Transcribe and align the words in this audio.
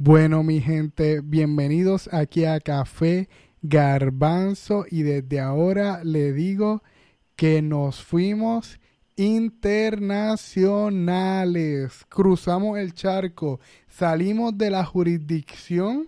Bueno, 0.00 0.44
mi 0.44 0.60
gente, 0.60 1.22
bienvenidos 1.22 2.08
aquí 2.12 2.44
a 2.44 2.60
Café 2.60 3.28
Garbanzo 3.62 4.84
y 4.88 5.02
desde 5.02 5.40
ahora 5.40 6.04
le 6.04 6.32
digo 6.32 6.84
que 7.34 7.62
nos 7.62 8.04
fuimos 8.04 8.78
internacionales. 9.16 12.06
Cruzamos 12.08 12.78
el 12.78 12.94
charco, 12.94 13.58
salimos 13.88 14.56
de 14.56 14.70
la 14.70 14.84
jurisdicción 14.84 16.06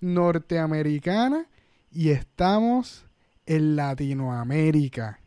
norteamericana 0.00 1.46
y 1.90 2.10
estamos 2.10 3.06
en 3.46 3.74
Latinoamérica. 3.74 5.18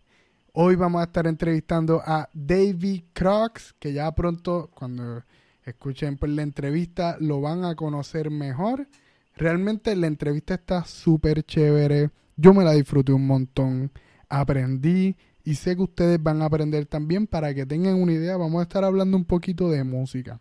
Hoy 0.52 0.76
vamos 0.76 1.02
a 1.02 1.06
estar 1.06 1.26
entrevistando 1.26 2.00
a 2.06 2.30
David 2.32 3.06
Crocs, 3.14 3.74
que 3.80 3.92
ya 3.92 4.14
pronto, 4.14 4.70
cuando 4.72 5.24
escuchen 5.72 6.18
por 6.18 6.30
la 6.30 6.42
entrevista, 6.42 7.18
lo 7.20 7.42
van 7.42 7.66
a 7.66 7.76
conocer 7.76 8.30
mejor. 8.30 8.88
Realmente 9.36 9.96
la 9.96 10.08
entrevista 10.08 10.56
está 10.56 10.86
súper 10.86 11.44
chévere. 11.44 12.12
Yo 12.36 12.54
me 12.54 12.64
la 12.64 12.74
disfruté 12.74 13.14
un 13.14 13.28
montón. 13.28 13.92
Aprendí 14.30 15.16
y 15.44 15.56
sé 15.56 15.76
que 15.76 15.84
ustedes 15.84 16.22
van 16.22 16.42
a 16.42 16.46
aprender 16.46 16.86
también. 16.86 17.28
Para 17.28 17.54
que 17.54 17.66
tengan 17.66 17.96
una 17.96 18.14
idea, 18.14 18.38
vamos 18.38 18.60
a 18.60 18.64
estar 18.64 18.84
hablando 18.84 19.18
un 19.18 19.26
poquito 19.26 19.70
de 19.70 19.84
música. 19.84 20.40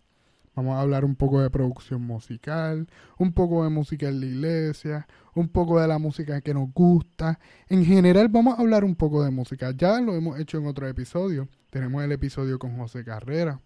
Vamos 0.55 0.75
a 0.77 0.81
hablar 0.83 1.05
un 1.05 1.17
poco 1.17 1.41
de 1.41 1.49
producción 1.49 2.03
musical, 2.03 2.87
un 3.17 3.33
poco 3.33 3.65
de 3.65 3.71
música 3.71 4.09
en 4.09 4.21
la 4.21 4.27
iglesia, 4.27 5.07
un 5.35 5.49
poco 5.49 5.81
de 5.81 5.89
la 5.89 5.99
música 5.99 6.43
que 6.43 6.53
nos 6.53 6.73
gusta. 6.75 7.39
En 7.69 7.85
general 7.87 8.29
vamos 8.29 8.59
a 8.59 8.61
hablar 8.61 8.85
un 8.85 8.95
poco 8.95 9.25
de 9.25 9.31
música. 9.31 9.71
Ya 9.71 9.99
lo 10.01 10.15
hemos 10.15 10.39
hecho 10.39 10.59
en 10.59 10.67
otro 10.67 10.87
episodio. 10.87 11.49
Tenemos 11.71 12.05
el 12.05 12.13
episodio 12.13 12.59
con 12.59 12.77
José 12.77 13.03
Carrera, 13.03 13.61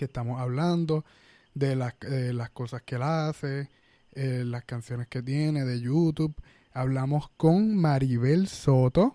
que 0.00 0.06
estamos 0.06 0.40
hablando 0.40 1.04
de 1.52 1.76
las, 1.76 1.94
las 2.00 2.48
cosas 2.48 2.80
que 2.80 2.94
él 2.94 3.02
hace, 3.02 3.68
eh, 4.12 4.44
las 4.46 4.64
canciones 4.64 5.08
que 5.08 5.22
tiene 5.22 5.66
de 5.66 5.78
YouTube. 5.78 6.34
Hablamos 6.72 7.28
con 7.36 7.76
Maribel 7.76 8.48
Soto, 8.48 9.14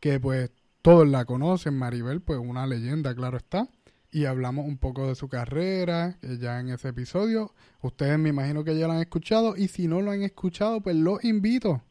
que 0.00 0.18
pues 0.18 0.52
todos 0.80 1.06
la 1.06 1.26
conocen. 1.26 1.76
Maribel, 1.76 2.22
pues 2.22 2.38
una 2.38 2.66
leyenda, 2.66 3.14
claro 3.14 3.36
está 3.36 3.68
y 4.10 4.24
hablamos 4.24 4.64
un 4.64 4.78
poco 4.78 5.06
de 5.06 5.16
su 5.16 5.28
carrera 5.28 6.16
ya 6.40 6.60
en 6.60 6.70
ese 6.70 6.88
episodio. 6.88 7.52
Ustedes 7.82 8.18
me 8.18 8.30
imagino 8.30 8.64
que 8.64 8.78
ya 8.78 8.86
lo 8.86 8.94
han 8.94 9.00
escuchado 9.00 9.54
y 9.54 9.68
si 9.68 9.86
no 9.86 10.00
lo 10.00 10.12
han 10.12 10.22
escuchado, 10.22 10.80
pues 10.80 10.96
los 10.96 11.22
invito 11.24 11.82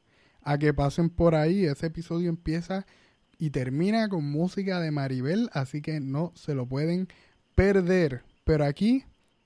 a 0.41 0.57
que 0.57 0.73
pasen 0.73 1.11
por 1.11 1.35
ahí. 1.35 1.65
Ese 1.65 1.85
episodio 1.85 2.29
empieza 2.29 2.87
y 3.37 3.51
termina 3.51 4.09
con 4.09 4.23
música 4.25 4.79
de 4.79 4.89
Maribel, 4.89 5.51
así 5.53 5.83
que 5.83 5.99
no 5.99 6.31
se 6.33 6.55
lo 6.55 6.65
pueden 6.65 7.07
perder. 7.55 8.23
Pero 8.43 8.65
aquí 8.65 9.03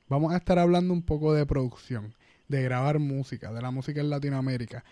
vamos 0.08 0.34
a 0.34 0.38
estar 0.38 0.60
hablando 0.60 0.94
un 0.94 1.04
poco 1.04 1.34
de 1.34 1.46
producción, 1.46 2.14
de 2.48 2.62
grabar 2.64 3.00
música, 3.00 3.54
de 3.54 3.62
la 3.62 3.72
música 3.72 4.02
en 4.02 4.10
Latinoamérica. 4.10 4.84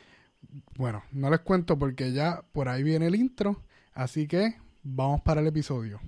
Bueno, 0.77 1.03
no 1.11 1.29
les 1.29 1.41
cuento 1.41 1.77
porque 1.77 2.13
ya 2.13 2.43
por 2.53 2.69
ahí 2.69 2.83
viene 2.83 3.07
el 3.07 3.15
intro, 3.15 3.61
así 3.93 4.27
que 4.27 4.55
vamos 4.83 5.21
para 5.21 5.41
el 5.41 5.47
episodio. 5.47 5.99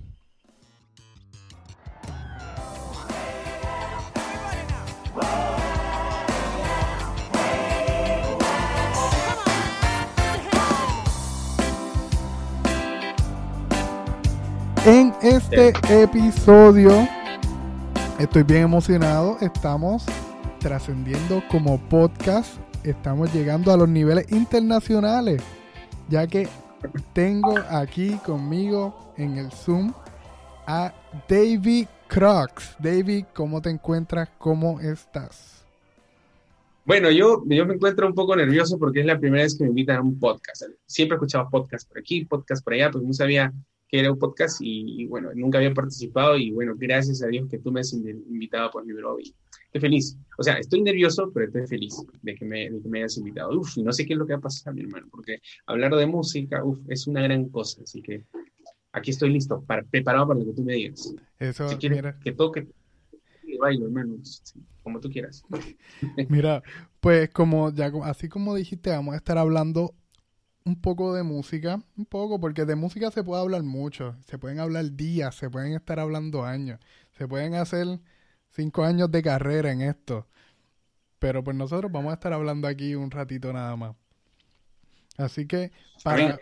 Este 15.22 15.74
episodio 15.90 17.06
estoy 18.18 18.42
bien 18.42 18.62
emocionado. 18.62 19.36
Estamos 19.42 20.06
trascendiendo 20.60 21.42
como 21.50 21.78
podcast. 21.90 22.56
Estamos 22.84 23.30
llegando 23.34 23.70
a 23.70 23.76
los 23.76 23.86
niveles 23.86 24.32
internacionales. 24.32 25.42
Ya 26.08 26.26
que 26.26 26.48
tengo 27.12 27.54
aquí 27.68 28.12
conmigo 28.24 29.12
en 29.18 29.36
el 29.36 29.52
Zoom 29.52 29.92
a 30.66 30.94
David 31.28 31.86
Crocs. 32.08 32.76
David, 32.78 33.26
¿cómo 33.34 33.60
te 33.60 33.68
encuentras? 33.68 34.30
¿Cómo 34.38 34.80
estás? 34.80 35.66
Bueno, 36.86 37.10
yo, 37.10 37.42
yo 37.46 37.66
me 37.66 37.74
encuentro 37.74 38.06
un 38.06 38.14
poco 38.14 38.34
nervioso 38.34 38.78
porque 38.78 39.00
es 39.00 39.06
la 39.06 39.18
primera 39.18 39.42
vez 39.42 39.54
que 39.54 39.64
me 39.64 39.70
invitan 39.70 39.96
a 39.96 40.00
un 40.00 40.18
podcast. 40.18 40.62
Siempre 40.86 41.16
escuchaba 41.16 41.50
podcast 41.50 41.86
por 41.86 41.98
aquí, 41.98 42.24
podcast 42.24 42.64
por 42.64 42.72
allá, 42.72 42.90
pues 42.90 43.04
no 43.04 43.12
sabía 43.12 43.52
que 43.90 43.98
era 43.98 44.12
un 44.12 44.18
podcast 44.18 44.58
y, 44.60 45.06
bueno, 45.06 45.30
nunca 45.34 45.58
había 45.58 45.74
participado 45.74 46.36
y 46.36 46.52
bueno, 46.52 46.74
gracias 46.76 47.22
a 47.22 47.26
Dios 47.26 47.48
que 47.48 47.58
tú 47.58 47.72
me 47.72 47.80
has 47.80 47.92
invitado 47.92 48.70
por 48.70 48.84
mi 48.86 48.92
blog 48.92 49.20
y 49.20 49.34
estoy 49.64 49.80
feliz. 49.80 50.16
O 50.38 50.42
sea, 50.42 50.54
estoy 50.54 50.82
nervioso, 50.82 51.30
pero 51.34 51.46
estoy 51.46 51.66
feliz 51.66 51.96
de 52.22 52.34
que 52.36 52.44
me, 52.44 52.70
de 52.70 52.80
que 52.80 52.88
me 52.88 52.98
hayas 53.00 53.18
invitado. 53.18 53.58
Uf, 53.58 53.76
no 53.78 53.92
sé 53.92 54.06
qué 54.06 54.12
es 54.12 54.18
lo 54.18 54.26
que 54.26 54.34
va 54.34 54.38
a 54.38 54.42
pasar, 54.42 54.74
mi 54.74 54.82
hermano, 54.82 55.08
porque 55.10 55.40
hablar 55.66 55.94
de 55.94 56.06
música, 56.06 56.64
uf, 56.64 56.78
es 56.88 57.06
una 57.08 57.22
gran 57.22 57.48
cosa, 57.48 57.82
así 57.82 58.00
que 58.00 58.24
aquí 58.92 59.10
estoy 59.10 59.30
listo, 59.30 59.62
para, 59.66 59.82
preparado 59.82 60.28
para 60.28 60.40
lo 60.40 60.46
que 60.46 60.52
tú 60.52 60.62
me 60.62 60.74
digas. 60.74 61.12
Eso, 61.38 61.68
si 61.68 61.76
quieres 61.76 62.14
que 62.22 62.32
toque, 62.32 62.68
bailo, 63.58 63.86
hermano, 63.86 64.16
como 64.84 65.00
tú 65.00 65.10
quieras. 65.10 65.42
mira, 66.28 66.62
pues 67.00 67.28
como 67.30 67.72
ya 67.72 67.92
así 68.04 68.28
como 68.28 68.54
dijiste, 68.54 68.90
vamos 68.90 69.14
a 69.14 69.16
estar 69.16 69.36
hablando 69.36 69.94
un 70.64 70.80
poco 70.80 71.14
de 71.14 71.22
música, 71.22 71.82
un 71.96 72.06
poco, 72.06 72.40
porque 72.40 72.64
de 72.64 72.74
música 72.74 73.10
se 73.10 73.24
puede 73.24 73.42
hablar 73.42 73.62
mucho, 73.62 74.16
se 74.26 74.38
pueden 74.38 74.60
hablar 74.60 74.92
días, 74.92 75.34
se 75.34 75.50
pueden 75.50 75.72
estar 75.72 75.98
hablando 75.98 76.44
años, 76.44 76.80
se 77.16 77.26
pueden 77.26 77.54
hacer 77.54 78.00
cinco 78.50 78.84
años 78.84 79.10
de 79.10 79.22
carrera 79.22 79.72
en 79.72 79.80
esto, 79.80 80.26
pero 81.18 81.42
pues 81.42 81.56
nosotros 81.56 81.90
vamos 81.90 82.10
a 82.10 82.14
estar 82.14 82.32
hablando 82.32 82.68
aquí 82.68 82.94
un 82.94 83.10
ratito 83.10 83.52
nada 83.52 83.74
más. 83.76 83.96
Así 85.16 85.46
que, 85.46 85.70
para 86.02 86.38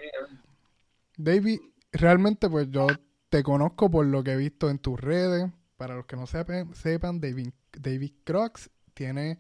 David, 1.16 1.60
realmente 1.92 2.48
pues 2.48 2.70
yo 2.70 2.86
te 3.28 3.42
conozco 3.42 3.90
por 3.90 4.06
lo 4.06 4.22
que 4.22 4.32
he 4.32 4.36
visto 4.36 4.70
en 4.70 4.78
tus 4.78 5.00
redes, 5.00 5.50
para 5.76 5.94
los 5.94 6.06
que 6.06 6.16
no 6.16 6.26
sepan, 6.26 6.74
sepan 6.74 7.20
David, 7.20 7.50
David 7.72 8.12
Crocs 8.24 8.70
tiene 8.94 9.38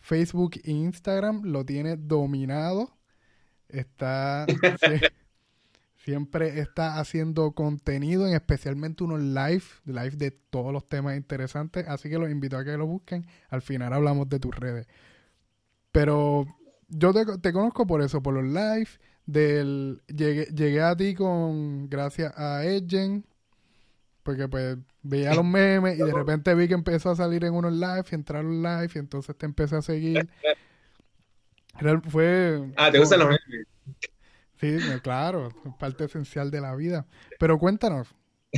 Facebook 0.00 0.60
e 0.62 0.70
Instagram, 0.70 1.42
lo 1.44 1.64
tiene 1.64 1.96
dominado 1.96 2.97
Está 3.68 4.46
siempre 6.08 6.58
está 6.60 6.98
haciendo 6.98 7.52
contenido, 7.52 8.26
en 8.26 8.32
especialmente 8.32 9.04
unos 9.04 9.20
live, 9.20 9.64
live 9.84 10.16
de 10.16 10.30
todos 10.30 10.72
los 10.72 10.88
temas 10.88 11.18
interesantes. 11.18 11.86
Así 11.86 12.08
que 12.08 12.18
los 12.18 12.30
invito 12.30 12.56
a 12.56 12.64
que 12.64 12.78
lo 12.78 12.86
busquen. 12.86 13.26
Al 13.50 13.60
final 13.60 13.92
hablamos 13.92 14.26
de 14.30 14.40
tus 14.40 14.56
redes. 14.56 14.86
Pero 15.92 16.46
yo 16.88 17.12
te, 17.12 17.52
conozco 17.52 17.86
por 17.86 18.00
eso, 18.00 18.22
por 18.22 18.32
los 18.32 18.44
live. 18.44 18.88
Del, 19.26 20.00
llegué, 20.06 20.46
llegué 20.46 20.80
a 20.80 20.96
ti 20.96 21.14
con 21.14 21.90
gracias 21.90 22.32
a 22.38 22.64
Edgen. 22.64 23.26
Porque 24.22 24.48
pues 24.48 24.78
veía 25.02 25.34
los 25.34 25.44
memes 25.44 25.98
y 25.98 26.02
de 26.02 26.12
repente 26.14 26.54
vi 26.54 26.68
que 26.68 26.74
empezó 26.74 27.10
a 27.10 27.16
salir 27.16 27.44
en 27.44 27.52
unos 27.52 27.74
live 27.74 28.04
y 28.10 28.14
entraron 28.14 28.62
live 28.62 28.88
y 28.94 28.98
entonces 28.98 29.36
te 29.36 29.44
empecé 29.44 29.76
a 29.76 29.82
seguir. 29.82 30.26
Fue, 32.08 32.72
ah, 32.76 32.90
¿te 32.90 32.98
gustan 32.98 33.20
los 33.20 33.28
memes? 33.28 33.66
Sí, 34.60 34.76
claro, 35.02 35.50
parte 35.78 36.04
esencial 36.04 36.50
de 36.50 36.60
la 36.60 36.74
vida. 36.74 37.06
Pero 37.38 37.58
cuéntanos, 37.58 38.08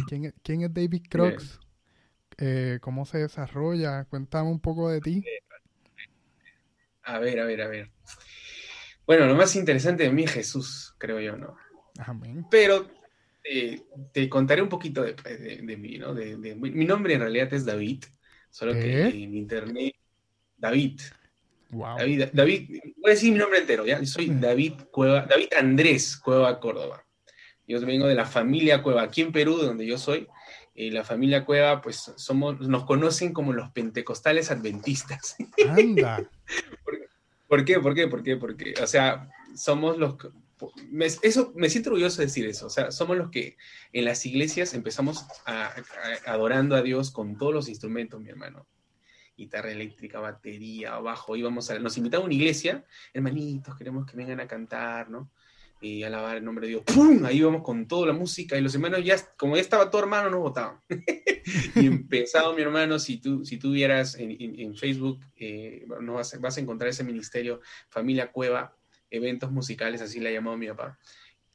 ¿quién, 0.09 0.35
quién 0.43 0.63
es 0.63 0.73
David 0.73 1.03
Crocs? 1.09 1.61
Eh, 2.39 2.79
¿Cómo 2.81 3.05
se 3.05 3.19
desarrolla? 3.19 4.05
Cuéntame 4.07 4.49
un 4.49 4.61
poco 4.61 4.89
de 4.89 5.01
ti. 5.01 5.25
A 7.03 7.19
ver, 7.19 7.41
a 7.41 7.45
ver, 7.45 7.61
a 7.61 7.69
ver. 7.69 7.91
Bueno, 9.07 9.27
lo 9.27 9.35
más 9.35 9.55
interesante 9.57 10.05
de 10.05 10.11
mí 10.11 10.25
es 10.25 10.33
Jesús, 10.33 10.95
creo 10.97 11.21
yo, 11.21 11.37
¿no? 11.37 11.57
Amén. 11.99 12.47
Pero 12.51 12.89
eh, 13.45 13.83
te 14.13 14.29
contaré 14.29 14.63
un 14.63 14.69
poquito 14.69 15.03
de, 15.03 15.15
de, 15.15 15.77
mí, 15.77 15.99
¿no? 15.99 16.15
De, 16.15 16.37
mi 16.37 16.85
nombre 16.85 17.15
en 17.15 17.21
realidad 17.21 17.53
es 17.53 17.67
David, 17.67 18.05
solo 18.49 18.73
que 18.73 19.09
en 19.09 19.35
internet, 19.35 19.97
David, 20.57 21.01
David, 21.71 22.25
David, 22.33 22.81
voy 22.97 23.11
a 23.11 23.15
decir 23.15 23.33
mi 23.33 23.39
nombre 23.39 23.61
entero, 23.61 23.87
¿ya? 23.87 24.05
Soy 24.05 24.29
David 24.29 24.75
Cueva, 24.91 25.27
David 25.27 25.49
Andrés 25.57 26.17
Cueva 26.17 26.59
Córdoba. 26.59 27.05
Yo 27.67 27.81
vengo 27.87 28.09
de 28.09 28.17
la 28.17 28.27
familia 28.27 28.83
Cueva, 28.83 29.03
aquí 29.03 29.21
en 29.21 29.31
Perú, 29.31 29.57
donde 29.57 29.87
yo 29.87 29.97
soy. 29.97 30.27
Eh, 30.75 30.91
la 30.91 31.05
familia 31.05 31.45
Cueva, 31.45 31.81
pues 31.81 32.13
somos, 32.17 32.61
nos 32.61 32.85
conocen 32.85 33.33
como 33.33 33.53
los 33.53 33.71
pentecostales 33.71 34.51
adventistas. 34.51 35.37
Anda. 35.69 36.29
¿Por, 37.49 37.65
qué? 37.65 37.79
¿Por 37.79 37.95
qué? 37.95 38.09
¿Por 38.09 38.23
qué? 38.25 38.37
Porque, 38.37 38.75
o 38.83 38.87
sea, 38.89 39.31
somos 39.55 39.99
los... 39.99 40.17
eso, 41.23 41.53
me 41.55 41.71
siento 41.71 41.91
orgulloso 41.91 42.19
de 42.19 42.27
decir 42.27 42.47
eso. 42.47 42.67
O 42.67 42.71
sea, 42.71 42.91
somos 42.91 43.17
los 43.17 43.31
que 43.31 43.57
en 43.93 44.05
las 44.05 44.27
iglesias 44.27 44.75
empezamos 44.75 45.25
adorando 46.27 46.75
a 46.75 46.83
Dios 46.83 47.13
con 47.13 47.39
todos 47.39 47.55
los 47.55 47.69
instrumentos, 47.69 48.21
mi 48.21 48.31
hermano 48.31 48.67
guitarra 49.41 49.73
eléctrica, 49.73 50.21
batería, 50.21 50.99
bajo, 50.99 51.35
íbamos 51.37 51.71
a, 51.71 51.79
nos 51.79 51.97
invitaba 51.97 52.23
a 52.23 52.27
una 52.27 52.35
iglesia, 52.35 52.85
hermanitos, 53.15 53.77
queremos 53.77 54.07
que 54.07 54.17
vengan 54.17 54.41
a 54.41 54.47
cantar, 54.47 55.11
¿no? 55.11 55.31
y 55.81 56.03
alabar 56.03 56.37
el 56.37 56.45
nombre 56.45 56.67
de 56.67 56.73
Dios. 56.73 56.83
¡Pum! 56.85 57.25
Ahí 57.25 57.39
íbamos 57.39 57.63
con 57.63 57.89
toda 57.89 58.09
la 58.09 58.13
música 58.13 58.57
y 58.57 58.61
los 58.61 58.75
hermanos 58.75 59.03
ya, 59.03 59.17
como 59.39 59.57
ya 59.57 59.63
estaba 59.63 59.91
todo 59.91 60.03
hermano, 60.03 60.29
nos 60.29 60.41
votaban. 60.41 60.79
y 61.75 61.87
empezado 61.87 62.53
mi 62.55 62.61
hermano, 62.61 62.99
si 62.99 63.17
tú, 63.17 63.45
si 63.47 63.57
tú 63.57 63.73
vieras 63.73 64.15
en, 64.19 64.77
Facebook, 64.77 65.21
eh, 65.37 65.87
no 66.03 66.15
vas, 66.15 66.39
vas, 66.39 66.57
a 66.59 66.61
encontrar 66.61 66.91
ese 66.91 67.03
ministerio, 67.03 67.61
Familia 67.89 68.31
Cueva, 68.31 68.77
eventos 69.11 69.51
musicales, 69.51 70.03
así 70.03 70.21
le 70.21 70.29
ha 70.29 70.33
llamado 70.33 70.59
mi 70.59 70.69
papá. 70.69 70.99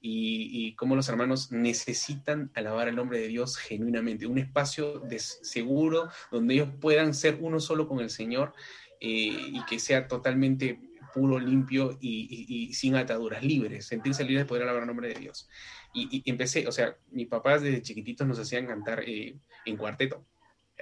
Y, 0.07 0.75
cómo 0.75 0.95
los 0.95 1.09
hermanos 1.09 1.51
necesitan 1.51 2.51
alabar 2.53 2.87
el 2.87 2.95
nombre 2.95 3.19
de 3.19 3.27
Dios 3.27 3.57
genuinamente, 3.57 4.27
un 4.27 4.37
espacio 4.37 4.99
de 4.99 5.17
seguro 5.17 6.09
donde 6.31 6.53
ellos 6.53 6.69
puedan 6.79 7.15
ser 7.15 7.39
uno 7.41 7.59
solo 7.59 7.87
con 7.87 7.99
el 7.99 8.11
Señor 8.11 8.53
eh, 8.99 9.09
y 9.09 9.65
que 9.65 9.79
sea 9.79 10.07
totalmente 10.07 10.79
puro, 11.11 11.39
limpio 11.39 11.97
y, 11.99 12.71
sin 12.73 12.95
ataduras, 12.95 13.43
libres, 13.43 13.87
sentirse 13.87 14.23
libres 14.23 14.43
de 14.43 14.47
poder 14.47 14.63
alabar 14.63 14.83
el 14.83 14.87
nombre 14.87 15.07
de 15.07 15.19
Dios. 15.19 15.49
Y, 15.91 16.21
empecé, 16.29 16.67
o 16.67 16.71
sea, 16.71 16.95
mis 17.09 17.27
papás 17.27 17.63
desde 17.63 17.81
chiquititos 17.81 18.27
nos 18.27 18.37
hacían 18.37 18.67
cantar 18.67 19.01
eh, 19.07 19.39
en 19.65 19.75
cuarteto. 19.75 20.23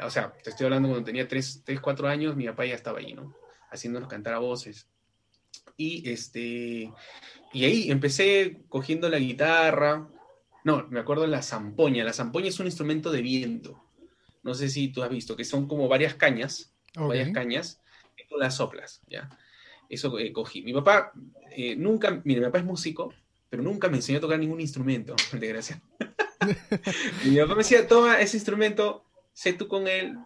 O 0.02 0.10
sea, 0.10 0.34
te 0.44 0.50
estoy 0.50 0.66
hablando 0.66 0.90
cuando 0.90 1.06
tenía 1.06 1.30
3, 1.30 1.62
3, 1.64 1.80
4 1.80 2.10
años, 2.10 2.36
mi 2.36 2.46
papá 2.48 2.66
ya 2.66 2.76
estaba 2.76 3.00
allí, 3.00 3.14
¿no? 3.14 3.34
Haciéndonos 3.72 4.10
cantar 4.10 4.34
a 4.34 4.40
voces. 4.40 4.90
Y, 5.78 6.10
este, 6.10 6.92
y 7.54 7.66
ahí 7.66 7.92
empecé 7.92 8.62
cogiendo 8.70 9.10
la 9.10 9.20
guitarra. 9.20 10.08
No, 10.64 10.88
me 10.90 11.00
acuerdo 11.00 11.28
la 11.28 11.42
zampoña. 11.42 12.04
La 12.04 12.14
zampoña 12.14 12.50
es 12.50 12.60
un 12.60 12.68
instrumento 12.68 13.12
de 13.12 13.22
viento. 13.22 13.84
No 14.44 14.54
sé 14.54 14.70
si 14.70 14.90
tú 14.90 15.04
has 15.04 15.10
visto, 15.10 15.36
que 15.36 15.46
son 15.46 15.68
como 15.68 15.88
varias 15.88 16.16
cañas, 16.16 16.74
varias 16.96 17.32
cañas, 17.32 17.82
y 18.18 18.28
tú 18.28 18.38
las 18.38 18.58
soplas, 18.58 19.02
¿ya? 19.08 19.30
Eso 19.90 20.20
eh, 20.20 20.34
cogí. 20.34 20.62
Mi 20.64 20.74
papá 20.74 21.14
eh, 21.52 21.76
nunca, 21.76 22.22
mire, 22.26 22.42
mi 22.42 22.46
papá 22.48 22.60
es 22.60 22.66
músico, 22.66 23.14
pero 23.50 23.64
nunca 23.64 23.88
me 23.88 23.98
enseñó 23.98 24.18
a 24.18 24.22
tocar 24.22 24.40
ningún 24.40 24.60
instrumento, 24.60 25.16
de 25.32 25.48
gracia. 25.48 25.82
mi 27.26 27.38
papá 27.38 27.54
me 27.54 27.60
decía, 27.60 27.88
toma 27.88 28.20
ese 28.20 28.38
instrumento, 28.38 29.06
sé 29.32 29.54
tú 29.54 29.68
con 29.68 29.88
él 29.88 30.18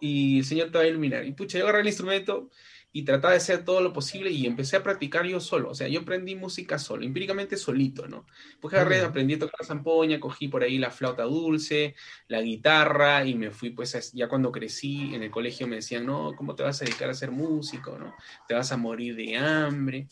y 0.00 0.38
el 0.38 0.44
Señor 0.44 0.70
te 0.70 0.78
va 0.78 0.84
a 0.84 0.88
iluminar. 0.88 1.24
Y 1.26 1.32
pucha, 1.32 1.58
yo 1.58 1.64
agarré 1.64 1.80
el 1.82 1.88
instrumento 1.88 2.50
y 2.92 3.02
trataba 3.02 3.32
de 3.32 3.38
hacer 3.38 3.64
todo 3.64 3.82
lo 3.82 3.92
posible 3.92 4.30
y 4.30 4.46
empecé 4.46 4.76
a 4.76 4.82
practicar 4.82 5.26
yo 5.26 5.38
solo. 5.38 5.70
O 5.70 5.74
sea, 5.74 5.86
yo 5.86 6.00
aprendí 6.00 6.34
música 6.34 6.78
solo, 6.78 7.04
empíricamente 7.04 7.56
solito, 7.56 8.08
¿no? 8.08 8.26
Pues 8.60 8.72
agarré, 8.72 9.02
aprendí 9.02 9.34
a 9.34 9.38
tocar 9.38 9.60
la 9.60 9.66
zampoña, 9.66 10.18
cogí 10.18 10.48
por 10.48 10.62
ahí 10.62 10.78
la 10.78 10.90
flauta 10.90 11.24
dulce, 11.24 11.94
la 12.28 12.40
guitarra 12.40 13.24
y 13.26 13.34
me 13.34 13.50
fui, 13.50 13.70
pues 13.70 14.12
ya 14.12 14.28
cuando 14.28 14.50
crecí 14.50 15.14
en 15.14 15.22
el 15.22 15.30
colegio 15.30 15.66
me 15.66 15.76
decían, 15.76 16.06
no, 16.06 16.32
¿cómo 16.34 16.54
te 16.54 16.62
vas 16.62 16.80
a 16.80 16.84
dedicar 16.86 17.10
a 17.10 17.14
ser 17.14 17.30
músico, 17.30 17.98
no? 17.98 18.14
Te 18.48 18.54
vas 18.54 18.72
a 18.72 18.76
morir 18.76 19.14
de 19.14 19.36
hambre. 19.36 20.08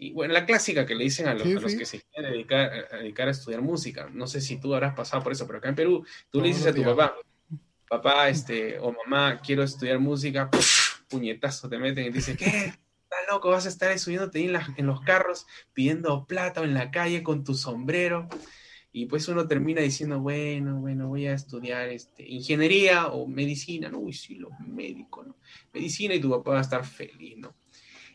Y 0.00 0.12
bueno, 0.12 0.32
la 0.32 0.46
clásica 0.46 0.86
que 0.86 0.94
le 0.94 1.04
dicen 1.04 1.26
a 1.26 1.34
los, 1.34 1.42
que 1.42 1.84
se 1.84 2.02
quieren 2.02 2.32
dedicar 2.32 2.86
a, 2.92 2.96
dedicar 2.98 3.28
a 3.28 3.32
estudiar 3.32 3.62
música. 3.62 4.08
No 4.12 4.26
sé 4.26 4.40
si 4.40 4.60
tú 4.60 4.74
habrás 4.74 4.94
pasado 4.94 5.22
por 5.22 5.32
eso, 5.32 5.46
pero 5.46 5.58
acá 5.58 5.70
en 5.70 5.74
Perú, 5.74 6.04
tú 6.30 6.40
le 6.40 6.48
dices 6.48 6.66
a 6.66 6.72
tu 6.72 6.84
papá, 6.84 7.16
papá, 7.88 8.28
este, 8.28 8.78
o 8.78 8.92
mamá, 8.92 9.40
quiero 9.40 9.62
estudiar 9.62 9.98
música, 9.98 10.50
puñetazo 11.08 11.68
te 11.68 11.78
meten 11.78 12.06
y 12.06 12.10
te 12.10 12.18
dicen, 12.18 12.36
¿qué? 12.36 12.46
¿Estás 12.46 13.20
loco? 13.30 13.50
Vas 13.50 13.66
a 13.66 13.70
estar 13.70 13.98
subiéndote 13.98 14.44
en, 14.44 14.58
en 14.76 14.86
los 14.86 15.00
carros 15.00 15.46
pidiendo 15.72 16.26
plata 16.26 16.62
en 16.62 16.74
la 16.74 16.90
calle 16.90 17.22
con 17.22 17.44
tu 17.44 17.54
sombrero. 17.54 18.28
Y 18.92 19.06
pues 19.06 19.28
uno 19.28 19.46
termina 19.46 19.80
diciendo, 19.80 20.20
bueno, 20.20 20.80
bueno, 20.80 21.08
voy 21.08 21.26
a 21.26 21.34
estudiar 21.34 21.88
este, 21.88 22.26
ingeniería 22.26 23.08
o 23.08 23.26
medicina, 23.26 23.88
¿no? 23.88 23.98
Uy, 23.98 24.12
sí, 24.12 24.34
los 24.34 24.50
médicos, 24.60 25.26
¿no? 25.26 25.36
Medicina 25.72 26.14
y 26.14 26.20
tu 26.20 26.30
papá 26.30 26.52
va 26.52 26.58
a 26.58 26.62
estar 26.62 26.84
feliz, 26.84 27.36
¿no? 27.38 27.54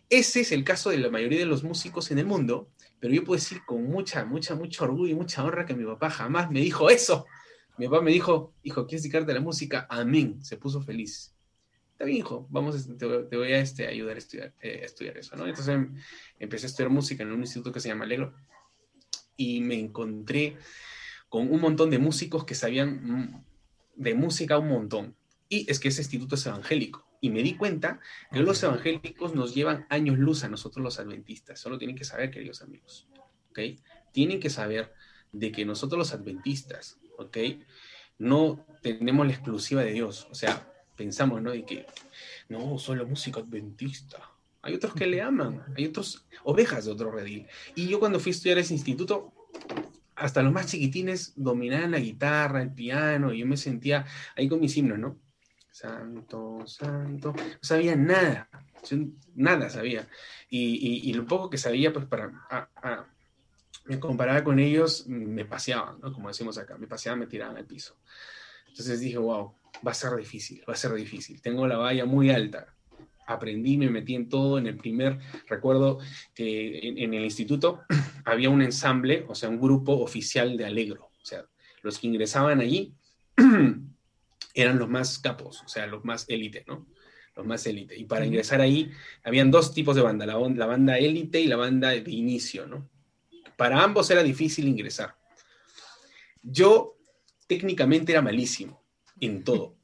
Ese 0.09 0.41
es 0.41 0.51
el 0.51 0.63
caso 0.63 0.89
de 0.89 0.97
la 0.97 1.09
mayoría 1.09 1.39
de 1.39 1.45
los 1.45 1.63
músicos 1.63 2.11
en 2.11 2.19
el 2.19 2.25
mundo, 2.25 2.69
pero 2.99 3.13
yo 3.13 3.23
puedo 3.23 3.39
decir 3.39 3.61
con 3.65 3.83
mucha, 3.83 4.25
mucha, 4.25 4.55
mucho 4.55 4.83
orgullo 4.83 5.11
y 5.11 5.15
mucha 5.15 5.43
honra 5.43 5.65
que 5.65 5.73
mi 5.73 5.85
papá 5.85 6.09
jamás 6.09 6.51
me 6.51 6.59
dijo 6.59 6.89
eso. 6.89 7.25
Mi 7.77 7.87
papá 7.87 8.01
me 8.01 8.11
dijo, 8.11 8.53
hijo, 8.63 8.85
¿quieres 8.85 9.03
dedicarte 9.03 9.31
a 9.31 9.35
la 9.35 9.41
música? 9.41 9.87
Amén. 9.89 10.43
Se 10.43 10.57
puso 10.57 10.81
feliz 10.81 11.33
está 11.93 12.05
bien, 12.05 12.17
hijo, 12.17 12.47
vamos, 12.49 12.87
te, 12.97 13.05
voy 13.05 13.53
a 13.53 13.59
este, 13.59 13.87
ayudar 13.87 14.15
a 14.15 14.19
estudiar, 14.19 14.53
eh, 14.59 14.81
estudiar 14.83 15.17
eso, 15.17 15.35
¿no? 15.35 15.47
Entonces 15.47 15.73
em, 15.73 15.95
empecé 16.39 16.65
a 16.65 16.69
estudiar 16.69 16.89
música 16.89 17.23
en 17.23 17.31
un 17.31 17.41
instituto 17.41 17.71
que 17.71 17.79
se 17.79 17.87
llama 17.87 18.03
Alegro 18.03 18.35
y 19.37 19.61
me 19.61 19.79
encontré 19.79 20.57
con 21.29 21.51
un 21.51 21.61
montón 21.61 21.89
de 21.89 21.99
músicos 21.99 22.45
que 22.45 22.55
sabían 22.55 23.45
de 23.95 24.13
música 24.15 24.57
un 24.57 24.69
montón. 24.69 25.15
Y 25.49 25.69
es 25.69 25.79
que 25.79 25.89
ese 25.89 26.01
instituto 26.01 26.35
es 26.35 26.45
evangélico. 26.45 27.07
Y 27.21 27.29
me 27.29 27.41
di 27.41 27.55
cuenta 27.55 27.99
que 28.31 28.41
los 28.41 28.61
evangélicos 28.63 29.33
nos 29.33 29.55
llevan 29.55 29.85
años 29.89 30.17
luz 30.17 30.43
a 30.43 30.49
nosotros 30.49 30.83
los 30.83 30.99
adventistas. 30.99 31.59
Solo 31.59 31.77
tienen 31.77 31.95
que 31.95 32.03
saber, 32.03 32.31
queridos 32.31 32.61
amigos, 32.61 33.07
¿ok? 33.49 33.59
Tienen 34.11 34.39
que 34.39 34.49
saber 34.49 34.93
de 35.31 35.51
que 35.51 35.63
nosotros 35.63 35.97
los 35.97 36.13
adventistas, 36.13 36.99
¿ok? 37.17 37.37
No 38.17 38.65
tenemos 38.81 39.25
la 39.25 39.33
exclusiva 39.33 39.83
de 39.83 39.93
Dios. 39.93 40.27
O 40.29 40.35
sea, 40.35 40.72
pensamos, 40.95 41.41
¿no? 41.41 41.51
De 41.51 41.65
que, 41.65 41.85
no, 42.49 42.77
solo 42.77 43.05
música 43.05 43.39
adventista. 43.39 44.29
Hay 44.61 44.75
otros 44.75 44.93
que 44.93 45.05
le 45.05 45.21
aman, 45.21 45.61
hay 45.75 45.87
otros 45.87 46.25
ovejas 46.43 46.85
de 46.85 46.91
otro 46.91 47.11
redil. 47.11 47.47
Y 47.75 47.87
yo 47.87 47.99
cuando 47.99 48.19
fui 48.19 48.31
a 48.31 48.35
estudiar 48.35 48.57
ese 48.57 48.73
instituto, 48.73 49.33
hasta 50.15 50.41
los 50.41 50.53
más 50.53 50.67
chiquitines 50.67 51.33
dominaban 51.35 51.91
la 51.91 51.99
guitarra, 51.99 52.61
el 52.61 52.71
piano, 52.71 53.33
y 53.33 53.39
yo 53.39 53.45
me 53.45 53.57
sentía 53.57 54.05
ahí 54.35 54.47
con 54.47 54.59
mis 54.59 54.75
himnos, 54.77 54.99
¿no? 54.99 55.19
Santo, 55.69 56.65
santo. 56.67 57.33
No 57.33 57.59
sabía 57.61 57.95
nada, 57.95 58.47
nada 59.35 59.69
sabía. 59.69 60.07
Y, 60.49 61.11
lo 61.13 61.25
poco 61.25 61.49
que 61.49 61.57
sabía, 61.57 61.91
pues 61.91 62.05
para... 62.05 62.31
me 63.85 63.99
comparaba 63.99 64.43
con 64.43 64.59
ellos, 64.59 65.07
me 65.07 65.45
paseaban, 65.45 65.99
¿no? 65.99 66.13
Como 66.13 66.27
decimos 66.27 66.57
acá, 66.57 66.77
me 66.77 66.87
paseaban, 66.87 67.19
me 67.19 67.27
tiraban 67.27 67.57
al 67.57 67.65
piso. 67.65 67.97
Entonces 68.67 68.99
dije, 68.99 69.17
wow, 69.17 69.55
va 69.85 69.91
a 69.91 69.95
ser 69.95 70.15
difícil, 70.15 70.63
va 70.67 70.73
a 70.73 70.77
ser 70.77 70.93
difícil. 70.93 71.41
Tengo 71.41 71.67
la 71.67 71.77
valla 71.77 72.05
muy 72.05 72.29
alta. 72.29 72.67
Aprendí, 73.25 73.77
me 73.77 73.89
metí 73.89 74.15
en 74.15 74.29
todo. 74.29 74.57
En 74.57 74.67
el 74.67 74.77
primer, 74.77 75.19
recuerdo 75.47 75.99
que 76.33 76.79
en, 76.89 77.13
el 77.13 77.23
instituto 77.23 77.81
había 78.25 78.49
un 78.49 78.61
ensamble, 78.61 79.25
o 79.27 79.35
sea, 79.35 79.49
un 79.49 79.59
grupo 79.59 79.93
oficial 79.99 80.57
de 80.57 80.65
Alegro. 80.65 81.11
O 81.21 81.25
sea, 81.25 81.45
los 81.81 81.99
que 81.99 82.07
ingresaban 82.07 82.59
allí 82.59 82.93
eran 84.53 84.79
los 84.79 84.89
más 84.89 85.19
capos, 85.19 85.63
o 85.63 85.67
sea, 85.67 85.87
los 85.87 86.03
más 86.05 86.25
élite, 86.27 86.63
¿no? 86.67 86.87
Los 87.35 87.45
más 87.45 87.65
élite. 87.65 87.97
Y 87.97 88.05
para 88.05 88.25
ingresar 88.25 88.61
ahí, 88.61 88.91
habían 89.23 89.49
dos 89.49 89.73
tipos 89.73 89.95
de 89.95 90.03
banda, 90.03 90.25
la, 90.25 90.37
la 90.37 90.65
banda 90.65 90.97
élite 90.97 91.41
y 91.41 91.47
la 91.47 91.55
banda 91.55 91.89
de 91.89 92.11
inicio, 92.11 92.67
¿no? 92.67 92.89
Para 93.57 93.81
ambos 93.81 94.09
era 94.11 94.21
difícil 94.21 94.67
ingresar. 94.67 95.15
Yo 96.41 96.97
técnicamente 97.47 98.11
era 98.11 98.21
malísimo 98.21 98.82
en 99.19 99.43
todo, 99.43 99.75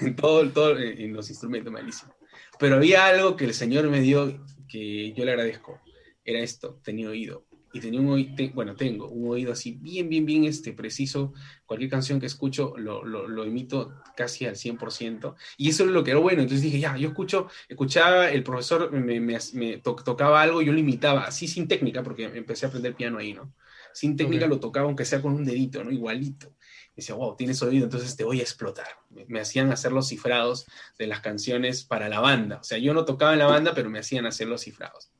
en 0.00 0.16
todo, 0.16 0.48
todo, 0.50 0.78
en 0.78 1.12
los 1.12 1.28
instrumentos, 1.30 1.72
malísimo. 1.72 2.14
Pero 2.58 2.76
había 2.76 3.06
algo 3.06 3.36
que 3.36 3.44
el 3.44 3.54
Señor 3.54 3.88
me 3.88 4.00
dio 4.00 4.44
que 4.68 5.12
yo 5.12 5.24
le 5.24 5.32
agradezco. 5.32 5.80
Era 6.24 6.40
esto, 6.40 6.80
tenía 6.82 7.08
oído. 7.08 7.46
Y 7.72 7.80
tenía 7.80 8.00
un 8.00 8.08
oído, 8.08 8.34
bueno, 8.54 8.74
tengo 8.74 9.08
un 9.08 9.30
oído 9.30 9.52
así 9.52 9.72
bien, 9.72 10.08
bien, 10.08 10.24
bien 10.24 10.44
este, 10.44 10.72
preciso. 10.72 11.34
Cualquier 11.66 11.90
canción 11.90 12.18
que 12.18 12.26
escucho 12.26 12.74
lo, 12.76 13.04
lo, 13.04 13.28
lo 13.28 13.44
imito 13.44 13.94
casi 14.16 14.46
al 14.46 14.56
100%. 14.56 15.34
Y 15.58 15.68
eso 15.68 15.84
es 15.84 15.90
lo 15.90 16.02
que 16.02 16.12
era 16.12 16.20
bueno. 16.20 16.42
Entonces 16.42 16.62
dije, 16.62 16.80
ya, 16.80 16.96
yo 16.96 17.08
escucho, 17.08 17.48
escuchaba, 17.68 18.30
el 18.30 18.42
profesor 18.42 18.90
me, 18.90 19.20
me, 19.20 19.38
me 19.52 19.78
tocaba 19.78 20.42
algo, 20.42 20.62
yo 20.62 20.72
lo 20.72 20.78
imitaba, 20.78 21.24
así 21.24 21.46
sin 21.46 21.68
técnica, 21.68 22.02
porque 22.02 22.24
empecé 22.24 22.66
a 22.66 22.68
aprender 22.70 22.94
piano 22.94 23.18
ahí, 23.18 23.34
¿no? 23.34 23.52
Sin 23.92 24.16
técnica 24.16 24.46
lo 24.46 24.60
tocaba, 24.60 24.86
aunque 24.86 25.04
sea 25.04 25.20
con 25.20 25.34
un 25.34 25.44
dedito, 25.44 25.84
¿no? 25.84 25.90
Igualito 25.90 26.54
decía, 26.98 27.14
wow, 27.14 27.36
tienes 27.36 27.62
oído, 27.62 27.84
entonces 27.84 28.16
te 28.16 28.24
voy 28.24 28.40
a 28.40 28.42
explotar. 28.42 28.88
Me, 29.28 29.40
hacían 29.40 29.70
hacer 29.70 29.92
los 29.92 30.08
cifrados 30.08 30.66
de 30.98 31.06
las 31.06 31.20
canciones 31.20 31.84
para 31.84 32.08
la 32.08 32.20
banda. 32.20 32.58
O 32.58 32.64
sea, 32.64 32.78
yo 32.78 32.92
no 32.92 33.04
tocaba 33.04 33.32
en 33.32 33.38
la 33.38 33.46
banda, 33.46 33.72
pero 33.74 33.88
me 33.88 34.00
hacían 34.00 34.26
hacer 34.26 34.48
los 34.48 34.62
cifrados. 34.62 35.12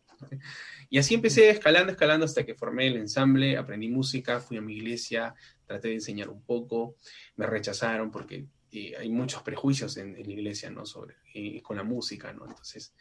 Y 0.91 0.99
así 0.99 1.15
empecé 1.15 1.51
escalando, 1.51 1.93
escalando 1.93 2.25
hasta 2.25 2.45
que 2.45 2.55
formé 2.55 2.87
el 2.87 2.97
ensamble, 2.97 3.57
aprendí 3.57 3.89
música, 3.89 4.41
fui 4.41 4.57
a 4.57 4.63
mi 4.63 4.75
iglesia, 4.75 5.35
traté 5.67 5.89
de 5.89 5.95
enseñar 5.95 6.31
un 6.31 6.43
poco, 6.43 6.97
me 7.37 7.47
rechazaron 7.47 8.11
porque 8.11 8.47
eh, 8.73 8.95
hay 8.99 9.11
muchos 9.11 9.43
prejuicios 9.43 9.97
en, 9.99 10.15
la 10.15 10.21
iglesia, 10.21 10.71
¿no? 10.71 10.85
Sobre, 10.85 11.17
eh, 11.35 11.63
con 11.63 11.77
la 11.77 11.85
música, 11.85 12.33
¿no? 12.33 12.47
Entonces, 12.47 12.95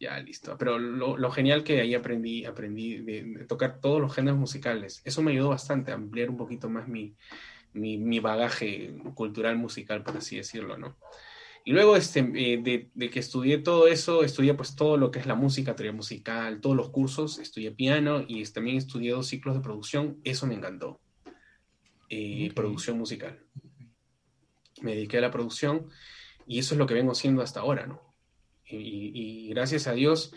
ya 0.00 0.18
listo. 0.20 0.56
Pero 0.58 0.78
lo, 0.78 1.30
genial 1.30 1.64
que 1.64 1.80
ahí 1.80 1.94
aprendí, 1.94 2.44
aprendí 2.44 2.98
de, 2.98 3.44
tocar 3.46 3.80
todos 3.80 4.00
los 4.00 4.14
géneros 4.14 4.38
musicales. 4.38 5.02
Eso 5.04 5.22
me 5.22 5.32
ayudó 5.32 5.50
bastante 5.50 5.92
a 5.92 5.94
ampliar 5.94 6.30
un 6.30 6.36
poquito 6.36 6.68
más 6.68 6.88
mi, 6.88 7.14
mi, 7.74 8.18
bagaje 8.20 8.94
cultural 9.14 9.56
musical, 9.56 10.02
por 10.02 10.16
así 10.16 10.36
decirlo, 10.36 10.78
¿no? 10.78 10.96
Y 11.66 11.72
luego 11.72 11.96
este, 11.96 12.20
eh, 12.20 12.90
de, 12.94 13.10
que 13.10 13.18
estudié 13.18 13.58
todo 13.58 13.86
eso, 13.86 14.22
estudié 14.22 14.54
pues 14.54 14.76
todo 14.76 14.96
lo 14.96 15.10
que 15.10 15.18
es 15.18 15.26
la 15.26 15.34
música, 15.34 15.74
teoría 15.74 15.92
musical, 15.92 16.60
todos 16.60 16.76
los 16.76 16.90
cursos, 16.90 17.38
estudié 17.38 17.72
piano 17.72 18.22
y 18.26 18.44
también 18.44 18.76
estudié 18.76 19.12
dos 19.12 19.28
ciclos 19.28 19.54
de 19.54 19.62
producción, 19.62 20.20
eso 20.24 20.46
me 20.46 20.54
encantó. 20.54 21.00
Eh, 22.10 22.52
producción 22.54 22.98
musical. 22.98 23.42
Me 24.82 24.94
dediqué 24.94 25.18
a 25.18 25.22
la 25.22 25.30
producción 25.30 25.88
y 26.46 26.58
eso 26.58 26.74
es 26.74 26.78
lo 26.78 26.86
que 26.86 26.94
vengo 26.94 27.12
haciendo 27.12 27.40
hasta 27.40 27.60
ahora, 27.60 27.86
¿no? 27.86 28.14
Y, 28.66 29.12
y 29.14 29.48
gracias 29.48 29.86
a 29.86 29.92
Dios 29.92 30.32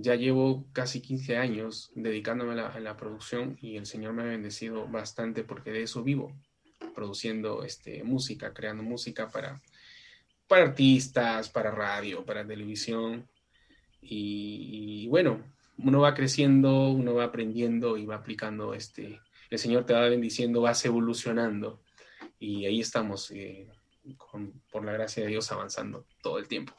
ya 0.00 0.14
llevo 0.14 0.66
casi 0.72 1.00
15 1.00 1.36
años 1.36 1.90
dedicándome 1.94 2.60
a 2.60 2.80
la, 2.80 2.96
producción 2.96 3.56
y 3.60 3.76
el 3.76 3.86
Señor 3.86 4.12
me 4.12 4.22
ha 4.22 4.26
bendecido 4.26 4.86
bastante 4.86 5.42
porque 5.42 5.72
de 5.72 5.82
eso 5.82 6.04
vivo, 6.04 6.36
produciendo 6.94 7.62
este, 7.64 8.02
música, 8.04 8.52
creando 8.52 8.82
música 8.82 9.28
para, 9.28 9.60
para 10.46 10.64
artistas, 10.64 11.48
para 11.48 11.70
radio, 11.70 12.24
para 12.24 12.46
televisión. 12.46 13.28
Y, 14.00 15.06
bueno, 15.08 15.44
uno 15.78 16.00
va 16.00 16.14
creciendo, 16.14 16.88
uno 16.88 17.14
va 17.14 17.24
aprendiendo 17.24 17.96
y 17.96 18.06
va 18.06 18.16
aplicando, 18.16 18.74
este, 18.74 19.20
el 19.50 19.58
Señor 19.58 19.84
te 19.84 19.92
va 19.92 20.08
bendiciendo, 20.08 20.62
vas 20.62 20.84
evolucionando. 20.84 21.80
Y 22.38 22.66
ahí 22.66 22.80
estamos, 22.80 23.30
eh, 23.32 23.68
por 24.70 24.84
la 24.84 24.92
gracia 24.92 25.24
de 25.24 25.30
Dios, 25.30 25.50
avanzando 25.52 26.06
todo 26.22 26.38
el 26.38 26.48
tiempo. 26.48 26.74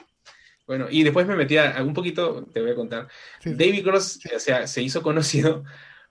Bueno, 0.66 0.88
y 0.90 1.04
después 1.04 1.26
me 1.26 1.36
metí 1.36 1.58
a, 1.58 1.82
un 1.84 1.94
poquito, 1.94 2.46
te 2.54 2.62
voy 2.62 2.72
a 2.72 2.76
contar. 2.76 3.08
David 3.44 3.84
Cross, 3.84 4.20
o 4.36 4.40
sea, 4.40 4.68
se 4.68 4.82
hizo 4.84 5.02
conocido 5.02 5.64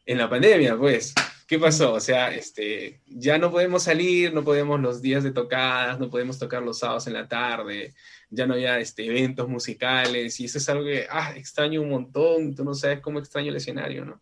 en 0.04 0.18
la 0.18 0.28
pandemia, 0.28 0.76
pues. 0.76 1.14
¿Qué 1.48 1.58
pasó? 1.58 1.94
O 1.94 2.00
sea, 2.00 2.34
este, 2.34 3.00
ya 3.06 3.38
no 3.38 3.50
podemos 3.50 3.84
salir, 3.84 4.34
no 4.34 4.44
podemos 4.44 4.78
los 4.78 5.00
días 5.00 5.24
de 5.24 5.30
tocadas, 5.30 5.98
no 5.98 6.10
podemos 6.10 6.38
tocar 6.38 6.62
los 6.62 6.80
sábados 6.80 7.06
en 7.06 7.14
la 7.14 7.26
tarde, 7.26 7.94
ya 8.28 8.46
no 8.46 8.52
había 8.52 8.78
este, 8.78 9.06
eventos 9.06 9.48
musicales, 9.48 10.38
y 10.40 10.44
eso 10.44 10.58
es 10.58 10.68
algo 10.68 10.84
que, 10.84 11.06
ah, 11.08 11.32
extraño 11.34 11.80
un 11.80 11.88
montón, 11.88 12.54
tú 12.54 12.64
no 12.64 12.74
sabes 12.74 13.00
cómo 13.00 13.18
extraño 13.18 13.48
el 13.48 13.56
escenario, 13.56 14.04
¿no? 14.04 14.20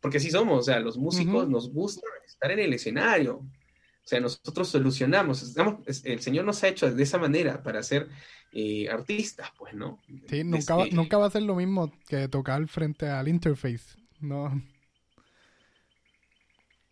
Porque 0.00 0.16
así 0.16 0.30
somos, 0.30 0.60
o 0.60 0.62
sea, 0.62 0.80
los 0.80 0.96
músicos 0.96 1.46
nos 1.46 1.70
gusta 1.70 2.08
estar 2.26 2.50
en 2.50 2.60
el 2.60 2.72
escenario, 2.72 3.34
o 3.34 4.06
sea, 4.06 4.18
nosotros 4.18 4.66
solucionamos, 4.66 5.42
estamos, 5.42 5.86
el 6.04 6.20
Señor 6.22 6.46
nos 6.46 6.64
ha 6.64 6.68
hecho 6.68 6.90
de 6.90 7.02
esa 7.02 7.18
manera 7.18 7.62
para 7.62 7.80
hacer 7.80 8.08
eh, 8.50 8.88
artistas, 8.88 9.50
pues, 9.58 9.74
¿no? 9.74 9.98
Sí, 10.30 10.42
nunca, 10.42 10.74
va, 10.74 10.86
nunca 10.90 11.18
va 11.18 11.26
a 11.26 11.30
ser 11.30 11.42
lo 11.42 11.54
mismo 11.54 11.92
que 12.08 12.28
tocar 12.28 12.66
frente 12.66 13.10
al 13.10 13.28
interface, 13.28 13.98
¿no? 14.20 14.58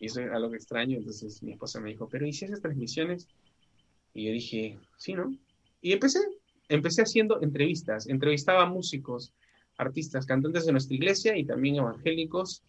Y 0.02 0.06
eso 0.06 0.20
es 0.20 0.32
algo 0.32 0.52
extraño, 0.52 0.98
entonces 0.98 1.40
mi 1.44 1.52
esposa 1.52 1.80
me 1.80 1.90
dijo, 1.90 2.08
pero 2.08 2.26
¿y 2.26 2.32
si 2.32 2.44
transmisiones? 2.60 3.28
Y 4.12 4.24
yo 4.26 4.32
dije, 4.32 4.76
sí, 4.98 5.12
¿no? 5.12 5.32
Y 5.80 5.92
empecé, 5.92 6.18
empecé 6.68 7.02
haciendo 7.02 7.40
entrevistas, 7.40 8.08
entrevistaba 8.08 8.66
músicos, 8.66 9.32
artistas, 9.78 10.26
cantantes 10.26 10.66
de 10.66 10.72
nuestra 10.72 10.96
iglesia 10.96 11.36
y 11.36 11.44
también 11.44 11.76
evangélicos, 11.76 12.64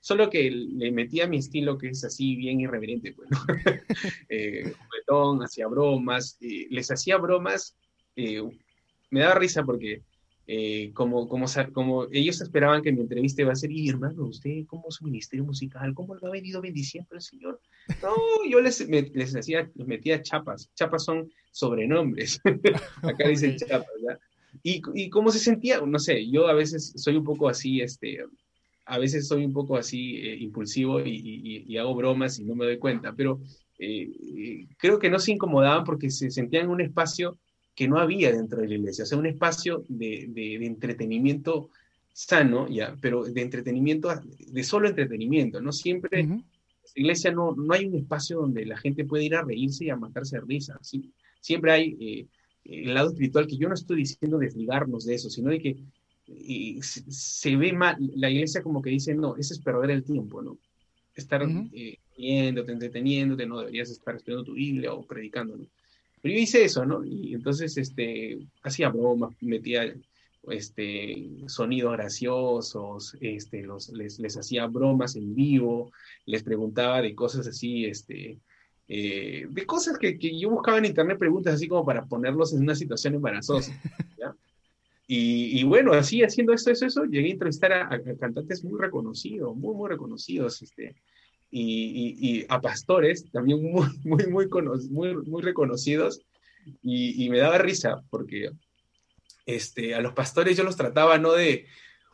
solo 0.00 0.30
que 0.30 0.50
le 0.50 0.90
metía 0.90 1.26
mi 1.26 1.36
estilo 1.36 1.76
que 1.76 1.90
es 1.90 2.04
así 2.04 2.36
bien 2.36 2.58
irreverente, 2.58 3.12
pues, 3.12 3.28
¿no? 3.32 3.38
eh, 4.30 4.72
hacía 5.44 5.66
bromas, 5.66 6.38
eh, 6.40 6.68
les 6.70 6.90
hacía 6.90 7.18
bromas 7.18 7.76
eh, 8.16 8.42
me 9.10 9.20
daba 9.20 9.34
risa 9.34 9.62
porque 9.62 10.02
eh, 10.50 10.92
como, 10.94 11.28
como, 11.28 11.44
como 11.74 12.06
ellos 12.10 12.40
esperaban 12.40 12.80
que 12.80 12.90
mi 12.90 13.02
entrevista 13.02 13.42
iba 13.42 13.52
a 13.52 13.54
ser, 13.54 13.70
y 13.70 13.86
hermano, 13.90 14.24
¿usted 14.24 14.64
cómo 14.66 14.86
es 14.88 14.94
su 14.94 15.04
ministerio 15.04 15.44
musical? 15.44 15.92
¿Cómo 15.92 16.14
lo 16.14 16.26
ha 16.26 16.30
venido 16.30 16.62
bendiciendo 16.62 17.10
el 17.12 17.20
Señor? 17.20 17.60
No, 18.02 18.14
yo 18.48 18.58
les, 18.62 18.88
les 18.88 19.36
hacía, 19.36 19.70
les 19.74 19.86
metía 19.86 20.22
chapas. 20.22 20.70
Chapas 20.74 21.04
son 21.04 21.30
sobrenombres. 21.50 22.40
Acá 23.02 23.28
dicen 23.28 23.56
chapas, 23.56 23.88
¿verdad? 24.00 24.18
Y, 24.62 24.80
y 24.94 25.10
cómo 25.10 25.30
se 25.30 25.38
sentía, 25.38 25.82
no 25.82 25.98
sé, 25.98 26.26
yo 26.30 26.48
a 26.48 26.54
veces 26.54 26.94
soy 26.96 27.16
un 27.16 27.24
poco 27.24 27.50
así, 27.50 27.82
este, 27.82 28.24
a 28.86 28.98
veces 28.98 29.28
soy 29.28 29.44
un 29.44 29.52
poco 29.52 29.76
así 29.76 30.16
eh, 30.16 30.36
impulsivo 30.40 31.00
y, 31.00 31.62
y, 31.66 31.76
hago 31.76 31.94
bromas 31.94 32.38
y 32.38 32.44
no 32.44 32.54
me 32.54 32.64
doy 32.64 32.78
cuenta, 32.78 33.12
pero 33.12 33.38
creo 34.78 34.98
que 34.98 35.10
no 35.10 35.18
se 35.18 35.32
incomodaban 35.32 35.84
porque 35.84 36.08
se 36.10 36.30
sentían 36.30 36.64
en 36.64 36.70
un 36.70 36.80
espacio 36.80 37.38
que 37.78 37.86
no 37.86 37.98
había 37.98 38.32
dentro 38.32 38.60
de 38.60 38.66
la 38.66 38.74
iglesia, 38.74 39.04
o 39.04 39.06
sea, 39.06 39.18
un 39.18 39.26
espacio 39.26 39.84
de, 39.88 40.26
de, 40.30 40.66
entretenimiento 40.66 41.70
sano, 42.12 42.68
ya, 42.68 42.96
pero 43.00 43.22
de 43.22 43.40
entretenimiento, 43.40 44.10
de 44.36 44.64
solo 44.64 44.88
entretenimiento, 44.88 45.60
¿no? 45.60 45.70
Siempre, 45.70 46.18
en 46.18 46.38
la 46.38 46.92
iglesia 46.96 47.30
no, 47.30 47.54
no 47.54 47.72
hay 47.72 47.86
un 47.86 47.94
espacio 47.94 48.40
donde 48.40 48.66
la 48.66 48.76
gente 48.78 49.04
puede 49.04 49.26
ir 49.26 49.36
a 49.36 49.44
reírse 49.44 49.84
y 49.84 49.90
a 49.90 49.96
matarse 49.96 50.38
de 50.38 50.44
risa, 50.44 50.76
¿sí? 50.82 51.12
Siempre 51.40 51.70
hay 51.70 51.96
eh, 52.00 52.26
el 52.64 52.94
lado 52.94 53.10
espiritual, 53.10 53.46
que 53.46 53.56
yo 53.56 53.68
no 53.68 53.74
estoy 53.74 53.98
diciendo 53.98 54.38
desligarnos 54.38 55.04
de 55.04 55.14
eso, 55.14 55.30
sino 55.30 55.50
de 55.50 55.60
que 55.60 55.76
se, 56.82 57.54
ve 57.54 57.72
mal, 57.72 57.96
la 58.16 58.28
iglesia 58.28 58.60
como 58.60 58.82
que 58.82 58.90
dice, 58.90 59.14
no, 59.14 59.36
eso 59.36 59.54
es 59.54 59.60
perder 59.60 59.92
el 59.92 60.02
tiempo, 60.02 60.42
¿no? 60.42 60.58
Estar 61.14 61.46
uh 61.46 61.68
entreteniéndote, 62.16 63.46
no 63.46 63.60
deberías 63.60 63.88
estar 63.88 64.16
estudiando 64.16 64.46
tu 64.46 64.54
Biblia 64.54 64.92
o 64.92 65.06
predicando, 65.06 65.56
¿no? 65.56 65.64
Pero 66.22 66.34
yo 66.34 66.40
hice 66.40 66.64
eso, 66.64 66.84
¿no? 66.84 67.04
Y 67.04 67.34
entonces 67.34 67.76
este, 67.76 68.38
hacía 68.62 68.88
bromas, 68.88 69.34
metía 69.40 69.94
este, 70.50 71.28
sonidos 71.46 71.92
graciosos, 71.92 73.16
este, 73.20 73.62
los, 73.62 73.88
les, 73.90 74.18
les, 74.18 74.36
hacía 74.36 74.66
bromas 74.66 75.16
en 75.16 75.34
vivo, 75.34 75.92
les 76.26 76.42
preguntaba 76.42 77.02
de 77.02 77.14
cosas 77.14 77.46
así, 77.46 77.84
este, 77.84 78.38
eh, 78.88 79.46
de 79.48 79.66
cosas 79.66 79.98
que, 79.98 80.18
que, 80.18 80.38
yo 80.38 80.50
buscaba 80.50 80.78
en 80.78 80.86
internet, 80.86 81.18
preguntas 81.18 81.54
así 81.54 81.68
como 81.68 81.84
para 81.84 82.06
ponerlos 82.06 82.52
en 82.54 82.62
una 82.62 82.74
situación 82.74 83.14
embarazosa. 83.14 83.72
¿ya? 84.18 84.34
Y, 85.06 85.60
y, 85.60 85.64
bueno, 85.64 85.92
así 85.92 86.22
haciendo 86.22 86.52
esto, 86.52 86.70
eso, 86.70 86.86
eso, 86.86 87.04
llegué 87.04 87.28
a 87.28 87.32
entrevistar 87.32 87.72
a, 87.72 87.94
a, 87.94 88.02
cantantes 88.18 88.62
muy 88.64 88.78
reconocidos, 88.78 89.56
muy, 89.56 89.74
muy 89.74 89.88
reconocidos, 89.88 90.60
este, 90.62 90.94
y, 91.50 92.44
a 92.48 92.60
pastores 92.60 93.30
también 93.30 93.62
muy, 93.62 93.88
muy, 94.04 94.26
muy, 94.26 94.48
muy, 94.90 95.14
muy 95.16 95.42
reconocidos 95.42 96.20
y, 96.82 97.28
me 97.30 97.38
daba 97.38 97.58
risa 97.58 98.02
porque 98.10 98.50
este, 99.46 99.94
a 99.94 100.00
los 100.00 100.12
pastores 100.12 100.56
yo 100.56 100.64
los 100.64 100.76
trataba 100.76 101.18
no 101.18 101.32
de, 101.32 101.66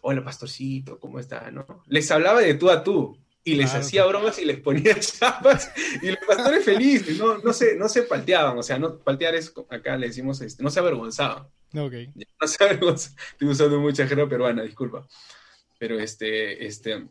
hola 0.02 0.24
pastorcito, 0.24 0.98
¿cómo 0.98 1.18
está? 1.18 1.50
No? 1.50 1.66
Les 1.86 2.10
hablaba 2.10 2.40
de 2.40 2.54
tú 2.54 2.70
a 2.70 2.84
tú 2.84 3.18
y 3.42 3.56
les 3.56 3.74
hacía 3.74 4.06
bromas 4.06 4.38
y 4.38 4.44
les 4.44 4.60
ponía 4.60 4.98
chapas 5.00 5.70
y 6.00 6.08
los 6.08 6.18
pastores 6.26 6.64
felices, 6.64 7.18
no, 7.18 7.38
no, 7.38 7.52
se, 7.52 7.76
no 7.76 7.88
se 7.88 8.02
palteaban, 8.02 8.56
o 8.56 8.62
sea, 8.62 8.78
no, 8.78 8.98
paltear 8.98 9.34
es, 9.34 9.52
acá 9.68 9.96
le 9.96 10.08
decimos, 10.08 10.40
este, 10.40 10.62
no 10.62 10.70
se 10.70 10.80
avergonzaban. 10.80 11.48
Okay. 11.76 12.10
No 12.40 12.46
se 12.46 12.64
avergonzaban, 12.64 13.18
estoy 13.32 13.48
usando 13.48 13.80
mucha 13.80 14.06
jerga 14.06 14.28
peruana, 14.28 14.62
disculpa. 14.62 15.06
Pero 15.78 15.98
este, 15.98 16.64
este, 16.64 17.08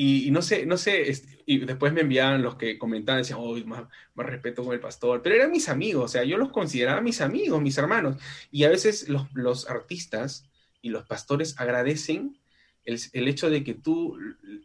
y, 0.00 0.30
no 0.30 0.42
sé, 0.42 0.64
no 0.64 0.76
sé, 0.76 1.12
y 1.44 1.58
después 1.58 1.92
me 1.92 2.02
enviaban 2.02 2.40
los 2.40 2.54
que 2.54 2.78
comentaban, 2.78 3.20
decían, 3.20 3.40
oh, 3.42 3.56
más, 3.66 3.82
más, 4.14 4.26
respeto 4.26 4.62
con 4.62 4.72
el 4.72 4.78
pastor, 4.78 5.22
pero 5.22 5.34
eran 5.34 5.50
mis 5.50 5.68
amigos, 5.68 6.04
o 6.04 6.08
sea, 6.08 6.22
yo 6.22 6.38
los 6.38 6.50
consideraba 6.50 7.00
mis 7.00 7.20
amigos, 7.20 7.60
mis 7.60 7.76
hermanos. 7.78 8.16
Y 8.52 8.62
a 8.62 8.68
veces 8.68 9.08
los, 9.08 9.26
los 9.34 9.68
artistas 9.68 10.48
y 10.82 10.90
los 10.90 11.04
pastores 11.04 11.58
agradecen 11.58 12.38
el, 12.84 13.00
el, 13.12 13.26
hecho 13.26 13.50
de 13.50 13.64
que 13.64 13.74
tú, 13.74 14.16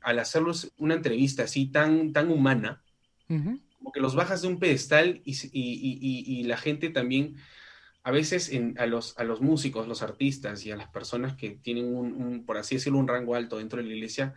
al 0.04 0.20
hacerlos 0.20 0.72
una 0.78 0.94
entrevista 0.94 1.46
así 1.46 1.66
tan, 1.66 2.14
tan 2.14 2.30
humana, 2.30 2.84
como 3.28 3.92
que 3.92 4.02
los 4.02 4.14
bajas 4.14 4.44
de 4.44 4.50
un 4.50 4.60
pedestal 4.60 5.24
y, 5.26 5.32
y, 5.52 6.26
y 6.28 6.44
la 6.44 6.58
gente 6.58 6.92
también 6.92 7.38
a 8.04 8.12
veces 8.12 8.52
en, 8.52 8.76
a, 8.78 8.86
los, 8.86 9.18
a 9.18 9.24
los 9.24 9.42
músicos, 9.42 9.88
los 9.88 10.04
artistas 10.04 10.64
y 10.64 10.72
a 10.72 10.78
las 10.78 10.90
personas 10.90 11.36
que 11.36 11.50
tienen 11.50 11.86
un, 11.86 12.14
un, 12.14 12.46
por 12.46 12.58
así 12.58 12.76
decirlo, 12.76 13.00
un 13.00 13.08
rango 13.08 13.34
alto 13.34 13.58
dentro 13.58 13.82
de 13.82 13.88
la 13.88 13.96
iglesia, 13.96 14.36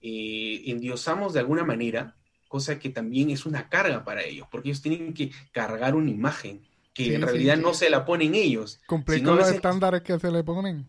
eh, 0.00 0.62
endiosamos 0.66 1.32
de 1.32 1.40
alguna 1.40 1.64
manera, 1.64 2.16
cosa 2.48 2.78
que 2.78 2.90
también 2.90 3.30
es 3.30 3.46
una 3.46 3.68
carga 3.68 4.04
para 4.04 4.22
ellos, 4.22 4.48
porque 4.50 4.70
ellos 4.70 4.82
tienen 4.82 5.12
que 5.14 5.30
cargar 5.52 5.94
una 5.94 6.10
imagen 6.10 6.66
que 6.94 7.14
en 7.14 7.22
realidad 7.22 7.56
no 7.56 7.74
se 7.74 7.90
la 7.90 8.04
ponen 8.04 8.34
ellos. 8.34 8.80
Cumplir 8.86 9.22
con 9.22 9.36
los 9.36 9.50
estándares 9.50 10.02
que 10.02 10.18
se 10.18 10.30
le 10.32 10.42
ponen. 10.42 10.88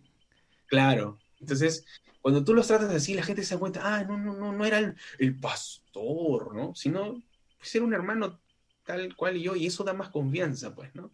Claro. 0.66 1.20
Entonces, 1.39 1.86
cuando 2.22 2.44
tú 2.44 2.54
los 2.54 2.68
tratas 2.68 2.92
así, 2.92 3.13
la 3.13 3.24
gente 3.24 3.44
se 3.44 3.56
da 3.56 3.60
cuenta, 3.60 3.82
ah, 3.84 4.04
no, 4.04 4.18
no, 4.18 4.34
no, 4.34 4.51
no 4.51 4.66
era 4.66 4.96
el, 5.20 5.39
pastor, 5.39 6.56
¿no? 6.56 6.74
Sino, 6.75 7.22
pues 7.58 7.75
era 7.75 7.86
un 7.86 7.94
hermano 7.94 8.39
tal 8.86 9.16
cual 9.16 9.38
y 9.38 9.44
yo, 9.44 9.56
y 9.56 9.68
eso 9.68 9.84
da 9.84 9.94
más 9.94 10.10
confianza, 10.10 10.74
pues, 10.74 10.94
¿no? 10.96 11.12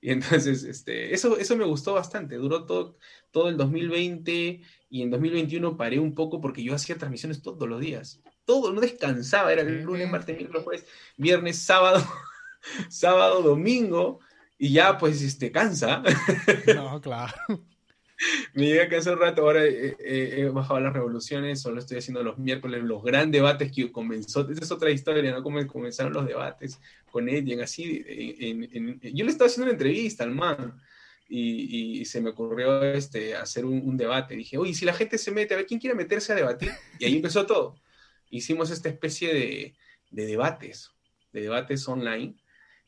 Y 0.00 0.10
entonces, 0.10 0.62
este, 0.62 1.12
eso, 1.12 1.38
eso 1.38 1.56
me 1.56 1.64
gustó 1.64 1.94
bastante. 1.94 2.36
Duró 2.36 2.64
todo, 2.66 2.96
todo 3.30 3.48
el 3.48 3.56
2020 3.56 4.60
y 4.90 5.02
en 5.02 5.10
2021 5.10 5.76
paré 5.76 5.98
un 5.98 6.14
poco 6.14 6.40
porque 6.40 6.62
yo 6.62 6.74
hacía 6.74 6.96
transmisiones 6.96 7.42
todos 7.42 7.68
los 7.68 7.80
días. 7.80 8.20
Todo, 8.44 8.72
no 8.72 8.80
descansaba. 8.80 9.52
Era 9.52 9.62
el 9.62 9.82
lunes, 9.82 10.08
martes, 10.10 10.36
miércoles, 10.36 10.64
jueves, 10.64 10.86
viernes, 11.16 11.58
sábado, 11.58 12.02
sábado, 12.88 13.42
domingo. 13.42 14.20
Y 14.56 14.72
ya, 14.72 14.98
pues, 14.98 15.22
este, 15.22 15.50
cansa. 15.52 16.02
No, 16.74 17.00
claro. 17.00 17.34
Me 18.54 18.66
llegué 18.66 18.82
a 18.82 18.88
cansar 18.88 19.14
un 19.14 19.20
rato, 19.20 19.42
ahora 19.42 19.64
he, 19.64 20.48
bajado 20.52 20.80
las 20.80 20.92
revoluciones, 20.92 21.60
solo 21.60 21.78
estoy 21.78 21.98
haciendo 21.98 22.22
los 22.22 22.38
miércoles, 22.38 22.82
los 22.82 23.02
grandes 23.02 23.40
debates 23.40 23.70
que 23.72 23.92
comenzó, 23.92 24.48
esa 24.50 24.64
es 24.64 24.72
otra 24.72 24.90
historia, 24.90 25.30
¿no? 25.30 25.42
Cómo 25.42 25.64
comenzaron 25.66 26.12
los 26.12 26.26
debates 26.26 26.80
con 27.10 27.28
Etienne, 27.28 27.62
así, 27.62 28.04
yo 29.14 29.24
le 29.24 29.30
estaba 29.30 29.46
haciendo 29.46 29.64
una 29.64 29.72
entrevista 29.72 30.24
al 30.24 30.32
man, 30.32 30.80
y, 31.30 32.04
se 32.06 32.22
me 32.22 32.30
ocurrió 32.30 32.82
este, 32.82 33.36
hacer 33.36 33.64
un, 33.66 33.96
debate, 33.96 34.34
dije, 34.34 34.56
oye, 34.56 34.74
si 34.74 34.84
la 34.84 34.94
gente 34.94 35.18
se 35.18 35.30
mete, 35.30 35.54
a 35.54 35.58
ver, 35.58 35.66
¿quién 35.66 35.78
quiere 35.78 35.94
meterse 35.94 36.32
a 36.32 36.36
debatir? 36.36 36.72
Y 36.98 37.04
ahí 37.04 37.16
empezó 37.16 37.44
todo. 37.44 37.76
Hicimos 38.30 38.70
esta 38.70 38.88
especie 38.88 39.34
de, 39.34 39.74
debates, 40.10 40.90
de 41.32 41.42
debates 41.42 41.86
online, 41.86 42.34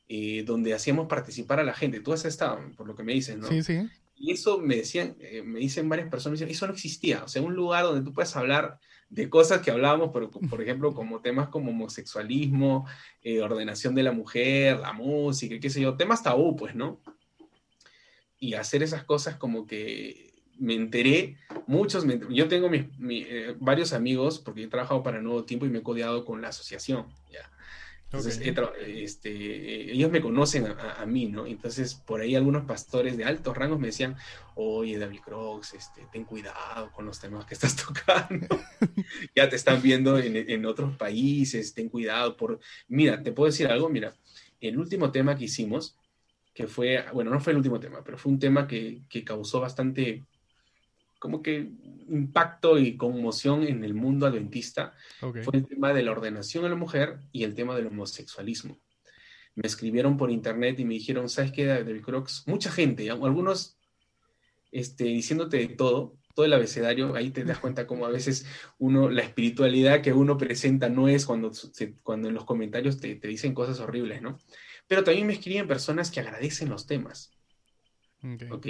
eh, 0.09 0.43
donde 0.47 0.73
hacíamos 0.73 1.07
participar 1.07 1.61
a 1.61 1.65
la 1.65 1.75
gente. 1.75 2.01
Tú 2.01 2.15
has 2.15 2.25
estado, 2.25 2.61
por 2.77 2.87
lo 2.87 2.97
que 2.97 3.03
me 3.03 3.13
dices, 3.13 3.37
¿no? 3.37 3.47
Sí, 3.47 3.63
sí 3.63 3.89
Y 4.23 4.33
eso 4.33 4.59
me 4.59 4.77
decían, 4.77 5.17
eh, 5.19 5.43
me 5.43 5.61
dicen 5.61 5.89
varias 5.89 6.11
personas, 6.11 6.43
eso 6.43 6.67
no 6.67 6.75
existía. 6.75 7.25
O 7.25 7.29
sea, 7.29 7.41
un 7.41 7.55
lugar 7.55 7.85
donde 7.85 8.05
tú 8.05 8.13
puedes 8.13 8.37
hablar 8.37 8.79
de 9.09 9.31
cosas 9.31 9.63
que 9.63 9.71
hablábamos, 9.71 10.11
por, 10.11 10.29
por 10.29 10.61
ejemplo, 10.61 10.93
como 10.93 11.23
temas 11.23 11.49
como 11.49 11.71
homosexualismo, 11.71 12.87
eh, 13.23 13.41
ordenación 13.41 13.95
de 13.95 14.03
la 14.03 14.13
mujer, 14.13 14.79
la 14.79 14.93
música, 14.93 15.59
qué 15.59 15.71
sé 15.71 15.81
yo, 15.81 15.97
temas 15.97 16.23
tabú, 16.23 16.55
pues, 16.55 16.75
¿no? 16.75 17.01
Y 18.39 18.53
hacer 18.53 18.83
esas 18.83 19.05
cosas 19.05 19.37
como 19.37 19.67
que 19.67 20.35
me 20.59 20.75
enteré, 20.75 21.39
muchos, 21.67 22.05
yo 22.29 22.47
tengo 22.47 22.69
mis, 22.69 22.85
eh, 23.09 23.57
varios 23.59 23.95
amigos, 23.95 24.39
porque 24.39 24.65
he 24.65 24.69
trabajado 24.69 25.03
para 25.03 25.23
Nuevo 25.23 25.45
Tiempo 25.45 25.65
y 25.65 25.71
me 25.71 25.79
he 25.79 25.83
codeado 25.83 26.27
con 26.27 26.43
la 26.43 26.49
asociación, 26.49 27.07
¿ya? 27.33 27.51
Entonces, 28.13 28.41
este, 28.89 29.93
ellos 29.93 30.11
me 30.11 30.21
conocen 30.21 30.67
a, 30.67 31.07
mí, 31.07 31.27
¿no? 31.27 31.47
Entonces, 31.47 31.95
por 31.95 32.21
ahí 32.21 32.35
algunos 32.35 32.65
pastores 32.65 33.17
de 33.17 33.25
altos 33.25 33.57
rangos 33.57 33.79
me 33.79 33.87
decían, 33.87 34.17
oye, 34.57 34.99
David 34.99 35.21
Crocs, 35.21 35.75
este, 35.75 36.09
ten 36.11 36.25
cuidado 36.25 36.91
con 36.91 37.07
los 37.07 37.21
temas 37.21 37.45
que 37.45 37.55
estás 37.55 37.77
tocando. 37.87 38.49
ya 39.37 39.49
te 39.49 39.55
están 39.55 39.81
viendo 39.81 40.19
en, 40.19 40.35
en, 40.37 40.67
otros 40.67 40.97
países, 40.97 41.73
ten 41.73 41.89
cuidado. 41.89 42.37
Por... 42.37 42.59
Mira, 42.89 43.23
te 43.23 43.31
puedo 43.31 43.47
decir 43.47 43.69
algo, 43.69 43.89
mira, 43.89 44.13
el 44.61 44.77
último 44.77 45.13
tema 45.13 45.37
que 45.37 45.45
hicimos, 45.45 45.97
que 46.53 46.67
fue, 46.67 47.05
bueno, 47.13 47.31
no 47.31 47.39
fue 47.39 47.53
el 47.53 47.59
último 47.59 47.79
tema, 47.79 48.03
pero 48.03 48.19
fue 48.19 48.33
un 48.33 48.41
tema 48.41 48.67
que, 48.67 49.03
que 49.09 49.23
causó 49.23 49.61
bastante 49.61 50.25
como 51.21 51.43
que 51.43 51.71
impacto 52.09 52.79
y 52.79 52.97
conmoción 52.97 53.63
en 53.63 53.85
el 53.85 53.95
mundo 53.95 54.27
adventista 54.27 54.95
fue 55.21 55.59
el 55.59 55.67
tema 55.69 55.93
de 55.93 56.03
la 56.03 56.11
ordenación 56.11 56.65
a 56.65 56.69
la 56.69 56.75
mujer 56.75 57.21
y 57.31 57.45
el 57.45 57.55
tema 57.55 57.77
del 57.77 57.87
homosexualismo. 57.87 58.81
Me 59.55 59.67
escribieron 59.67 60.17
por 60.17 60.31
internet 60.31 60.81
y 60.81 60.85
me 60.85 60.95
dijeron, 60.95 61.29
¿sabes 61.29 61.53
qué, 61.53 61.67
David 61.67 62.01
Crocs? 62.01 62.45
Mucha 62.47 62.73
gente, 62.73 63.09
algunos 63.11 63.77
este, 64.73 65.05
diciéndote 65.05 65.59
de 65.59 65.69
todo, 65.69 66.17
todo 66.35 66.47
el 66.47 66.55
abecedario, 66.55 67.15
ahí 67.15 67.31
te 67.31 67.45
das 67.45 67.59
cuenta 67.59 67.87
como 67.87 68.07
a 68.07 68.11
veces 68.11 68.47
uno, 68.79 69.11
la 69.11 69.23
espiritualidad 69.23 70.01
que 70.01 70.15
uno 70.15 70.39
presenta 70.39 70.89
no 70.89 71.07
es 71.07 71.27
cuando, 71.27 71.53
cuando 72.03 72.29
en 72.29 72.35
los 72.35 72.47
comentarios 72.47 72.99
te, 72.99 73.15
te, 73.17 73.29
dicen 73.29 73.53
cosas 73.53 73.79
horribles, 73.81 74.23
¿no? 74.23 74.39
Pero 74.87 75.05
también 75.05 75.27
me 75.27 75.35
escriben 75.35 75.69
personas 75.69 76.11
que 76.11 76.21
agradecen 76.21 76.71
los 76.71 76.87
temas. 76.87 77.31
Ok. 78.51 78.67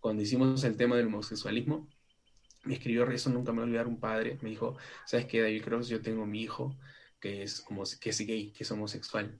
Cuando 0.00 0.22
hicimos 0.22 0.62
el 0.64 0.76
tema 0.76 0.96
del 0.96 1.06
homosexualismo, 1.06 1.88
me 2.64 2.74
escribió 2.74 3.08
eso, 3.10 3.30
nunca 3.30 3.52
me 3.52 3.58
voy 3.58 3.62
a 3.62 3.66
olvidar 3.66 3.86
un 3.86 4.00
padre, 4.00 4.38
me 4.42 4.50
dijo, 4.50 4.76
¿sabes 5.06 5.26
qué, 5.26 5.40
David 5.40 5.62
Cross? 5.62 5.88
Yo 5.88 6.00
tengo 6.00 6.26
mi 6.26 6.42
hijo 6.42 6.76
que 7.20 7.42
es, 7.42 7.60
como, 7.60 7.84
que 8.00 8.10
es 8.10 8.18
gay, 8.20 8.50
que 8.50 8.64
es 8.64 8.70
homosexual. 8.70 9.38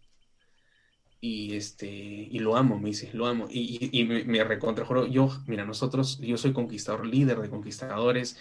Y, 1.21 1.57
este, 1.57 1.87
y 1.87 2.38
lo 2.38 2.57
amo, 2.57 2.78
me 2.78 2.90
dice, 2.90 3.11
lo 3.14 3.26
amo. 3.26 3.47
Y, 3.50 3.88
y, 3.99 4.04
me, 4.04 4.25
me 4.25 4.38
yo, 5.11 5.31
mira, 5.47 5.64
nosotros, 5.64 6.19
yo 6.21 6.37
soy 6.37 6.52
conquistador, 6.52 7.07
líder 7.07 7.40
de 7.40 7.49
conquistadores, 7.49 8.38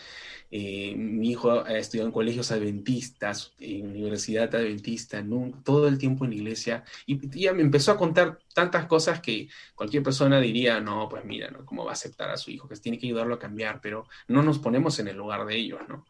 eh, 0.55 0.93
mi 0.95 1.31
hijo 1.31 1.65
ha 1.65 1.79
estudiado 1.79 2.09
en 2.09 2.13
colegios 2.13 2.51
adventistas, 2.51 3.53
en 3.57 3.87
universidad 3.87 4.53
adventista, 4.53 5.25
todo 5.63 5.87
el 5.87 5.97
tiempo 5.97 6.25
en 6.25 6.29
la 6.29 6.35
iglesia, 6.35 6.83
y 7.07 7.41
ya 7.41 7.53
me 7.53 7.63
empezó 7.63 7.91
a 7.91 7.97
contar 7.97 8.37
tantas 8.53 8.85
cosas 8.85 9.19
que 9.19 9.49
cualquier 9.73 10.03
persona 10.03 10.39
diría, 10.39 10.79
no, 10.79 11.09
pues 11.09 11.25
mira, 11.25 11.49
¿no? 11.49 11.65
¿cómo 11.65 11.85
va 11.85 11.89
a 11.89 11.93
aceptar 11.93 12.29
a 12.29 12.37
su 12.37 12.51
hijo? 12.51 12.67
Que 12.67 12.75
tiene 12.75 12.99
que 12.99 13.07
ayudarlo 13.07 13.33
a 13.33 13.39
cambiar, 13.39 13.81
pero 13.81 14.05
no 14.27 14.43
nos 14.43 14.59
ponemos 14.59 14.99
en 14.99 15.07
el 15.07 15.17
lugar 15.17 15.47
de 15.47 15.55
ellos, 15.55 15.79
¿no? 15.89 16.05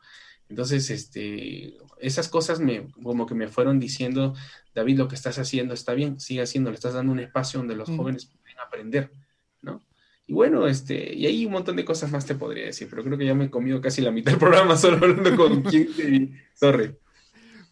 Entonces, 0.49 0.89
este, 0.89 1.77
esas 1.99 2.27
cosas 2.27 2.59
me, 2.59 2.91
como 3.01 3.25
que 3.25 3.35
me 3.35 3.47
fueron 3.47 3.79
diciendo, 3.79 4.35
David, 4.75 4.97
lo 4.97 5.07
que 5.07 5.15
estás 5.15 5.39
haciendo 5.39 5.73
está 5.73 5.93
bien, 5.93 6.19
sigue 6.19 6.41
haciendo, 6.41 6.69
le 6.69 6.75
estás 6.75 6.95
dando 6.95 7.13
un 7.13 7.19
espacio 7.21 7.59
donde 7.61 7.77
los 7.77 7.87
jóvenes 7.87 8.25
pueden 8.25 8.59
aprender, 8.59 9.09
¿no? 9.61 9.81
Y 10.25 10.33
bueno, 10.33 10.67
este, 10.67 11.13
y 11.13 11.25
hay 11.25 11.45
un 11.45 11.51
montón 11.51 11.75
de 11.75 11.83
cosas 11.83 12.11
más 12.11 12.25
te 12.25 12.35
podría 12.35 12.65
decir, 12.65 12.87
pero 12.89 13.03
creo 13.03 13.17
que 13.17 13.25
ya 13.25 13.33
me 13.33 13.45
he 13.45 13.49
comido 13.49 13.81
casi 13.81 14.01
la 14.01 14.11
mitad 14.11 14.31
del 14.31 14.39
programa 14.39 14.77
solo 14.77 14.97
hablando 14.97 15.35
con 15.35 15.61
quien 15.63 16.41
sorry. 16.53 16.95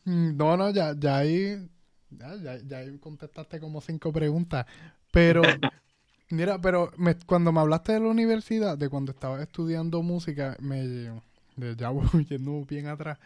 Mm, 0.03 0.35
no, 0.35 0.57
no, 0.57 0.69
ya, 0.71 0.93
ya 0.97 1.17
ahí, 1.17 1.69
ya, 2.09 2.35
ya, 2.35 2.57
ya 2.57 2.99
contestaste 2.99 3.59
como 3.59 3.79
cinco 3.79 4.11
preguntas, 4.11 4.65
pero, 5.11 5.41
mira, 6.29 6.59
pero 6.59 6.91
me, 6.97 7.15
cuando 7.25 7.53
me 7.53 7.61
hablaste 7.61 7.93
de 7.93 8.01
la 8.01 8.07
universidad, 8.07 8.77
de 8.77 8.89
cuando 8.89 9.11
estaba 9.11 9.41
estudiando 9.41 10.01
música, 10.01 10.57
me, 10.59 11.21
ya 11.77 11.89
voy 11.89 12.25
yendo 12.29 12.65
bien 12.65 12.87
atrás, 12.87 13.17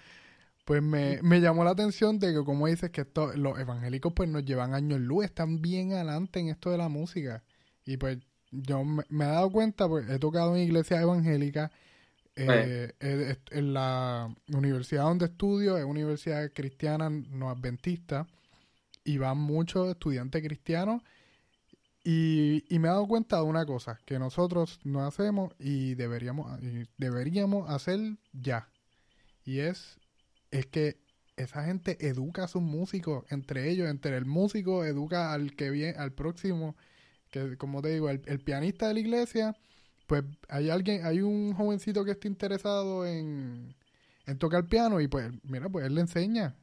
pues 0.65 0.83
me, 0.83 1.19
me, 1.23 1.41
llamó 1.41 1.63
la 1.63 1.71
atención 1.71 2.19
de 2.19 2.33
que 2.33 2.43
como 2.43 2.67
dices 2.67 2.91
que 2.91 3.01
esto, 3.01 3.33
los 3.35 3.57
evangélicos 3.57 4.13
pues 4.13 4.29
nos 4.29 4.45
llevan 4.45 4.73
años 4.73 4.99
luz, 4.99 5.25
están 5.25 5.61
bien 5.61 5.93
adelante 5.93 6.39
en 6.39 6.49
esto 6.49 6.71
de 6.71 6.77
la 6.77 6.89
música. 6.89 7.43
Y 7.85 7.97
pues 7.97 8.17
yo 8.61 8.83
me, 8.83 9.03
he 9.09 9.27
dado 9.27 9.51
cuenta, 9.51 9.87
pues 9.87 10.09
he 10.09 10.19
tocado 10.19 10.55
en 10.55 10.63
iglesias 10.63 11.01
evangélicas, 11.01 11.71
eh, 12.35 12.93
en 13.51 13.73
la 13.73 14.33
universidad 14.53 15.03
donde 15.03 15.25
estudio 15.25 15.77
es 15.77 15.85
universidad 15.85 16.51
cristiana 16.53 17.09
no 17.09 17.49
adventista 17.49 18.27
y 19.05 19.17
van 19.17 19.37
muchos 19.37 19.89
estudiantes 19.89 20.43
cristianos 20.43 21.01
y, 22.03 22.65
y, 22.69 22.77
me 22.77 22.87
he 22.87 22.91
dado 22.91 23.07
cuenta 23.07 23.37
de 23.37 23.43
una 23.43 23.65
cosa 23.65 23.99
que 24.05 24.19
nosotros 24.19 24.79
no 24.83 25.05
hacemos 25.07 25.53
y 25.57 25.95
deberíamos, 25.95 26.59
deberíamos 26.97 27.67
hacer 27.69 27.99
ya. 28.31 28.69
Y 29.43 29.59
es, 29.59 29.97
es 30.51 30.67
que 30.67 30.97
esa 31.35 31.63
gente 31.65 31.97
educa 32.07 32.43
a 32.43 32.47
sus 32.47 32.61
músicos 32.61 33.25
entre 33.29 33.71
ellos, 33.71 33.89
entre 33.89 34.17
el 34.17 34.25
músico 34.25 34.85
educa 34.85 35.33
al 35.33 35.55
que 35.55 35.71
viene, 35.71 35.97
al 35.97 36.11
próximo 36.11 36.75
que 37.43 37.57
como 37.57 37.81
te 37.81 37.89
digo, 37.89 38.09
el, 38.09 38.39
pianista 38.39 38.87
de 38.87 38.95
la 38.95 38.99
iglesia, 38.99 39.55
pues 40.07 40.23
hay 40.49 40.69
alguien, 40.69 41.05
hay 41.05 41.21
un 41.21 41.53
jovencito 41.53 42.05
que 42.05 42.11
está 42.11 42.27
interesado 42.27 43.05
en, 43.05 43.75
en 44.25 44.37
tocar 44.37 44.67
piano 44.67 45.01
y 45.01 45.07
pues, 45.07 45.31
mira, 45.43 45.69
pues 45.69 45.85
él 45.85 45.95
le 45.95 46.01
enseña. 46.01 46.55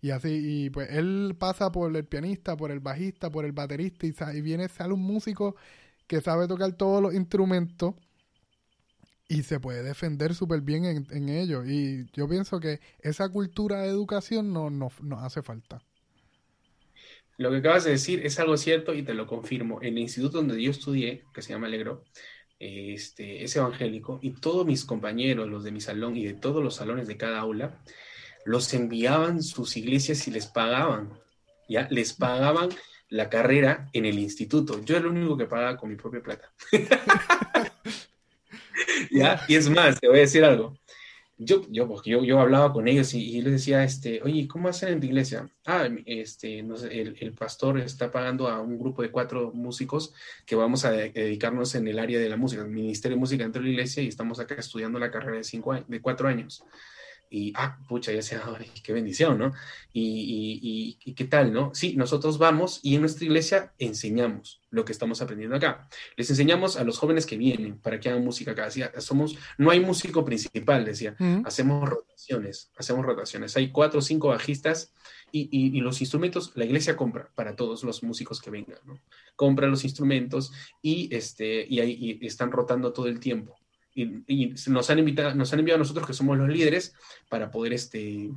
Y 0.00 0.10
así, 0.10 0.64
y 0.64 0.70
pues 0.70 0.90
él 0.90 1.36
pasa 1.38 1.70
por 1.72 1.94
el 1.96 2.04
pianista, 2.04 2.56
por 2.56 2.70
el 2.72 2.80
bajista, 2.80 3.30
por 3.30 3.44
el 3.44 3.52
baterista 3.52 4.06
y, 4.06 4.38
y 4.38 4.40
viene, 4.42 4.68
sale 4.68 4.94
un 4.94 5.02
músico 5.02 5.56
que 6.06 6.20
sabe 6.20 6.48
tocar 6.48 6.72
todos 6.72 7.02
los 7.02 7.14
instrumentos 7.14 7.94
y 9.28 9.44
se 9.44 9.60
puede 9.60 9.82
defender 9.82 10.34
súper 10.34 10.60
bien 10.60 10.84
en, 10.84 11.06
en 11.10 11.28
ellos. 11.28 11.66
Y 11.68 12.06
yo 12.12 12.28
pienso 12.28 12.60
que 12.60 12.80
esa 13.00 13.28
cultura 13.28 13.82
de 13.82 13.88
educación 13.88 14.52
no 14.52 14.70
nos 14.70 14.92
hace 15.22 15.42
falta. 15.42 15.82
Lo 17.42 17.50
que 17.50 17.56
acabas 17.56 17.82
de 17.82 17.90
decir 17.90 18.24
es 18.24 18.38
algo 18.38 18.56
cierto 18.56 18.94
y 18.94 19.02
te 19.02 19.14
lo 19.14 19.26
confirmo. 19.26 19.82
En 19.82 19.94
el 19.94 19.98
instituto 19.98 20.38
donde 20.38 20.62
yo 20.62 20.70
estudié, 20.70 21.24
que 21.34 21.42
se 21.42 21.52
llama 21.52 21.66
Alegro, 21.66 22.04
este, 22.60 23.42
es 23.42 23.56
evangélico 23.56 24.20
y 24.22 24.30
todos 24.30 24.64
mis 24.64 24.84
compañeros, 24.84 25.48
los 25.48 25.64
de 25.64 25.72
mi 25.72 25.80
salón 25.80 26.16
y 26.16 26.24
de 26.24 26.34
todos 26.34 26.62
los 26.62 26.76
salones 26.76 27.08
de 27.08 27.16
cada 27.16 27.40
aula, 27.40 27.82
los 28.44 28.72
enviaban 28.74 29.42
sus 29.42 29.76
iglesias 29.76 30.28
y 30.28 30.30
les 30.30 30.46
pagaban, 30.46 31.18
¿ya? 31.68 31.88
Les 31.90 32.12
pagaban 32.12 32.68
la 33.08 33.28
carrera 33.28 33.88
en 33.92 34.06
el 34.06 34.20
instituto. 34.20 34.80
Yo 34.84 34.96
era 34.96 35.06
el 35.06 35.10
único 35.10 35.36
que 35.36 35.46
pagaba 35.46 35.76
con 35.76 35.90
mi 35.90 35.96
propia 35.96 36.22
plata. 36.22 36.52
¿Ya? 39.10 39.40
Y 39.48 39.56
es 39.56 39.68
más, 39.68 39.98
te 39.98 40.06
voy 40.06 40.18
a 40.18 40.20
decir 40.20 40.44
algo 40.44 40.78
yo, 41.44 41.62
yo, 41.70 42.02
yo, 42.04 42.24
yo 42.24 42.40
hablaba 42.40 42.72
con 42.72 42.88
ellos 42.88 43.14
y, 43.14 43.40
les 43.42 43.52
decía, 43.52 43.84
este, 43.84 44.20
oye, 44.22 44.46
¿cómo 44.48 44.68
hacen 44.68 44.94
en 44.94 45.00
tu 45.00 45.06
iglesia? 45.06 45.48
Ah, 45.66 45.88
este, 46.06 46.58
el, 46.60 47.16
el, 47.20 47.32
pastor 47.32 47.78
está 47.80 48.10
pagando 48.10 48.48
a 48.48 48.60
un 48.60 48.78
grupo 48.78 49.02
de 49.02 49.10
cuatro 49.10 49.52
músicos 49.52 50.14
que 50.46 50.56
vamos 50.56 50.84
a 50.84 50.90
dedicarnos 50.92 51.74
en 51.74 51.88
el 51.88 51.98
área 51.98 52.18
de 52.18 52.28
la 52.28 52.36
música, 52.36 52.62
el 52.62 52.68
Ministerio 52.68 53.16
de 53.16 53.20
Música 53.20 53.44
dentro 53.44 53.62
de 53.62 53.68
la 53.68 53.72
iglesia 53.72 54.02
y 54.02 54.08
estamos 54.08 54.40
acá 54.40 54.54
estudiando 54.56 54.98
la 54.98 55.10
carrera 55.10 55.36
de, 55.36 55.44
cinco, 55.44 55.74
de 55.74 56.00
cuatro 56.00 56.28
años 56.28 56.64
y, 57.32 57.52
ah, 57.56 57.78
pucha, 57.88 58.12
ya 58.12 58.22
sea, 58.22 58.42
qué 58.84 58.92
bendición, 58.92 59.38
¿no? 59.38 59.52
Y, 59.92 60.98
y, 61.04 61.14
qué 61.14 61.24
tal, 61.24 61.52
¿no? 61.52 61.74
Sí, 61.74 61.96
nosotros 61.96 62.38
vamos 62.38 62.80
y 62.82 62.94
en 62.94 63.00
nuestra 63.00 63.24
iglesia 63.24 63.72
enseñamos 63.78 64.60
lo 64.70 64.84
que 64.84 64.92
estamos 64.92 65.20
aprendiendo 65.20 65.56
acá. 65.56 65.88
Les 66.16 66.28
enseñamos 66.30 66.76
a 66.76 66.84
los 66.84 66.98
jóvenes 66.98 67.26
que 67.26 67.36
vienen 67.36 67.78
para 67.78 68.00
que 68.00 68.08
hagan 68.08 68.24
música 68.24 68.52
acá. 68.52 68.66
Decía, 68.66 68.92
somos, 69.00 69.36
no 69.58 69.70
hay 69.70 69.80
músico 69.80 70.24
principal, 70.24 70.84
decía, 70.84 71.16
hacemos 71.44 71.88
rotaciones, 71.88 72.70
hacemos 72.76 73.04
rotaciones. 73.04 73.56
Hay 73.56 73.70
cuatro 73.70 73.98
o 73.98 74.02
cinco 74.02 74.28
bajistas 74.28 74.92
y, 75.30 75.80
los 75.80 76.00
instrumentos, 76.00 76.52
la 76.54 76.64
iglesia 76.64 76.96
compra 76.96 77.30
para 77.34 77.56
todos 77.56 77.82
los 77.84 78.02
músicos 78.02 78.40
que 78.40 78.50
vengan, 78.50 78.78
¿no? 78.84 79.00
Compra 79.36 79.66
los 79.66 79.84
instrumentos 79.84 80.52
y, 80.82 81.14
este, 81.14 81.66
y, 81.68 81.80
ahí, 81.80 82.18
están 82.22 82.52
rotando 82.52 82.92
todo 82.92 83.06
el 83.06 83.18
tiempo 83.18 83.56
y, 83.94 84.54
nos, 84.68 84.90
han 84.90 84.98
invitado, 84.98 85.34
nos 85.34 85.52
han 85.52 85.58
enviado 85.58 85.76
a 85.76 85.78
nosotros 85.78 86.06
que 86.06 86.14
somos 86.14 86.38
los 86.38 86.48
líderes 86.48 86.94
para 87.28 87.50
poder 87.50 87.72
este, 87.72 88.30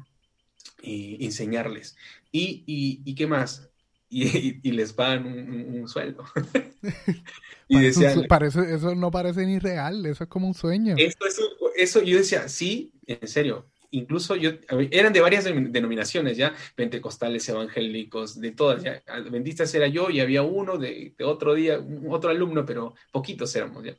eh, 0.83 1.17
enseñarles. 1.21 1.95
Y, 2.31 2.63
y, 3.05 3.15
qué 3.15 3.27
más? 3.27 3.69
Y, 4.09 4.71
les 4.71 4.93
pagan 4.93 5.25
un, 5.25 5.87
sueldo. 5.87 6.23
y 7.67 7.79
decían, 7.79 8.25
eso, 8.41 8.61
eso, 8.61 8.95
no 8.95 9.11
parece 9.11 9.45
ni 9.45 9.59
real, 9.59 10.05
eso 10.05 10.25
es 10.25 10.29
como 10.29 10.47
un 10.47 10.53
sueño. 10.53 10.95
Eso, 10.97 11.43
eso, 11.75 12.01
yo 12.01 12.17
decía, 12.17 12.47
sí, 12.49 12.93
en 13.07 13.27
serio. 13.27 13.67
Incluso 13.91 14.35
yo, 14.35 14.51
eran 14.91 15.13
de 15.13 15.21
varias 15.21 15.45
denominaciones 15.45 16.35
ya, 16.35 16.53
pentecostales, 16.75 17.47
evangélicos, 17.47 18.41
de 18.41 18.51
todas. 18.51 18.83
Ya. 18.83 19.01
Adventistas 19.07 19.73
era 19.73 19.87
yo 19.87 20.09
y 20.09 20.19
había 20.19 20.41
uno 20.41 20.77
de, 20.77 21.13
de 21.17 21.23
otro 21.23 21.53
día, 21.53 21.79
otro 22.09 22.29
alumno, 22.29 22.65
pero 22.65 22.93
poquitos 23.11 23.55
éramos 23.55 23.85
ya. 23.85 23.95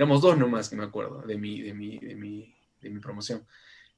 Éramos 0.00 0.22
dos 0.22 0.38
nomás 0.38 0.70
que 0.70 0.76
me 0.76 0.84
acuerdo 0.84 1.20
de 1.20 1.36
mi, 1.36 1.60
de 1.60 1.74
mi, 1.74 1.98
de 1.98 2.16
mi, 2.16 2.56
de 2.80 2.88
mi 2.88 3.00
promoción. 3.00 3.46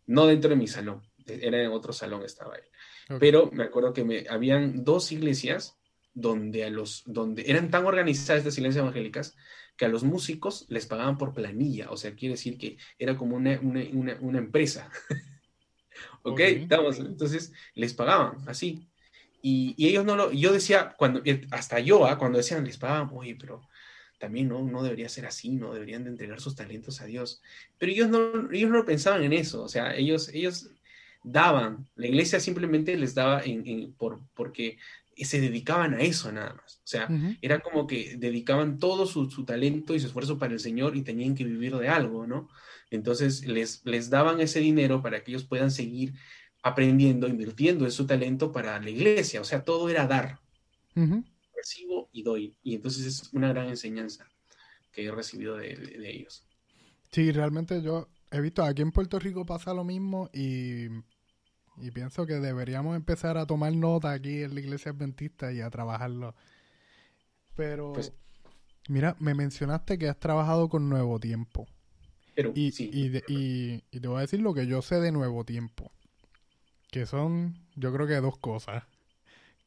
No 0.04 0.26
dentro 0.26 0.50
de 0.50 0.56
mi 0.56 0.66
salón, 0.66 1.00
era 1.24 1.62
en 1.62 1.70
otro 1.70 1.92
salón 1.92 2.24
estaba 2.24 2.56
ahí. 2.56 3.18
Pero 3.20 3.52
me 3.52 3.62
acuerdo 3.62 3.92
que 3.92 4.02
me, 4.02 4.26
habían 4.28 4.82
dos 4.82 5.12
iglesias 5.12 5.78
donde, 6.12 6.64
a 6.64 6.70
los, 6.70 7.04
donde 7.06 7.44
eran 7.46 7.70
tan 7.70 7.86
organizadas 7.86 8.40
estas 8.40 8.58
iglesias 8.58 8.82
evangélicas 8.82 9.36
que 9.76 9.84
a 9.84 9.88
los 9.88 10.02
músicos 10.02 10.66
les 10.68 10.86
pagaban 10.86 11.18
por 11.18 11.32
planilla, 11.32 11.88
o 11.92 11.96
sea, 11.96 12.16
quiere 12.16 12.34
decir 12.34 12.58
que 12.58 12.78
era 12.98 13.16
como 13.16 13.36
una, 13.36 13.60
una, 13.60 14.16
una, 14.20 14.38
empresa. 14.38 14.90
¿Ok? 16.24 16.40
Estamos, 16.40 16.98
entonces 16.98 17.52
les 17.74 17.94
pagaban 17.94 18.38
así. 18.48 18.88
Y, 19.40 19.76
y, 19.76 19.86
ellos 19.86 20.04
no 20.04 20.16
lo, 20.16 20.32
yo 20.32 20.52
decía, 20.52 20.96
cuando, 20.98 21.22
eh, 21.24 21.46
hasta 21.52 21.78
yo, 21.78 22.06
¿ah? 22.06 22.18
cuando 22.18 22.38
decían 22.38 22.64
les 22.64 22.76
pagaban, 22.76 23.08
oye, 23.12 23.36
pero 23.38 23.62
también 24.22 24.46
no, 24.46 24.62
no 24.62 24.84
debería 24.84 25.08
ser 25.08 25.26
así, 25.26 25.50
no 25.50 25.74
deberían 25.74 26.04
de 26.04 26.10
entregar 26.10 26.40
sus 26.40 26.54
talentos 26.54 27.00
a 27.00 27.06
Dios. 27.06 27.42
Pero 27.76 27.90
ellos 27.90 28.08
no, 28.08 28.52
ellos 28.52 28.70
no 28.70 28.84
pensaban 28.84 29.24
en 29.24 29.32
eso, 29.32 29.64
o 29.64 29.68
sea, 29.68 29.96
ellos, 29.96 30.28
ellos 30.28 30.70
daban, 31.24 31.88
la 31.96 32.06
iglesia 32.06 32.38
simplemente 32.38 32.96
les 32.96 33.16
daba 33.16 33.42
en, 33.44 33.92
por, 33.94 34.20
porque 34.34 34.78
se 35.16 35.40
dedicaban 35.40 35.94
a 35.94 36.02
eso 36.02 36.30
nada 36.30 36.54
más. 36.54 36.76
O 36.76 36.86
sea, 36.86 37.08
era 37.40 37.58
como 37.58 37.88
que 37.88 38.16
dedicaban 38.16 38.78
todo 38.78 39.06
su, 39.06 39.26
talento 39.44 39.92
y 39.92 39.98
su 39.98 40.06
esfuerzo 40.06 40.38
para 40.38 40.52
el 40.52 40.60
Señor 40.60 40.96
y 40.96 41.02
tenían 41.02 41.34
que 41.34 41.42
vivir 41.42 41.74
de 41.76 41.88
algo, 41.88 42.24
¿no? 42.24 42.48
Entonces 42.90 43.44
les, 43.44 43.84
les 43.84 44.08
daban 44.08 44.40
ese 44.40 44.60
dinero 44.60 45.02
para 45.02 45.24
que 45.24 45.32
ellos 45.32 45.42
puedan 45.42 45.72
seguir 45.72 46.14
aprendiendo, 46.62 47.26
invirtiendo 47.26 47.86
en 47.86 47.90
su 47.90 48.06
talento 48.06 48.52
para 48.52 48.78
la 48.80 48.90
iglesia. 48.90 49.40
O 49.40 49.44
sea, 49.44 49.64
todo 49.64 49.88
era 49.88 50.06
dar 50.06 50.38
recibo 51.62 52.08
y 52.12 52.22
doy. 52.22 52.56
Y 52.62 52.74
entonces 52.74 53.06
es 53.06 53.32
una 53.32 53.48
gran 53.48 53.68
enseñanza 53.68 54.26
que 54.90 55.06
he 55.06 55.10
recibido 55.10 55.56
de, 55.56 55.72
ellos. 56.04 56.44
Sí, 57.10 57.30
realmente 57.32 57.82
yo 57.82 58.08
he 58.30 58.40
visto 58.40 58.62
aquí 58.62 58.82
en 58.82 58.92
Puerto 58.92 59.18
Rico 59.18 59.46
pasa 59.46 59.72
lo 59.72 59.84
mismo 59.84 60.28
y, 60.32 60.88
pienso 61.94 62.26
que 62.26 62.34
deberíamos 62.34 62.96
empezar 62.96 63.38
a 63.38 63.46
tomar 63.46 63.74
nota 63.74 64.12
aquí 64.12 64.42
en 64.42 64.54
la 64.54 64.60
iglesia 64.60 64.92
adventista 64.92 65.52
y 65.52 65.60
a 65.60 65.70
trabajarlo. 65.70 66.34
Pero, 67.54 67.92
pues 67.92 68.12
mira, 68.88 69.16
me 69.18 69.34
mencionaste 69.34 69.98
que 69.98 70.08
has 70.08 70.18
trabajado 70.18 70.68
con 70.68 70.88
Nuevo 70.88 71.18
Tiempo. 71.20 71.66
Pero, 72.34 72.52
y, 72.54 72.68
y, 72.78 73.84
y 73.90 74.00
te 74.00 74.08
voy 74.08 74.18
a 74.18 74.22
decir 74.22 74.40
lo 74.40 74.54
que 74.54 74.66
yo 74.66 74.80
sé 74.80 75.00
de 75.00 75.12
Nuevo 75.12 75.44
Tiempo. 75.44 75.92
Que 76.90 77.06
son, 77.06 77.58
yo 77.76 77.92
creo 77.92 78.06
que 78.06 78.14
dos 78.14 78.38
cosas. 78.38 78.84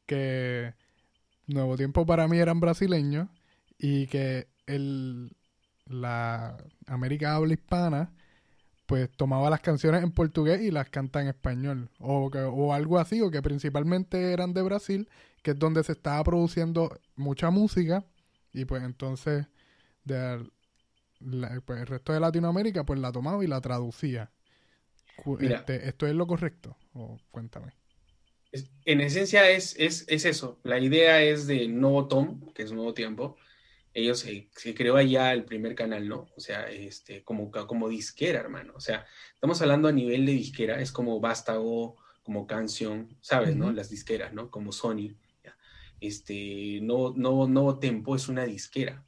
Que 0.06 0.74
Nuevo 1.46 1.76
Tiempo 1.76 2.04
para 2.06 2.28
mí 2.28 2.38
eran 2.38 2.60
brasileños 2.60 3.28
y 3.78 4.06
que 4.06 4.48
el, 4.66 5.36
la 5.86 6.56
América 6.86 7.34
habla 7.34 7.54
hispana 7.54 8.12
pues 8.86 9.10
tomaba 9.10 9.50
las 9.50 9.60
canciones 9.60 10.02
en 10.02 10.12
portugués 10.12 10.60
y 10.62 10.70
las 10.70 10.88
canta 10.90 11.20
en 11.20 11.28
español 11.28 11.90
o, 11.98 12.26
o 12.26 12.72
algo 12.72 12.98
así 12.98 13.20
o 13.20 13.30
que 13.30 13.42
principalmente 13.42 14.32
eran 14.32 14.54
de 14.54 14.62
Brasil 14.62 15.08
que 15.42 15.52
es 15.52 15.58
donde 15.58 15.84
se 15.84 15.92
estaba 15.92 16.22
produciendo 16.24 16.98
mucha 17.14 17.50
música 17.50 18.04
y 18.52 18.64
pues 18.64 18.82
entonces 18.82 19.46
de 20.04 20.48
pues, 21.64 21.80
el 21.80 21.86
resto 21.86 22.12
de 22.12 22.20
Latinoamérica 22.20 22.84
pues 22.84 22.98
la 22.98 23.12
tomaba 23.12 23.42
y 23.44 23.46
la 23.46 23.60
traducía. 23.60 24.30
Este, 25.40 25.88
¿Esto 25.88 26.06
es 26.06 26.14
lo 26.14 26.26
correcto? 26.26 26.76
O 26.92 27.18
cuéntame 27.30 27.72
en 28.84 29.00
esencia 29.00 29.50
es, 29.50 29.74
es, 29.78 30.06
eso. 30.08 30.58
La 30.62 30.78
idea 30.78 31.22
es 31.22 31.46
de 31.46 31.68
Nuevo 31.68 32.08
Tom, 32.08 32.52
que 32.52 32.62
es 32.62 32.72
Nuevo 32.72 32.94
Tiempo. 32.94 33.36
Ellos 33.94 34.20
se, 34.20 34.48
creó 34.74 34.96
allá 34.96 35.32
el 35.32 35.44
primer 35.44 35.74
canal, 35.74 36.08
¿no? 36.08 36.28
O 36.36 36.40
sea, 36.40 36.70
este, 36.70 37.22
como, 37.24 37.50
como 37.50 37.88
disquera, 37.88 38.40
hermano. 38.40 38.74
O 38.76 38.80
sea, 38.80 39.06
estamos 39.34 39.60
hablando 39.62 39.88
a 39.88 39.92
nivel 39.92 40.26
de 40.26 40.32
disquera, 40.32 40.80
es 40.80 40.92
como 40.92 41.20
Vástago, 41.20 41.96
como 42.22 42.46
Canción, 42.46 43.16
¿sabes, 43.20 43.56
no? 43.56 43.72
Las 43.72 43.88
disqueras, 43.88 44.32
¿no? 44.32 44.50
Como 44.50 44.72
Sony. 44.72 45.14
Este, 46.00 46.80
Nuevo, 46.82 47.14
Nuevo, 47.16 47.48
Nuevo 47.48 47.78
Tempo 47.78 48.16
es 48.16 48.28
una 48.28 48.44
disquera, 48.44 49.05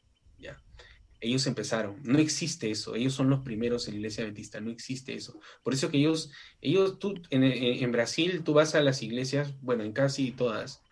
ellos 1.20 1.46
empezaron. 1.46 2.00
No 2.04 2.18
existe 2.18 2.70
eso. 2.70 2.94
Ellos 2.94 3.14
son 3.14 3.31
los 3.31 3.40
primeros 3.40 3.87
en 3.87 3.94
la 3.94 3.98
iglesia 3.98 4.24
adventista. 4.24 4.61
No 4.61 4.70
existe 4.70 5.14
eso. 5.14 5.40
Por 5.62 5.74
eso 5.74 5.90
que 5.90 5.98
ellos, 5.98 6.31
ellos, 6.61 6.98
tú, 6.98 7.20
en, 7.31 7.92
Brasil, 7.92 8.42
tú 8.44 8.54
vas 8.54 8.74
a 8.74 8.81
las 8.81 9.02
iglesias, 9.02 9.54
bueno, 9.61 9.85
en 9.85 9.92
casi 9.92 10.31
todas, 10.33 10.83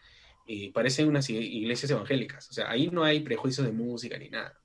eh, 0.49 0.73
parecen 0.73 1.09
unas 1.09 1.29
iglesias 1.31 1.91
evangélicas. 1.91 2.49
O 2.51 2.53
sea, 2.53 2.71
ahí 2.71 2.89
no 2.89 3.05
hay 3.05 3.21
prejuicios 3.21 3.67
de 3.67 3.73
música 3.73 4.19
ni 4.19 4.31
nada. 4.31 4.59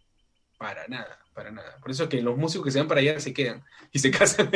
Para 0.58 0.88
nada, 0.88 1.20
para 1.34 1.52
nada. 1.52 1.80
Por 1.82 1.90
eso 1.90 2.08
que 2.08 2.22
los 2.22 2.38
músicos 2.38 2.66
que 2.66 2.72
se 2.72 2.80
van 2.80 2.88
para 2.88 3.02
allá 3.02 3.20
se 3.20 3.34
quedan 3.34 3.64
y 3.92 3.98
se 3.98 4.12
casan 4.18 4.52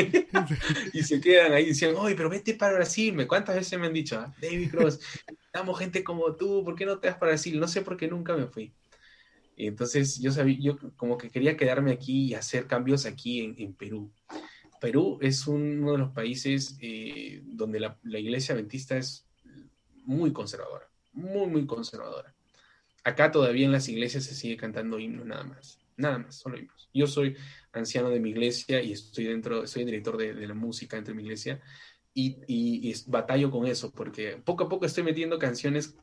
y 0.94 1.02
se 1.02 1.20
quedan 1.20 1.54
ahí 1.54 1.66
diciendo, 1.66 2.00
oye, 2.00 2.16
pero 2.16 2.30
vete 2.30 2.54
para 2.54 2.76
Brasil. 2.76 3.26
¿Cuántas 3.28 3.56
veces 3.56 3.80
me 3.80 3.88
han 3.88 3.94
dicho, 3.94 4.20
ah, 4.20 4.32
David 4.40 4.70
Cross, 4.70 5.00
damos 5.52 5.80
gente 5.80 6.04
como 6.04 6.36
tú, 6.36 6.64
¿por 6.64 6.76
qué 6.76 6.86
no 6.86 7.00
te 7.00 7.08
vas 7.08 7.18
para 7.18 7.32
Brasil? 7.32 7.60
No 7.60 7.68
sé 7.68 7.82
por 7.82 7.98
qué 7.98 8.08
nunca 8.08 8.36
me 8.36 8.46
fui. 8.46 8.72
Entonces 9.58 10.20
yo 10.20 10.32
sabía, 10.32 10.58
yo 10.60 10.78
como 10.98 11.18
que 11.18 11.30
quería 11.30 11.56
quedarme 11.56 11.92
aquí 11.92 12.26
y 12.26 12.34
hacer 12.34 12.68
cambios 12.68 13.06
aquí 13.06 13.42
en, 13.42 13.74
Perú. 13.74 14.12
Perú 14.82 15.18
es 15.22 15.48
uno 15.48 15.94
de 15.94 15.98
los 15.98 16.12
países 16.12 16.78
eh, 16.82 17.42
donde 17.46 17.80
la, 17.80 17.98
iglesia 18.04 18.54
adventista 18.54 18.98
es 18.98 19.26
muy 20.04 20.34
conservadora, 20.34 20.90
muy, 21.14 21.48
muy 21.48 21.66
conservadora. 21.66 22.34
Acá 23.04 23.32
todavía 23.32 23.66
en 23.66 23.72
las 23.72 23.88
iglesias 23.88 24.26
se 24.26 24.36
sigue 24.36 24.58
cantando 24.58 25.00
himnos 25.00 25.26
nada 25.26 25.44
más, 25.44 25.80
nada 25.96 26.18
más, 26.18 26.36
solo 26.36 26.58
himnos. 26.58 26.90
Yo 26.94 27.08
soy 27.08 27.36
anciano 27.72 28.10
de 28.10 28.20
mi 28.20 28.32
iglesia 28.32 28.82
y 28.82 28.92
estoy 28.92 29.26
dentro, 29.26 29.68
soy 29.68 29.86
director 29.86 30.18
de, 30.18 30.34
la 30.48 30.54
música 30.54 30.98
dentro 30.98 31.14
de 31.14 31.18
mi 31.18 31.24
iglesia 31.24 31.62
y, 32.14 32.38
y, 32.48 32.94
batallo 33.08 33.52
con 33.52 33.68
eso 33.68 33.92
porque 33.92 34.42
poco 34.44 34.66
a 34.66 34.70
poco 34.70 34.86
estoy 34.86 35.04
metiendo 35.04 35.40
canciones 35.40 35.96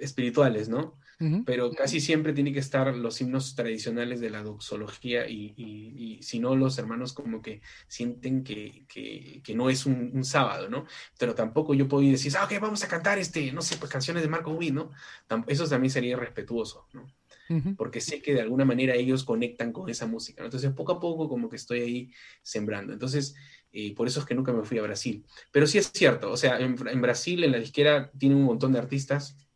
espirituales, 0.00 0.68
¿no? 0.68 0.98
Pero 1.44 1.72
casi 1.72 2.00
siempre 2.00 2.32
tiene 2.32 2.52
que 2.52 2.60
estar 2.60 2.94
los 2.94 3.20
himnos 3.20 3.56
tradicionales 3.56 4.20
de 4.20 4.30
la 4.30 4.44
doxología 4.44 5.28
y, 5.28 6.18
si 6.22 6.38
no, 6.38 6.54
los 6.54 6.78
hermanos 6.78 7.12
como 7.12 7.42
que 7.42 7.60
sienten 7.88 8.44
que, 8.44 9.42
no 9.54 9.68
es 9.68 9.84
un, 9.86 10.24
sábado, 10.24 10.68
¿no? 10.68 10.86
Pero 11.18 11.34
tampoco 11.34 11.74
yo 11.74 11.88
puedo 11.88 12.08
decir, 12.08 12.32
ah, 12.38 12.44
ok, 12.44 12.60
vamos 12.60 12.84
a 12.84 12.88
cantar, 12.88 13.18
este, 13.18 13.50
no 13.52 13.62
sé, 13.62 13.76
pues 13.78 13.90
canciones 13.90 14.22
de 14.22 14.28
Marco 14.28 14.52
Witt, 14.52 14.72
¿no? 14.72 14.92
Eso 15.48 15.66
también 15.66 15.90
sería 15.90 16.12
irrespetuoso, 16.12 16.86
¿no? 16.92 17.12
Porque 17.76 18.00
sé 18.00 18.20
que 18.20 18.34
de 18.34 18.42
alguna 18.42 18.64
manera 18.64 18.94
ellos 18.94 19.24
conectan 19.24 19.72
con 19.72 19.88
esa 19.88 20.06
música, 20.06 20.42
¿no? 20.42 20.46
Entonces, 20.46 20.70
poco 20.72 20.92
a 20.92 21.00
poco 21.00 21.28
como 21.28 21.48
que 21.48 21.56
estoy 21.56 21.80
ahí 21.80 22.12
sembrando. 22.42 22.92
Entonces, 22.92 23.34
eh, 23.72 23.94
por 23.94 24.06
eso 24.06 24.20
es 24.20 24.26
que 24.26 24.34
nunca 24.34 24.52
me 24.52 24.64
fui 24.64 24.78
a 24.78 24.82
Brasil. 24.82 25.24
Pero 25.50 25.66
sí 25.66 25.78
es 25.78 25.90
cierto, 25.90 26.30
o 26.30 26.36
sea, 26.36 26.60
en, 26.60 26.76
en 26.86 27.00
Brasil, 27.00 27.42
en 27.42 27.52
la 27.52 27.58
disquera, 27.58 28.12
tiene 28.18 28.34
un 28.34 28.44
montón 28.44 28.72
de 28.72 28.78
artistas 28.78 29.47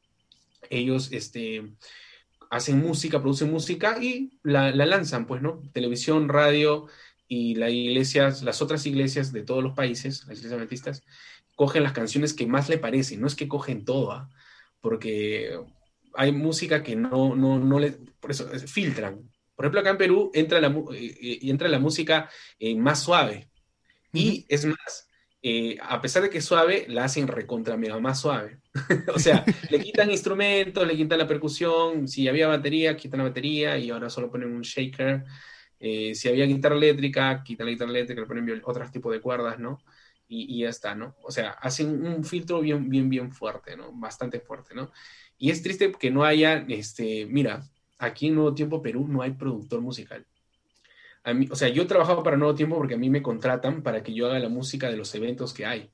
ellos 0.76 1.10
este, 1.12 1.74
hacen 2.50 2.80
música, 2.80 3.20
producen 3.20 3.50
música 3.50 3.98
y 4.02 4.38
la, 4.42 4.72
lanzan, 4.72 5.26
pues, 5.26 5.42
¿no? 5.42 5.62
Televisión, 5.72 6.28
radio 6.28 6.86
y 7.28 7.54
las 7.54 7.70
iglesias, 7.70 8.42
las 8.42 8.60
otras 8.60 8.84
iglesias 8.86 9.32
de 9.32 9.42
todos 9.42 9.62
los 9.62 9.74
países, 9.74 10.20
las 10.26 10.38
iglesias 10.38 10.52
adventistas, 10.52 11.02
cogen 11.54 11.82
las 11.82 11.92
canciones 11.92 12.34
que 12.34 12.46
más 12.46 12.68
le 12.68 12.78
parecen, 12.78 13.20
no 13.20 13.26
es 13.26 13.34
que 13.34 13.48
cogen 13.48 13.84
todo, 13.84 14.12
¿ah? 14.12 14.30
porque 14.80 15.58
hay 16.14 16.32
música 16.32 16.82
que 16.82 16.96
no, 16.96 17.34
no, 17.34 17.58
no 17.58 17.78
le, 17.78 17.92
por 18.20 18.30
eso 18.30 18.48
filtran. 18.66 19.30
Por 19.54 19.64
ejemplo, 19.64 19.80
acá 19.80 19.90
en 19.90 19.98
Perú 19.98 20.30
entra 20.34 20.60
la, 20.60 20.68
eh, 20.68 21.16
eh, 21.20 21.38
entra 21.42 21.68
la 21.68 21.78
música 21.78 22.28
eh, 22.58 22.74
más 22.74 23.02
suave. 23.02 23.48
Y 24.12 24.44
es 24.48 24.64
más, 24.66 25.08
a 25.80 26.00
pesar 26.00 26.22
de 26.22 26.30
que 26.30 26.38
es 26.38 26.44
suave, 26.44 26.86
la 26.88 27.04
hacen 27.04 27.26
recontra 27.26 27.76
mega 27.76 27.98
más 27.98 28.20
suave. 28.20 28.58
o 29.14 29.18
sea, 29.18 29.44
le 29.70 29.80
quitan 29.80 30.10
instrumentos, 30.10 30.86
le 30.86 30.96
quitan 30.96 31.18
la 31.18 31.26
percusión, 31.26 32.06
si 32.08 32.28
había 32.28 32.46
batería, 32.48 32.96
quitan 32.96 33.18
la 33.18 33.24
batería 33.24 33.78
y 33.78 33.90
ahora 33.90 34.08
solo 34.08 34.30
ponen 34.30 34.52
un 34.52 34.62
shaker. 34.62 35.24
Eh, 35.80 36.14
si 36.14 36.28
había 36.28 36.46
guitarra 36.46 36.76
eléctrica, 36.76 37.42
quitan 37.42 37.66
la 37.66 37.72
guitarra 37.72 37.90
eléctrica, 37.90 38.20
le 38.20 38.26
ponen 38.28 38.62
otros 38.64 38.92
tipos 38.92 39.12
de 39.12 39.20
cuerdas, 39.20 39.58
¿no? 39.58 39.78
Y, 40.28 40.60
ya 40.60 40.70
está, 40.70 40.94
¿no? 40.94 41.16
O 41.24 41.30
sea, 41.30 41.50
hacen 41.50 42.06
un 42.06 42.24
filtro 42.24 42.60
bien, 42.60 42.88
bien, 42.88 43.10
bien 43.10 43.32
fuerte, 43.32 43.76
¿no? 43.76 43.92
Bastante 43.92 44.40
fuerte, 44.40 44.74
¿no? 44.74 44.90
Y 45.36 45.50
es 45.50 45.62
triste 45.62 45.92
que 45.92 46.10
no 46.10 46.24
haya, 46.24 46.64
este, 46.68 47.26
mira, 47.26 47.68
aquí 47.98 48.28
en 48.28 48.36
Nuevo 48.36 48.54
Tiempo 48.54 48.80
Perú 48.80 49.06
no 49.08 49.22
hay 49.22 49.32
productor 49.32 49.80
musical. 49.80 50.26
A 51.24 51.34
mí, 51.34 51.48
o 51.50 51.56
sea, 51.56 51.68
yo 51.68 51.82
he 51.82 51.86
trabajado 51.86 52.22
para 52.22 52.36
Nuevo 52.36 52.54
Tiempo 52.54 52.76
porque 52.76 52.94
a 52.94 52.98
mí 52.98 53.10
me 53.10 53.22
contratan 53.22 53.82
para 53.82 54.02
que 54.02 54.12
yo 54.12 54.26
haga 54.26 54.38
la 54.38 54.48
música 54.48 54.90
de 54.90 54.96
los 54.96 55.14
eventos 55.14 55.54
que 55.54 55.66
hay. 55.66 55.90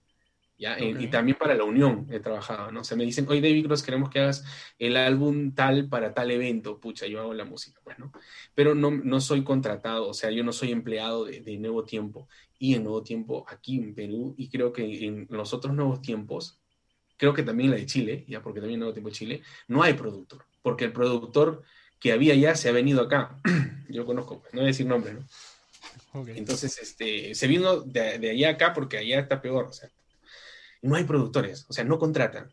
Y 0.59 1.07
también 1.07 1.39
para 1.39 1.55
la 1.55 1.63
unión 1.63 2.09
he 2.11 2.19
trabajado, 2.19 2.73
¿no? 2.73 2.81
O 2.81 2.85
sea, 2.85 2.97
me 2.97 3.05
dicen, 3.05 3.27
oye, 3.29 3.41
David 3.41 3.67
Cross, 3.67 3.83
queremos 3.85 4.11
que 4.11 4.19
hagas 4.19 4.45
el 4.79 4.97
álbum 4.97 5.55
tal 5.55 5.89
para 5.89 6.13
tal 6.13 6.33
evento. 6.33 6.81
Pucha, 6.81 7.07
yo 7.07 7.21
hago 7.21 7.33
la 7.33 7.45
música, 7.45 7.81
pues, 7.85 7.97
¿no? 7.99 8.11
Pero 8.57 8.75
no, 8.75 8.91
no 8.91 9.21
soy 9.21 9.45
contratado, 9.45 10.09
o 10.09 10.15
sea, 10.15 10.33
yo 10.33 10.43
no 10.43 10.53
soy 10.53 10.73
empleado 10.73 11.27
de, 11.27 11.43
de, 11.43 11.59
Nuevo 11.59 11.85
Tiempo. 11.85 12.29
Y 12.59 12.75
en 12.75 12.83
Nuevo 12.83 13.05
Tiempo, 13.05 13.47
aquí 13.49 13.79
en 13.79 13.95
Perú, 13.95 14.35
y 14.37 14.49
creo 14.49 14.73
que 14.73 15.07
en 15.07 15.29
los 15.31 15.55
otros 15.55 15.73
Nuevos 15.75 16.03
Tiempos, 16.03 16.59
creo 17.17 17.33
que 17.33 17.45
también 17.45 17.71
la 17.71 17.77
de 17.77 17.87
Chile, 17.87 18.25
ya 18.27 18.43
porque 18.43 18.59
también 18.59 18.75
en 18.75 18.81
Nuevo 18.81 18.95
Tiempo 18.95 19.11
de 19.11 19.15
Chile, 19.15 19.43
no 19.69 19.83
hay 19.85 19.93
productor. 19.93 20.45
Porque 20.61 20.87
el 20.87 20.93
productor 20.93 21.63
que 22.01 22.13
había 22.13 22.35
ya 22.35 22.55
se 22.55 22.69
ha 22.69 22.73
venido 22.73 23.03
acá. 23.03 23.39
Yo 23.89 24.05
conozco, 24.07 24.43
no 24.53 24.61
voy 24.61 24.65
a 24.65 24.67
decir 24.67 24.87
nombre, 24.87 25.15
¿no? 25.15 25.27
Entonces, 26.27 26.79
este, 26.79 27.35
se 27.35 27.47
vino 27.47 27.81
de, 27.81 28.19
de, 28.19 28.31
allá 28.31 28.51
acá 28.51 28.73
porque 28.73 28.99
allá 28.99 29.21
está 29.21 29.41
peor. 29.41 29.67
O 29.67 29.73
sea, 29.73 29.91
no 30.83 30.97
hay 30.97 31.05
productores, 31.05 31.67
o 31.69 31.73
sea, 31.73 31.85
no 31.85 31.99
contratan, 31.99 32.53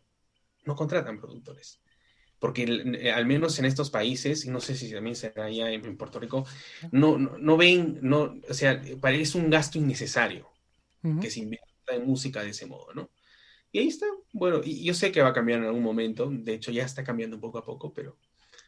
no 0.64 0.74
contratan 0.74 1.18
productores. 1.18 1.80
Porque 2.38 2.64
eh, 2.64 3.10
al 3.10 3.26
menos 3.26 3.58
en 3.58 3.64
estos 3.64 3.90
países, 3.90 4.44
y 4.44 4.50
no 4.50 4.60
sé 4.60 4.76
si 4.76 4.92
también 4.92 5.16
será 5.16 5.46
allá 5.46 5.70
en, 5.70 5.96
Puerto 5.96 6.20
Rico, 6.20 6.46
no, 6.92 7.18
no, 7.18 7.56
ven, 7.56 7.98
no, 8.02 8.38
o 8.48 8.54
sea, 8.54 8.80
parece 9.00 9.38
un 9.38 9.50
gasto 9.50 9.78
innecesario 9.78 10.48
que 11.20 11.30
se 11.30 11.38
invierta 11.38 11.94
en 11.94 12.04
música 12.04 12.42
de 12.42 12.50
ese 12.50 12.66
modo, 12.66 12.92
¿no? 12.92 13.10
Y 13.70 13.78
ahí 13.78 13.88
está, 13.88 14.06
bueno, 14.32 14.60
y 14.64 14.84
yo 14.84 14.92
sé 14.92 15.12
que 15.12 15.22
va 15.22 15.28
a 15.28 15.32
cambiar 15.32 15.60
en 15.60 15.66
algún 15.66 15.82
momento, 15.82 16.28
de 16.30 16.54
hecho 16.54 16.72
ya 16.72 16.84
está 16.84 17.04
cambiando 17.04 17.38
poco 17.38 17.58
a 17.58 17.64
poco, 17.64 17.92
pero 17.92 18.16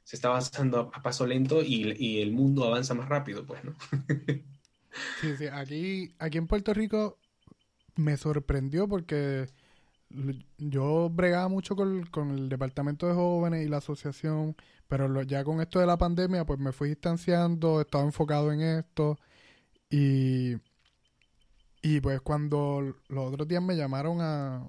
se 0.08 0.16
está 0.16 0.28
avanzando 0.28 0.90
a, 0.94 1.02
paso 1.02 1.26
lento 1.26 1.62
y, 1.62 2.22
el 2.22 2.32
mundo 2.32 2.64
avanza 2.64 2.94
más 2.94 3.10
rápido, 3.10 3.44
pues, 3.44 3.62
¿no? 3.62 3.74
sí, 5.20 5.36
sí, 5.36 5.46
aquí, 5.48 6.14
aquí 6.18 6.38
en 6.38 6.46
Puerto 6.46 6.72
Rico 6.72 7.18
me 7.94 8.16
sorprendió 8.16 8.88
porque 8.88 9.50
yo 10.56 11.10
bregaba 11.10 11.48
mucho 11.48 11.76
con, 11.76 12.30
el 12.30 12.48
departamento 12.48 13.06
de 13.06 13.12
jóvenes 13.12 13.66
y 13.66 13.68
la 13.68 13.76
asociación, 13.76 14.56
pero 14.86 15.20
ya 15.24 15.44
con 15.44 15.60
esto 15.60 15.78
de 15.78 15.84
la 15.84 15.98
pandemia, 15.98 16.46
pues 16.46 16.58
me 16.58 16.72
fui 16.72 16.88
distanciando, 16.88 17.82
estaba 17.82 18.04
enfocado 18.04 18.50
en 18.50 18.62
esto 18.62 19.18
y, 19.90 20.54
y 21.82 22.00
pues 22.00 22.22
cuando 22.22 22.96
los 23.08 23.34
otros 23.34 23.46
días 23.46 23.62
me 23.62 23.76
llamaron 23.76 24.22
a, 24.22 24.66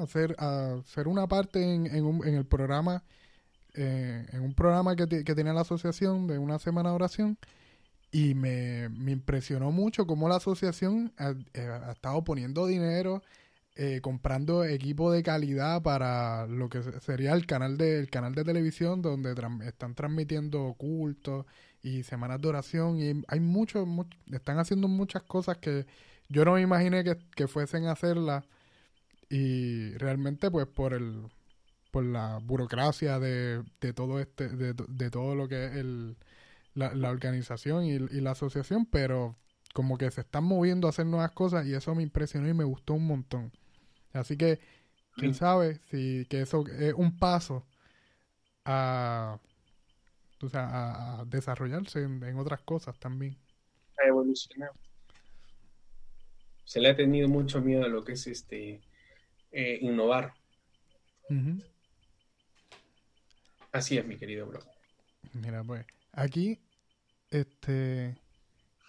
hacer, 0.00 0.34
a 0.38 0.78
hacer 0.80 1.08
una 1.08 1.26
parte 1.26 1.62
en, 1.62 1.94
en, 1.94 2.06
un, 2.06 2.26
en 2.26 2.36
el 2.36 2.46
programa, 2.46 3.04
eh, 3.80 4.26
en 4.32 4.42
un 4.42 4.54
programa 4.54 4.96
que, 4.96 5.06
que 5.06 5.34
tenía 5.36 5.52
la 5.52 5.60
asociación 5.60 6.26
de 6.26 6.38
una 6.38 6.58
semana 6.58 6.88
de 6.90 6.96
oración, 6.96 7.38
y 8.10 8.34
me, 8.34 8.88
me 8.88 9.12
impresionó 9.12 9.70
mucho 9.70 10.06
cómo 10.06 10.28
la 10.28 10.36
asociación 10.36 11.12
ha, 11.18 11.30
eh, 11.54 11.80
estado 11.92 12.24
poniendo 12.24 12.66
dinero, 12.66 13.22
eh, 13.76 14.00
comprando 14.00 14.64
equipo 14.64 15.12
de 15.12 15.22
calidad 15.22 15.82
para 15.82 16.46
lo 16.46 16.68
que 16.68 16.82
sería 17.00 17.34
el 17.34 17.46
canal 17.46 17.76
de, 17.78 18.00
el 18.00 18.10
canal 18.10 18.34
de 18.34 18.44
televisión 18.44 19.02
donde 19.02 19.34
están 19.66 19.94
transmitiendo 19.94 20.74
cultos 20.76 21.46
y 21.82 22.02
semanas 22.02 22.40
de 22.40 22.48
oración. 22.48 22.98
Y 22.98 23.22
hay 23.28 23.40
muchos, 23.40 23.86
están 24.32 24.58
haciendo 24.58 24.88
muchas 24.88 25.22
cosas 25.22 25.58
que 25.58 25.86
yo 26.28 26.44
no 26.44 26.54
me 26.54 26.62
imaginé 26.62 27.04
que, 27.04 27.18
que 27.36 27.46
fuesen 27.46 27.86
a 27.86 27.92
hacerlas. 27.92 28.44
Y 29.30 29.92
realmente, 29.98 30.50
pues, 30.50 30.66
por 30.66 30.94
el 30.94 31.28
por 31.98 32.04
la 32.04 32.38
burocracia 32.40 33.18
de, 33.18 33.64
de 33.80 33.92
todo 33.92 34.20
este, 34.20 34.48
de, 34.48 34.72
de 34.72 35.10
todo 35.10 35.34
lo 35.34 35.48
que 35.48 35.64
es 35.64 35.72
el 35.72 36.16
la, 36.78 37.10
organización 37.10 37.84
y, 37.84 37.98
la 37.98 38.30
asociación, 38.30 38.86
pero 38.86 39.36
como 39.74 39.98
que 39.98 40.12
se 40.12 40.20
están 40.20 40.44
moviendo 40.44 40.86
a 40.86 40.90
hacer 40.90 41.06
nuevas 41.06 41.32
cosas 41.32 41.66
y 41.66 41.74
eso 41.74 41.92
me 41.96 42.04
impresionó 42.04 42.48
y 42.48 42.54
me 42.54 42.62
gustó 42.62 42.94
un 42.94 43.04
montón. 43.04 43.50
Así 44.12 44.36
que, 44.36 44.60
quién 45.16 45.34
sabe 45.34 45.80
si 45.90 46.24
que 46.26 46.42
eso 46.42 46.64
es 46.68 46.94
un 46.94 47.18
paso 47.18 47.66
a, 48.64 49.40
a, 50.52 51.24
desarrollarse 51.26 52.04
en, 52.04 52.38
otras 52.38 52.60
cosas 52.60 52.96
también. 53.00 53.36
A 54.00 54.06
evolucionar. 54.06 54.70
Se 56.64 56.80
le 56.80 56.90
ha 56.90 56.94
tenido 56.94 57.28
mucho 57.28 57.60
miedo 57.60 57.82
a 57.82 57.88
lo 57.88 58.04
que 58.04 58.12
es 58.12 58.24
este 58.28 58.82
eh, 59.50 59.78
innovar. 59.80 60.34
Así 63.72 63.98
es, 63.98 64.06
mi 64.06 64.16
querido 64.16 64.46
bro. 64.46 64.60
Mira, 65.34 65.62
pues, 65.62 65.84
aquí 66.12 66.58
este, 67.30 68.16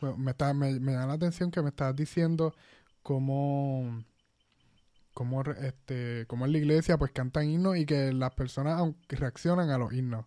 bueno, 0.01 0.17
me, 0.17 0.31
está, 0.31 0.53
me, 0.53 0.79
da 0.79 1.05
la 1.05 1.13
atención 1.13 1.51
que 1.51 1.61
me 1.61 1.69
estás 1.69 1.95
diciendo 1.95 2.53
cómo, 3.03 4.03
cómo, 5.13 5.41
este, 5.43 6.25
cómo 6.27 6.45
en 6.45 6.53
la 6.53 6.57
iglesia 6.57 6.97
pues 6.97 7.11
cantan 7.11 7.49
himnos 7.49 7.77
y 7.77 7.85
que 7.85 8.13
las 8.13 8.33
personas 8.33 8.81
reaccionan 9.09 9.69
a 9.69 9.77
los 9.77 9.93
himnos. 9.93 10.25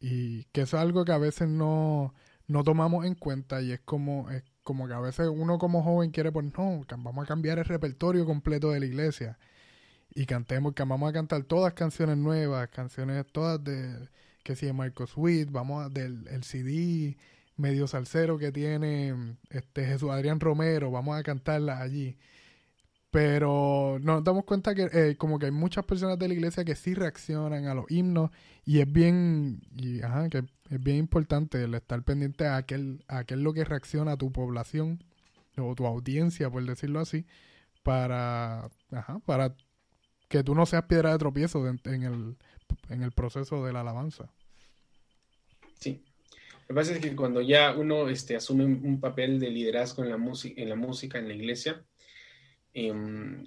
Y 0.00 0.44
que 0.46 0.62
eso 0.62 0.76
es 0.76 0.82
algo 0.82 1.04
que 1.04 1.12
a 1.12 1.18
veces 1.18 1.48
no, 1.48 2.14
no 2.46 2.64
tomamos 2.64 3.04
en 3.04 3.14
cuenta 3.14 3.60
y 3.60 3.72
es 3.72 3.80
como, 3.80 4.30
es 4.30 4.44
como 4.62 4.86
que 4.86 4.94
a 4.94 5.00
veces 5.00 5.28
uno 5.28 5.58
como 5.58 5.82
joven 5.82 6.10
quiere, 6.10 6.32
pues 6.32 6.46
no, 6.56 6.82
vamos 6.98 7.24
a 7.24 7.28
cambiar 7.28 7.58
el 7.58 7.64
repertorio 7.64 8.24
completo 8.24 8.70
de 8.70 8.80
la 8.80 8.86
iglesia 8.86 9.38
y 10.14 10.26
cantemos, 10.26 10.74
que 10.74 10.84
vamos 10.84 11.08
a 11.08 11.12
cantar 11.12 11.44
todas 11.44 11.74
canciones 11.74 12.16
nuevas, 12.16 12.68
canciones 12.68 13.26
todas 13.32 13.62
de, 13.62 14.08
que 14.42 14.56
si 14.56 14.66
de 14.66 14.72
Michael 14.72 15.08
Sweet, 15.08 15.50
vamos 15.50 15.86
a, 15.86 15.88
del 15.88 16.26
el 16.28 16.44
CD, 16.44 17.16
medio 17.56 17.86
salsero 17.86 18.38
que 18.38 18.52
tiene 18.52 19.36
este 19.50 19.84
Jesús 19.86 20.10
Adrián 20.10 20.40
Romero, 20.40 20.90
vamos 20.90 21.18
a 21.18 21.22
cantarla 21.22 21.80
allí. 21.80 22.16
Pero 23.10 23.98
nos 24.00 24.22
damos 24.22 24.44
cuenta 24.44 24.74
que 24.74 24.88
eh, 24.92 25.16
como 25.16 25.38
que 25.38 25.46
hay 25.46 25.52
muchas 25.52 25.84
personas 25.84 26.18
de 26.18 26.28
la 26.28 26.34
iglesia 26.34 26.64
que 26.64 26.76
sí 26.76 26.94
reaccionan 26.94 27.66
a 27.66 27.74
los 27.74 27.90
himnos 27.90 28.30
y 28.64 28.80
es 28.80 28.92
bien, 28.92 29.62
y, 29.76 30.00
ajá, 30.02 30.28
que 30.28 30.44
es 30.70 30.80
bien 30.82 30.98
importante 30.98 31.62
el 31.64 31.74
estar 31.74 32.02
pendiente 32.04 32.46
a 32.46 32.56
aquel, 32.56 33.04
a 33.08 33.18
aquel 33.18 33.42
lo 33.42 33.52
que 33.52 33.64
reacciona 33.64 34.12
a 34.12 34.16
tu 34.16 34.32
población 34.32 35.02
o 35.56 35.74
tu 35.74 35.86
audiencia, 35.86 36.50
por 36.50 36.64
decirlo 36.64 37.00
así, 37.00 37.26
para, 37.82 38.70
ajá, 38.92 39.18
para 39.26 39.56
que 40.30 40.44
tú 40.44 40.54
no 40.54 40.64
seas 40.64 40.84
piedra 40.84 41.10
de 41.12 41.18
tropiezo 41.18 41.66
en, 41.66 42.02
el, 42.04 42.36
en 42.88 43.02
el 43.02 43.10
proceso 43.10 43.64
de 43.66 43.72
la 43.72 43.80
alabanza. 43.80 44.32
Sí, 45.78 46.04
lo 46.62 46.66
que 46.68 46.74
pasa 46.74 46.92
es 46.92 47.00
que 47.00 47.16
cuando 47.16 47.40
ya 47.40 47.74
uno 47.74 48.08
este, 48.08 48.36
asume 48.36 48.64
un 48.64 49.00
papel 49.00 49.40
de 49.40 49.50
liderazgo 49.50 50.04
en 50.04 50.10
la, 50.10 50.16
en 50.16 50.68
la 50.68 50.76
música, 50.76 51.18
en 51.18 51.26
la 51.26 51.34
iglesia, 51.34 51.84
em, 52.72 53.44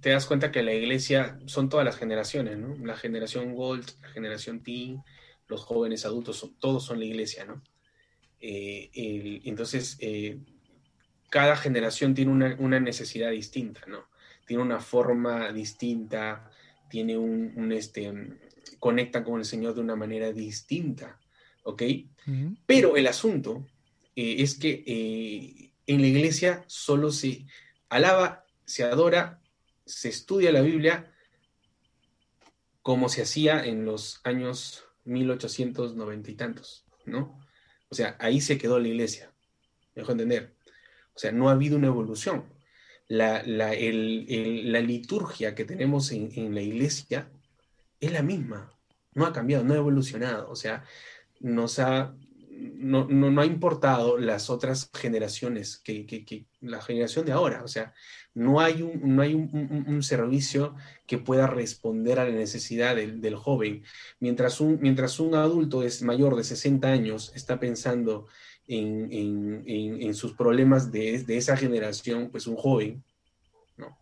te 0.00 0.10
das 0.10 0.26
cuenta 0.26 0.52
que 0.52 0.62
la 0.62 0.72
iglesia 0.72 1.36
son 1.46 1.68
todas 1.68 1.84
las 1.84 1.96
generaciones, 1.96 2.58
¿no? 2.58 2.76
La 2.86 2.96
generación 2.96 3.52
Gold, 3.54 3.84
la 4.00 4.08
generación 4.10 4.62
Teen, 4.62 5.02
los 5.48 5.64
jóvenes 5.64 6.06
adultos, 6.06 6.48
todos 6.60 6.84
son 6.84 7.00
la 7.00 7.06
iglesia, 7.06 7.44
¿no? 7.44 7.60
Eh, 8.40 9.40
entonces, 9.46 9.96
eh, 9.98 10.38
cada 11.28 11.56
generación 11.56 12.14
tiene 12.14 12.54
una, 12.56 12.78
necesidad 12.78 13.32
distinta, 13.32 13.80
¿no? 13.88 14.06
Tiene 14.46 14.62
una 14.62 14.80
forma 14.80 15.52
distinta, 15.52 16.50
tiene 16.88 17.16
un, 17.16 17.52
un 17.56 17.72
este, 17.72 18.12
conecta 18.78 19.24
con 19.24 19.38
el 19.38 19.44
Señor 19.44 19.74
de 19.74 19.80
una 19.80 19.96
manera 19.96 20.32
distinta. 20.32 21.18
¿ok? 21.64 21.82
Pero 22.66 22.96
el 22.96 23.06
asunto 23.06 23.66
eh, 24.16 24.36
es 24.38 24.54
que 24.54 24.84
eh, 24.86 25.70
en 25.86 26.00
la 26.00 26.06
iglesia 26.06 26.64
solo 26.68 27.10
se 27.10 27.46
alaba, 27.88 28.46
se 28.64 28.84
adora, 28.84 29.40
se 29.84 30.08
estudia 30.08 30.52
la 30.52 30.62
Biblia 30.62 31.12
como 32.80 33.08
se 33.08 33.22
hacía 33.22 33.64
en 33.64 33.84
los 33.84 34.20
años 34.24 34.84
1890 35.04 36.30
y 36.30 36.34
tantos, 36.34 36.84
¿no? 37.06 37.40
O 37.88 37.94
sea, 37.94 38.16
ahí 38.18 38.40
se 38.40 38.58
quedó 38.58 38.78
la 38.78 38.88
iglesia, 38.88 39.32
me 39.94 40.00
dejo 40.00 40.12
entender. 40.12 40.54
O 41.14 41.18
sea, 41.18 41.32
no 41.32 41.48
ha 41.48 41.52
habido 41.52 41.76
una 41.76 41.86
evolución. 41.86 42.44
La, 43.08 43.42
liturgia 44.82 45.54
que 45.54 45.64
tenemos 45.64 46.10
en, 46.12 46.30
en, 46.34 46.54
la 46.54 46.62
iglesia 46.62 47.30
es 48.00 48.12
la 48.12 48.22
misma, 48.22 48.72
no 49.14 49.26
ha 49.26 49.32
cambiado, 49.32 49.64
no 49.64 49.74
ha 49.74 49.78
evolucionado. 49.78 50.50
O 50.50 50.56
sea, 50.56 50.84
nos 51.40 51.78
ha, 51.78 52.14
no, 52.50 53.06
no, 53.08 53.40
ha 53.40 53.46
importado 53.46 54.18
las 54.18 54.50
otras 54.50 54.90
generaciones, 54.92 55.78
que, 55.78 56.06
que, 56.06 56.46
la 56.60 56.80
generación 56.80 57.24
de 57.24 57.32
ahora. 57.32 57.62
O 57.64 57.68
sea, 57.68 57.94
no 58.34 58.60
hay 58.60 58.82
un, 58.82 59.14
no 59.14 59.22
hay 59.22 59.34
un, 59.34 60.02
servicio 60.02 60.74
que 61.06 61.18
pueda 61.18 61.46
responder 61.46 62.18
a 62.18 62.24
la 62.24 62.34
necesidad 62.34 62.96
del, 62.96 63.20
del, 63.20 63.36
joven. 63.36 63.84
Mientras 64.20 64.60
un, 64.60 64.78
mientras 64.80 65.20
un 65.20 65.34
adulto 65.34 65.82
es 65.82 66.02
mayor 66.02 66.36
de 66.36 66.44
60 66.44 66.88
años, 66.88 67.32
está 67.34 67.60
pensando 67.60 68.26
en, 68.66 69.08
en, 69.12 69.64
en, 70.02 70.14
sus 70.14 70.32
problemas 70.32 70.90
de, 70.90 71.22
de, 71.22 71.36
esa 71.36 71.56
generación, 71.56 72.30
pues 72.30 72.46
un 72.46 72.56
joven, 72.56 73.02
¿no? 73.76 73.98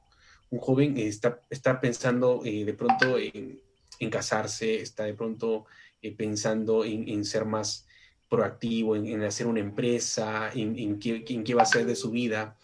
Un 0.51 0.59
joven 0.59 0.97
está, 0.97 1.41
está 1.51 1.81
pensando 1.81 2.43
eh, 2.45 2.65
de 2.65 2.75
pronto 2.75 3.19
en, 3.19 3.61
en 3.99 4.11
casarse, 4.11 4.81
está 4.81 5.05
de 5.05 5.15
pronto 5.15 5.67
eh, 6.03 6.13
pensando 6.13 6.85
en, 6.85 7.25
ser 7.25 7.45
más 7.45 7.87
proactivo, 8.29 8.97
en, 8.97 9.23
hacer 9.23 9.47
una 9.47 9.61
empresa, 9.61 10.51
en, 10.53 10.99
qué, 10.99 11.55
va 11.55 11.63
a 11.63 11.67
ser 11.67 11.87
de 11.87 11.95
su 11.95 12.11
vida. 12.11 12.57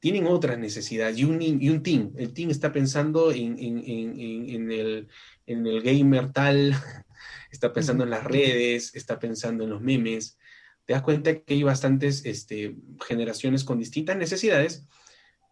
Tienen 0.00 0.26
otras 0.26 0.58
necesidades 0.58 1.18
y 1.18 1.24
un, 1.24 1.42
y 1.42 1.68
un 1.68 1.82
team. 1.82 2.12
El 2.16 2.32
team 2.32 2.50
está 2.50 2.72
pensando 2.72 3.32
en, 3.32 3.58
el, 3.58 5.08
el, 5.46 5.82
gamer 5.82 6.32
tal, 6.32 6.74
está 7.50 7.72
pensando 7.72 8.04
en 8.04 8.10
las 8.10 8.24
redes, 8.24 8.94
está 8.94 9.18
pensando 9.18 9.64
en 9.64 9.70
los 9.70 9.82
memes. 9.82 10.38
Te 10.88 10.94
das 10.94 11.02
cuenta 11.02 11.38
que 11.38 11.52
hay 11.52 11.62
bastantes 11.62 12.24
este, 12.24 12.74
generaciones 13.06 13.62
con 13.62 13.78
distintas 13.78 14.16
necesidades 14.16 14.86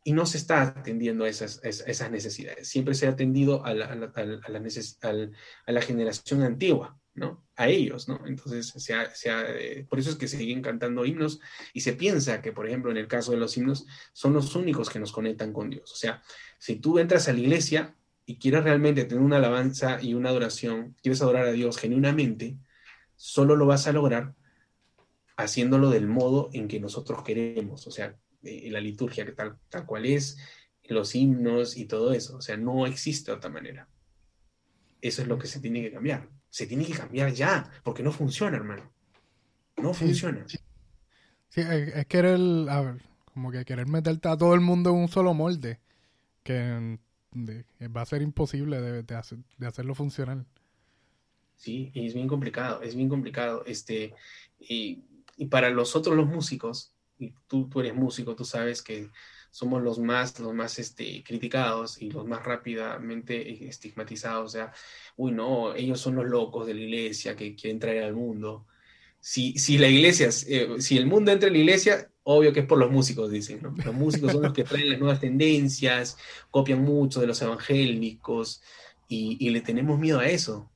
y 0.03 0.15
no 0.15 0.25
se 0.25 0.39
está 0.39 0.63
atendiendo 0.63 1.27
a 1.27 1.29
esas, 1.29 1.61
esas 1.63 2.11
necesidades. 2.11 2.69
Siempre 2.69 2.95
se 2.95 3.07
ha 3.07 3.11
atendido 3.11 3.63
a 3.63 3.75
la, 3.75 5.83
generación 5.83 6.43
antigua. 6.43 6.99
¿no? 7.13 7.45
A 7.55 7.69
ellos, 7.69 8.09
¿no? 8.09 8.27
Entonces, 8.27 8.89
eh, 8.89 9.85
por 9.91 9.99
eso 9.99 10.09
es 10.09 10.17
que 10.17 10.27
siguen 10.27 10.63
cantando 10.63 11.05
himnos 11.05 11.39
y 11.75 11.83
se 11.83 11.93
piensa 11.93 12.41
que, 12.41 12.53
por 12.53 12.67
ejemplo, 12.67 12.91
en 12.91 12.97
el 12.97 13.07
caso 13.07 13.33
de 13.33 13.37
los 13.37 13.59
himnos, 13.59 13.85
son 14.15 14.33
los 14.33 14.57
únicos 14.57 14.89
que 14.89 14.99
nos 14.99 15.13
conectan 15.13 15.53
con 15.53 15.69
Dios. 15.69 15.93
O 15.93 15.97
sea, 15.97 16.23
si 16.59 16.77
tú 16.77 16.99
entras 16.99 17.29
a 17.29 17.35
la 17.35 17.41
iglesia 17.41 17.95
y 18.25 18.39
quieres 18.39 18.65
realmente 18.65 19.05
tener 19.05 19.23
una 19.23 19.37
alabanza 19.37 19.99
y 20.01 20.15
una 20.15 20.31
adoración, 20.31 20.97
quieres 21.03 21.21
adorar 21.21 21.45
a 21.45 21.53
Dios 21.53 21.77
genuinamente, 21.77 22.57
solo 23.17 23.55
lo 23.55 23.67
vas 23.67 23.87
a 23.87 23.93
lograr 23.93 24.35
haciéndolo 25.37 25.91
del 25.91 26.07
modo 26.07 26.51
en 26.53 26.69
que 26.69 26.81
nosotros 26.81 27.23
queremos, 27.23 27.87
o 27.87 27.91
sea, 27.91 28.17
en 28.43 28.73
la 28.73 28.81
liturgia 28.81 29.25
que 29.25 29.33
tal, 29.33 29.59
tal 29.69 29.87
cual 29.87 30.07
es, 30.07 30.39
los 30.85 31.15
himnos 31.15 31.77
y 31.77 31.87
todo 31.87 32.13
eso. 32.13 32.37
O 32.37 32.41
sea, 32.41 32.57
no 32.57 32.87
existe 32.87 33.33
otra 33.33 33.51
manera. 33.51 33.89
Eso 35.01 35.23
es 35.23 35.29
lo 35.29 35.39
que 35.39 35.47
se 35.47 35.61
tiene 35.61 35.83
que 35.83 35.93
cambiar 35.93 36.29
se 36.57 36.67
tiene 36.67 36.87
que 36.87 36.95
cambiar 36.95 37.35
ya, 37.35 37.71
porque 37.85 38.03
no 38.03 38.13
funciona, 38.13 38.57
hermano. 38.57 38.91
No 39.77 39.93
funciona. 39.93 40.47
Sí, 40.49 41.61
es, 41.61 42.07
querer, 42.07 42.41
como 43.27 43.51
que 43.51 43.63
querer 43.67 43.87
meterte 43.87 44.29
a 44.29 44.39
todo 44.39 44.55
el 44.55 44.63
mundo 44.63 44.89
en 44.89 44.97
un 44.97 45.09
solo 45.09 45.35
molde, 45.35 45.81
que 46.43 46.99
va 47.95 48.01
a 48.01 48.07
ser 48.07 48.23
imposible 48.23 48.81
de, 48.81 49.03
de, 49.03 49.67
hacerlo 49.67 49.95
funcionar. 49.95 50.47
Sí, 51.57 51.91
y 51.93 52.07
es 52.07 52.15
bien 52.15 52.27
complicado, 52.27 52.81
es 52.81 52.95
bien 52.95 53.11
complicado. 53.11 53.63
Este, 53.67 54.15
y, 54.59 55.05
y 55.37 55.47
para 55.47 55.71
los 55.71 55.95
otros, 55.97 56.17
los 56.17 56.27
músicos, 56.27 56.93
y 57.19 57.33
tú, 57.47 57.69
tú 57.69 57.81
eres 57.81 57.95
músico, 57.95 58.35
tú 58.35 58.45
sabes 58.45 58.83
que 58.83 59.11
somos 59.51 59.83
los 59.83 59.99
más, 59.99 60.39
los 60.39 60.53
más 60.53 60.79
este, 60.79 61.25
criticados 61.25 62.01
y 62.03 62.11
los 62.11 62.27
más 62.27 62.45
rápidamente 62.45 63.67
estigmatizados. 63.67 64.45
O 64.45 64.49
sea, 64.49 64.73
uy, 65.17 65.33
no, 65.33 65.75
ellos 65.75 65.99
son 65.99 66.17
los 66.17 66.27
locos 66.27 66.67
de 66.67 66.75
la 66.75 66.81
iglesia 66.81 67.37
que 67.37 67.55
quieren 67.55 67.79
traer 67.79 68.05
al 68.05 68.15
mundo. 68.15 68.67
Si, 69.19 69.59
si 69.59 69.79
la 69.79 69.89
iglesia, 69.89 70.29
eh, 70.49 70.77
si 70.79 70.99
el 70.99 71.07
mundo 71.07 71.33
entra 71.33 71.47
en 71.47 71.55
la 71.55 71.61
iglesia, 71.61 72.11
obvio 72.25 72.53
que 72.53 72.61
es 72.61 72.67
por 72.67 72.79
los 72.79 72.91
músicos, 72.91 73.31
dicen, 73.31 73.61
¿no? 73.63 73.75
Los 73.83 73.95
músicos 73.95 74.33
son 74.33 74.43
los 74.43 74.53
que 74.53 74.65
traen 74.65 74.91
las 74.91 74.99
nuevas 74.99 75.21
tendencias, 75.21 76.19
copian 76.51 76.83
mucho 76.83 77.21
de 77.21 77.27
los 77.27 77.41
evangélicos 77.41 78.63
y, 79.09 79.39
y 79.41 79.51
le 79.51 79.63
tenemos 79.63 79.99
miedo 79.99 80.19
a 80.19 80.29
eso. 80.29 80.71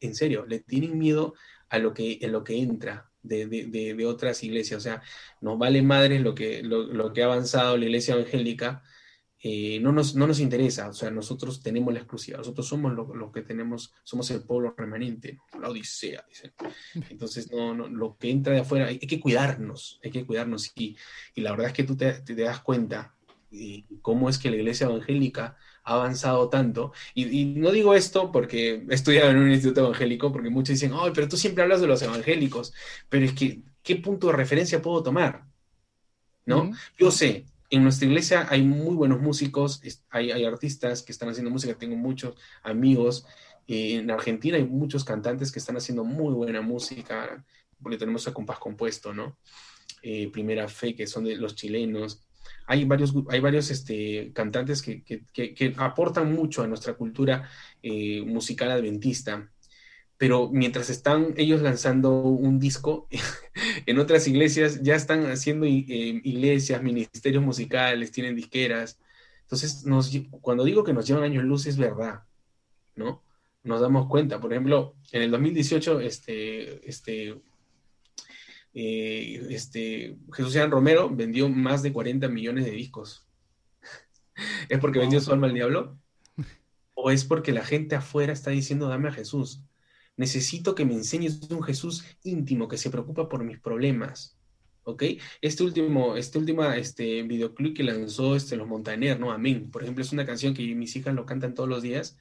En 0.00 0.16
serio, 0.16 0.44
le 0.44 0.58
tienen 0.58 0.98
miedo 0.98 1.34
a 1.68 1.78
lo 1.78 1.94
que, 1.94 2.18
en 2.20 2.32
lo 2.32 2.42
que 2.42 2.60
entra 2.60 3.11
de, 3.22 4.04
otras 4.06 4.42
iglesias. 4.42 4.78
O 4.78 4.80
sea, 4.80 5.02
nos 5.40 5.58
vale 5.58 5.82
madres 5.82 6.20
lo 6.20 6.34
que, 6.34 6.62
lo, 6.62 7.12
que 7.12 7.22
ha 7.22 7.26
avanzado 7.26 7.76
la 7.76 7.84
iglesia 7.84 8.14
evangélica, 8.14 8.82
eh, 9.44 9.80
no, 9.80 9.90
nos, 9.92 10.14
no 10.14 10.26
nos 10.26 10.40
interesa. 10.40 10.88
O 10.88 10.92
sea, 10.92 11.10
nosotros 11.10 11.62
tenemos 11.62 11.92
la 11.92 12.00
exclusiva, 12.00 12.38
nosotros 12.38 12.66
somos 12.66 12.92
lo, 12.92 13.32
que 13.32 13.42
tenemos, 13.42 13.92
somos 14.04 14.30
el 14.30 14.42
pueblo 14.42 14.74
remanente, 14.76 15.38
la 15.60 15.68
odisea, 15.68 16.24
dicen. 16.28 16.52
Entonces, 17.10 17.50
no, 17.50 17.74
no, 17.74 17.88
lo 17.88 18.16
que 18.16 18.30
entra 18.30 18.52
de 18.52 18.60
afuera, 18.60 18.86
hay, 18.86 18.98
que 18.98 19.20
cuidarnos, 19.20 20.00
hay 20.04 20.10
que 20.10 20.24
cuidarnos. 20.24 20.72
Y, 20.76 20.96
y 21.34 21.40
la 21.40 21.50
verdad 21.52 21.68
es 21.68 21.72
que 21.72 21.84
tú 21.84 21.96
te, 21.96 22.12
te 22.20 22.34
das 22.34 22.60
cuenta 22.60 23.14
de 23.50 23.84
cómo 24.00 24.28
es 24.30 24.38
que 24.38 24.50
la 24.50 24.56
iglesia 24.56 24.86
evangélica 24.86 25.56
ha 25.84 25.94
avanzado 25.94 26.48
tanto. 26.48 26.92
Y, 27.14 27.44
no 27.44 27.70
digo 27.70 27.94
esto 27.94 28.30
porque 28.32 28.84
he 28.88 28.94
estudiado 28.94 29.30
en 29.30 29.38
un 29.38 29.50
instituto 29.50 29.80
evangélico, 29.80 30.32
porque 30.32 30.50
muchos 30.50 30.74
dicen, 30.74 30.92
ay, 30.94 31.12
pero 31.14 31.28
tú 31.28 31.36
siempre 31.36 31.62
hablas 31.62 31.80
de 31.80 31.86
los 31.86 32.02
evangélicos, 32.02 32.72
pero 33.08 33.24
es 33.24 33.32
que, 33.32 33.62
¿qué 33.82 33.96
punto 33.96 34.28
de 34.28 34.34
referencia 34.34 34.82
puedo 34.82 35.02
tomar? 35.02 35.44
¿No? 36.44 36.72
Yo 36.98 37.10
sé, 37.10 37.46
en 37.70 37.82
nuestra 37.82 38.06
iglesia 38.06 38.46
hay 38.50 38.62
muy 38.62 38.94
buenos 38.94 39.20
músicos, 39.20 39.80
hay, 40.10 40.30
hay 40.30 40.44
artistas 40.44 41.02
que 41.02 41.12
están 41.12 41.28
haciendo 41.30 41.50
música, 41.50 41.74
tengo 41.74 41.96
muchos 41.96 42.34
amigos. 42.62 43.26
Eh, 43.66 43.94
en 43.94 44.10
Argentina 44.10 44.56
hay 44.56 44.64
muchos 44.64 45.04
cantantes 45.04 45.50
que 45.50 45.58
están 45.58 45.76
haciendo 45.76 46.04
muy 46.04 46.34
buena 46.34 46.60
música, 46.60 47.44
porque 47.80 47.98
tenemos 47.98 48.28
a 48.28 48.34
compás 48.34 48.58
compuesto, 48.58 49.14
¿no? 49.14 49.38
Eh, 50.02 50.30
Primera 50.30 50.68
Fe, 50.68 50.94
que 50.94 51.06
son 51.06 51.24
de 51.24 51.36
los 51.36 51.54
chilenos, 51.54 52.20
hay 52.66 52.84
varios, 52.84 53.14
hay 53.28 53.40
varios 53.40 53.70
este, 53.70 54.32
cantantes 54.32 54.82
que, 54.82 55.74
aportan 55.76 56.32
mucho 56.32 56.62
a 56.62 56.66
nuestra 56.66 56.94
cultura 56.94 57.48
eh, 57.82 58.22
musical 58.22 58.70
adventista, 58.70 59.50
pero 60.16 60.50
mientras 60.50 60.88
están 60.88 61.34
ellos 61.36 61.62
lanzando 61.62 62.12
un 62.22 62.58
disco, 62.60 63.08
en 63.86 63.98
otras 63.98 64.28
iglesias 64.28 64.80
ya 64.82 64.94
están 64.94 65.26
haciendo 65.26 65.66
eh, 65.66 66.20
iglesias, 66.24 66.82
ministerios 66.82 67.42
musicales, 67.42 68.12
tienen 68.12 68.36
disqueras. 68.36 68.98
Entonces, 69.42 69.84
cuando 70.40 70.64
digo 70.64 70.84
que 70.84 70.92
nos 70.92 71.06
llevan 71.06 71.24
años 71.24 71.44
luz, 71.44 71.66
es 71.66 71.76
verdad, 71.76 72.22
¿no? 72.94 73.22
Nos 73.64 73.80
damos 73.80 74.08
cuenta. 74.08 74.40
Por 74.40 74.52
ejemplo, 74.52 74.94
en 75.10 75.22
el 75.22 75.30
2018, 75.30 76.00
este, 76.00 76.88
este, 76.88 77.34
eh, 78.74 79.46
este, 79.50 80.16
Jesús 80.32 80.52
Sean 80.52 80.70
Romero 80.70 81.10
vendió 81.10 81.48
más 81.48 81.82
de 81.82 81.92
40 81.92 82.28
millones 82.28 82.64
de 82.64 82.70
discos. 82.70 83.26
¿Es 84.68 84.78
porque 84.78 84.98
vendió 84.98 85.20
su 85.20 85.32
alma 85.32 85.46
al 85.46 85.54
diablo? 85.54 85.98
¿O 86.94 87.10
es 87.10 87.24
porque 87.24 87.52
la 87.52 87.64
gente 87.64 87.96
afuera 87.96 88.32
está 88.32 88.50
diciendo, 88.50 88.88
dame 88.88 89.08
a 89.08 89.12
Jesús? 89.12 89.62
Necesito 90.16 90.74
que 90.74 90.84
me 90.84 90.94
enseñes 90.94 91.50
un 91.50 91.62
Jesús 91.62 92.04
íntimo 92.22 92.68
que 92.68 92.78
se 92.78 92.90
preocupa 92.90 93.28
por 93.28 93.44
mis 93.44 93.58
problemas. 93.58 94.38
¿Ok? 94.84 95.04
Este 95.40 95.62
último, 95.62 96.16
este 96.16 96.38
último 96.38 96.64
este, 96.64 97.22
videoclip 97.22 97.76
que 97.76 97.84
lanzó 97.84 98.34
este, 98.34 98.56
Los 98.56 98.66
Montaner, 98.66 99.18
¿no? 99.18 99.30
Amén. 99.30 99.70
Por 99.70 99.82
ejemplo, 99.82 100.02
es 100.02 100.12
una 100.12 100.26
canción 100.26 100.54
que 100.54 100.74
mis 100.74 100.96
hijas 100.96 101.14
lo 101.14 101.24
cantan 101.24 101.54
todos 101.54 101.68
los 101.68 101.82
días. 101.82 102.18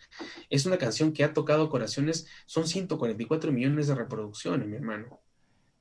Es 0.49 0.65
una 0.67 0.77
canción 0.77 1.11
que 1.11 1.23
ha 1.23 1.33
tocado 1.33 1.69
corazones. 1.69 2.27
Son 2.45 2.67
144 2.67 3.51
millones 3.51 3.87
de 3.87 3.95
reproducciones, 3.95 4.67
mi 4.67 4.75
hermano 4.75 5.20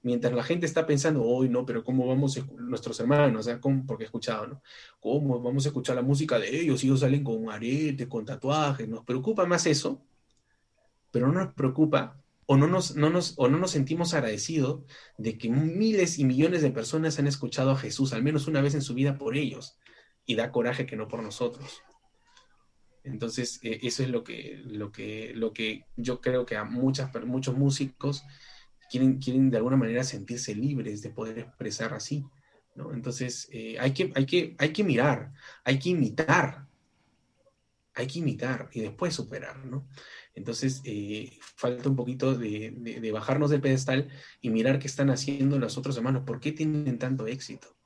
mientras 0.03 0.33
la 0.33 0.43
gente 0.43 0.67
está 0.67 0.87
pensando, 0.87 1.23
hoy 1.23 1.49
no, 1.49 1.65
pero 1.67 1.85
¿cómo 1.85 2.07
vamos 2.07 2.37
a 2.39 2.45
nuestros 2.59 2.99
hermanos? 3.01 3.41
O 3.41 3.43
sea, 3.43 3.61
porque 3.87 4.05
he 4.05 4.07
escuchado, 4.07 4.47
¿no? 4.47 4.63
¿Cómo 5.01 5.41
vamos 5.41 5.65
a 5.65 5.69
escuchar 5.69 5.97
la 5.97 6.03
música 6.03 6.39
de 6.39 6.61
ellos? 6.61 6.83
Ellos 6.85 7.01
salen 7.01 7.25
con 7.25 7.51
aretes, 7.51 8.07
con 8.07 8.25
tatuajes, 8.25 8.89
nos 8.89 9.05
preocupa 9.05 9.45
más 9.47 9.67
eso, 9.67 10.03
pero 11.11 11.27
no 11.27 11.45
nos 11.45 11.55
preocupa 11.55 12.21
o 12.47 12.57
no 12.57 12.67
nos, 12.67 12.97
no 12.97 13.11
nos, 13.11 13.35
o 13.37 13.49
no 13.49 13.59
nos 13.59 13.71
sentimos 13.71 14.13
agradecidos 14.15 14.83
de 15.19 15.39
que 15.39 15.49
miles 15.49 16.19
y 16.19 16.25
millones 16.25 16.63
de 16.63 16.71
personas 16.71 17.19
han 17.19 17.29
escuchado 17.29 17.71
a 17.71 17.77
Jesús 17.77 18.13
al 18.13 18.23
menos 18.23 18.49
una 18.49 18.61
vez 18.61 18.75
en 18.75 18.83
su 18.83 18.95
vida 18.95 19.19
por 19.19 19.37
ellos 19.37 19.79
y 20.27 20.35
da 20.35 20.51
coraje 20.51 20.87
que 20.87 20.97
no 20.97 21.07
por 21.07 21.23
nosotros. 21.23 21.83
Entonces, 23.05 23.61
eh, 23.63 23.81
eso 23.83 24.03
es 24.03 24.11
lo 24.11 24.25
que, 24.25 24.61
lo, 24.65 24.93
que, 24.93 25.33
lo 25.35 25.53
que 25.53 25.87
yo 25.97 26.21
creo 26.21 26.45
que 26.45 26.57
a 26.57 26.65
muchas, 26.65 27.11
muchos 27.25 27.57
músicos 27.57 28.25
quieren, 28.91 29.51
de 29.51 29.57
alguna 29.57 29.77
manera 29.77 30.05
sentirse 30.05 30.55
libres 30.55 31.03
de 31.03 31.11
poder 31.11 31.39
expresar 31.39 31.95
así. 31.95 32.25
¿no? 32.75 32.93
Entonces, 32.93 33.49
eh, 33.53 33.77
hay, 33.79 33.93
que, 33.93 34.13
hay, 34.15 34.27
que, 34.27 34.57
hay 34.59 34.73
que 34.73 34.85
mirar, 34.85 35.33
hay 35.65 35.79
que 35.79 35.91
imitar, 35.91 36.67
hay 37.95 38.07
que 38.07 38.19
imitar 38.19 38.69
y 38.73 38.81
después 38.81 39.15
superar, 39.15 39.65
¿no? 39.65 39.87
Entonces, 40.35 40.81
eh, 40.85 41.39
falta 41.57 41.89
un 41.89 41.97
poquito 41.97 42.35
de, 42.35 43.11
bajarnos 43.13 43.51
del 43.51 43.61
pedestal 43.61 44.09
y 44.41 44.51
mirar 44.51 44.79
qué 44.79 44.87
están 44.87 45.11
haciendo 45.11 45.59
los 45.59 45.77
otros 45.77 45.97
hermanos, 45.97 46.23
por 46.25 46.41
qué 46.41 46.53
tienen 46.53 46.99
tanto 46.99 47.27
éxito. 47.27 47.77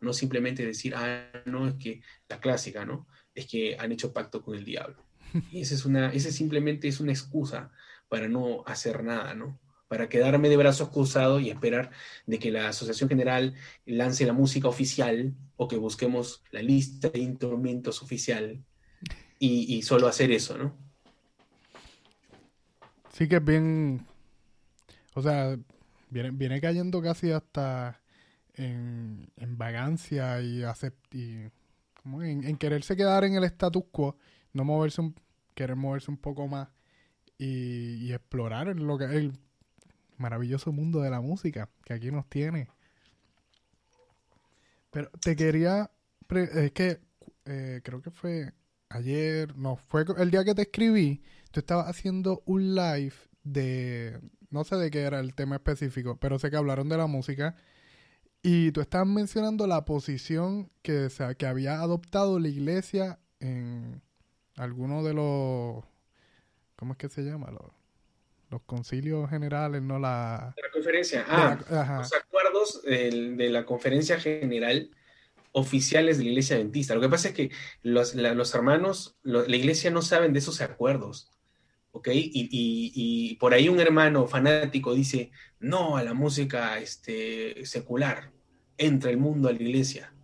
No 0.00 0.12
simplemente 0.12 0.66
decir, 0.66 0.94
ah, 0.96 1.30
no, 1.46 1.68
es 1.68 1.74
que 1.74 2.02
la 2.28 2.40
clásica, 2.40 2.84
¿no? 2.84 3.06
Es 3.34 3.46
que 3.46 3.76
han 3.78 3.92
hecho 3.92 4.12
pacto 4.12 4.42
con 4.42 4.56
el 4.56 4.64
diablo. 4.64 5.02
Y 5.52 5.60
esa 5.62 5.74
es 5.74 5.84
una, 5.84 6.12
ese 6.12 6.32
simplemente 6.32 6.88
es 6.88 7.00
una 7.00 7.12
excusa 7.12 7.70
para 8.08 8.28
no 8.28 8.64
hacer 8.66 9.04
nada, 9.04 9.34
¿no? 9.34 9.58
Para 9.92 10.08
quedarme 10.08 10.48
de 10.48 10.56
brazos 10.56 10.88
cruzados 10.88 11.42
y 11.42 11.50
esperar 11.50 11.90
de 12.24 12.38
que 12.38 12.50
la 12.50 12.70
Asociación 12.70 13.10
General 13.10 13.52
lance 13.84 14.24
la 14.24 14.32
música 14.32 14.66
oficial 14.66 15.34
o 15.58 15.68
que 15.68 15.76
busquemos 15.76 16.42
la 16.50 16.62
lista 16.62 17.10
de 17.10 17.18
instrumentos 17.18 18.00
oficial 18.00 18.64
y, 19.38 19.82
solo 19.82 20.08
hacer 20.08 20.30
eso, 20.30 20.56
¿no? 20.56 20.74
Sí 23.12 23.28
que 23.28 23.36
es 23.36 23.44
bien, 23.44 24.06
o 25.12 25.20
sea, 25.20 25.58
viene, 26.08 26.58
cayendo 26.62 27.02
casi 27.02 27.30
hasta 27.30 28.00
en, 28.54 29.28
vagancia 29.58 30.40
y, 30.40 30.62
en, 31.12 32.56
quererse 32.56 32.96
quedar 32.96 33.24
en 33.24 33.34
el 33.34 33.44
status 33.44 33.84
quo, 33.92 34.16
no 34.54 34.64
moverse, 34.64 35.02
un, 35.02 35.14
querer 35.54 35.76
moverse 35.76 36.10
un 36.10 36.16
poco 36.16 36.48
más 36.48 36.70
y, 37.36 38.06
y 38.06 38.14
explorar 38.14 38.68
lo 38.68 38.96
que 38.96 39.04
el 39.04 39.38
maravilloso 40.22 40.72
mundo 40.72 41.00
de 41.02 41.10
la 41.10 41.20
música 41.20 41.68
que 41.84 41.92
aquí 41.92 42.10
nos 42.10 42.26
tiene. 42.28 42.68
Pero 44.90 45.10
te 45.20 45.36
quería, 45.36 45.90
es 46.30 46.72
que 46.72 47.00
eh, 47.44 47.80
creo 47.82 48.00
que 48.00 48.10
fue 48.10 48.52
ayer, 48.88 49.56
no, 49.56 49.76
fue 49.76 50.04
el 50.18 50.30
día 50.30 50.44
que 50.44 50.54
te 50.54 50.62
escribí, 50.62 51.22
tú 51.50 51.60
estabas 51.60 51.88
haciendo 51.88 52.42
un 52.46 52.74
live 52.74 53.14
de, 53.42 54.20
no 54.50 54.64
sé 54.64 54.76
de 54.76 54.90
qué 54.90 55.00
era 55.02 55.20
el 55.20 55.34
tema 55.34 55.56
específico, 55.56 56.18
pero 56.20 56.38
sé 56.38 56.50
que 56.50 56.56
hablaron 56.56 56.88
de 56.88 56.96
la 56.96 57.06
música 57.06 57.56
y 58.42 58.72
tú 58.72 58.80
estabas 58.80 59.08
mencionando 59.08 59.66
la 59.66 59.84
posición 59.84 60.70
que, 60.82 61.10
sea, 61.10 61.34
que 61.34 61.46
había 61.46 61.80
adoptado 61.80 62.38
la 62.38 62.48
iglesia 62.48 63.18
en 63.40 64.02
alguno 64.56 65.02
de 65.02 65.14
los, 65.14 65.84
¿cómo 66.76 66.92
es 66.92 66.98
que 66.98 67.08
se 67.08 67.22
llama? 67.22 67.50
Los, 67.50 67.81
los 68.52 68.62
concilios 68.62 69.28
generales, 69.30 69.82
no 69.82 69.98
la... 69.98 70.54
La 70.62 70.70
conferencia, 70.70 71.24
ah, 71.26 71.58
los 71.98 72.12
acuerdos 72.12 72.82
de 72.82 73.48
la 73.50 73.64
conferencia 73.64 74.20
general 74.20 74.90
oficiales 75.52 76.18
de 76.18 76.24
la 76.24 76.30
iglesia 76.30 76.56
adventista. 76.56 76.94
Lo 76.94 77.00
que 77.00 77.08
pasa 77.08 77.28
es 77.28 77.34
que 77.34 77.50
los, 77.82 78.14
hermanos, 78.54 79.16
la 79.22 79.56
iglesia 79.56 79.90
no 79.90 80.02
saben 80.02 80.32
de 80.32 80.38
esos 80.38 80.60
acuerdos. 80.60 81.30
¿ok? 81.92 82.08
Y, 82.12 83.36
por 83.40 83.54
ahí 83.54 83.68
un 83.68 83.80
hermano 83.80 84.26
fanático 84.26 84.94
dice, 84.94 85.30
no 85.58 85.96
a 85.96 86.02
la 86.02 86.14
música 86.14 86.78
este, 86.78 87.64
secular, 87.64 88.32
entra 88.76 89.10
el 89.10 89.18
mundo 89.18 89.48
a 89.48 89.52
la 89.52 89.62
iglesia, 89.62 90.14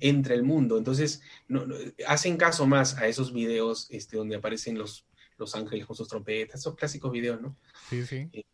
entra 0.00 0.34
el 0.34 0.42
mundo. 0.42 0.76
Entonces, 0.76 1.22
no, 1.48 1.66
hacen 2.06 2.36
caso 2.36 2.66
más 2.66 2.96
a 2.98 3.06
esos 3.06 3.32
videos 3.32 3.88
este, 3.90 4.16
donde 4.16 4.36
aparecen 4.36 4.76
los, 4.78 5.07
los 5.38 5.54
ángeles 5.54 5.86
con 5.86 5.96
sus 5.96 6.08
trompetas, 6.08 6.60
esos 6.60 6.74
clásicos 6.74 7.10
videos, 7.10 7.40
¿no? 7.40 7.56
Sí, 7.88 8.04
sí. 8.04 8.28
Eh, 8.32 8.44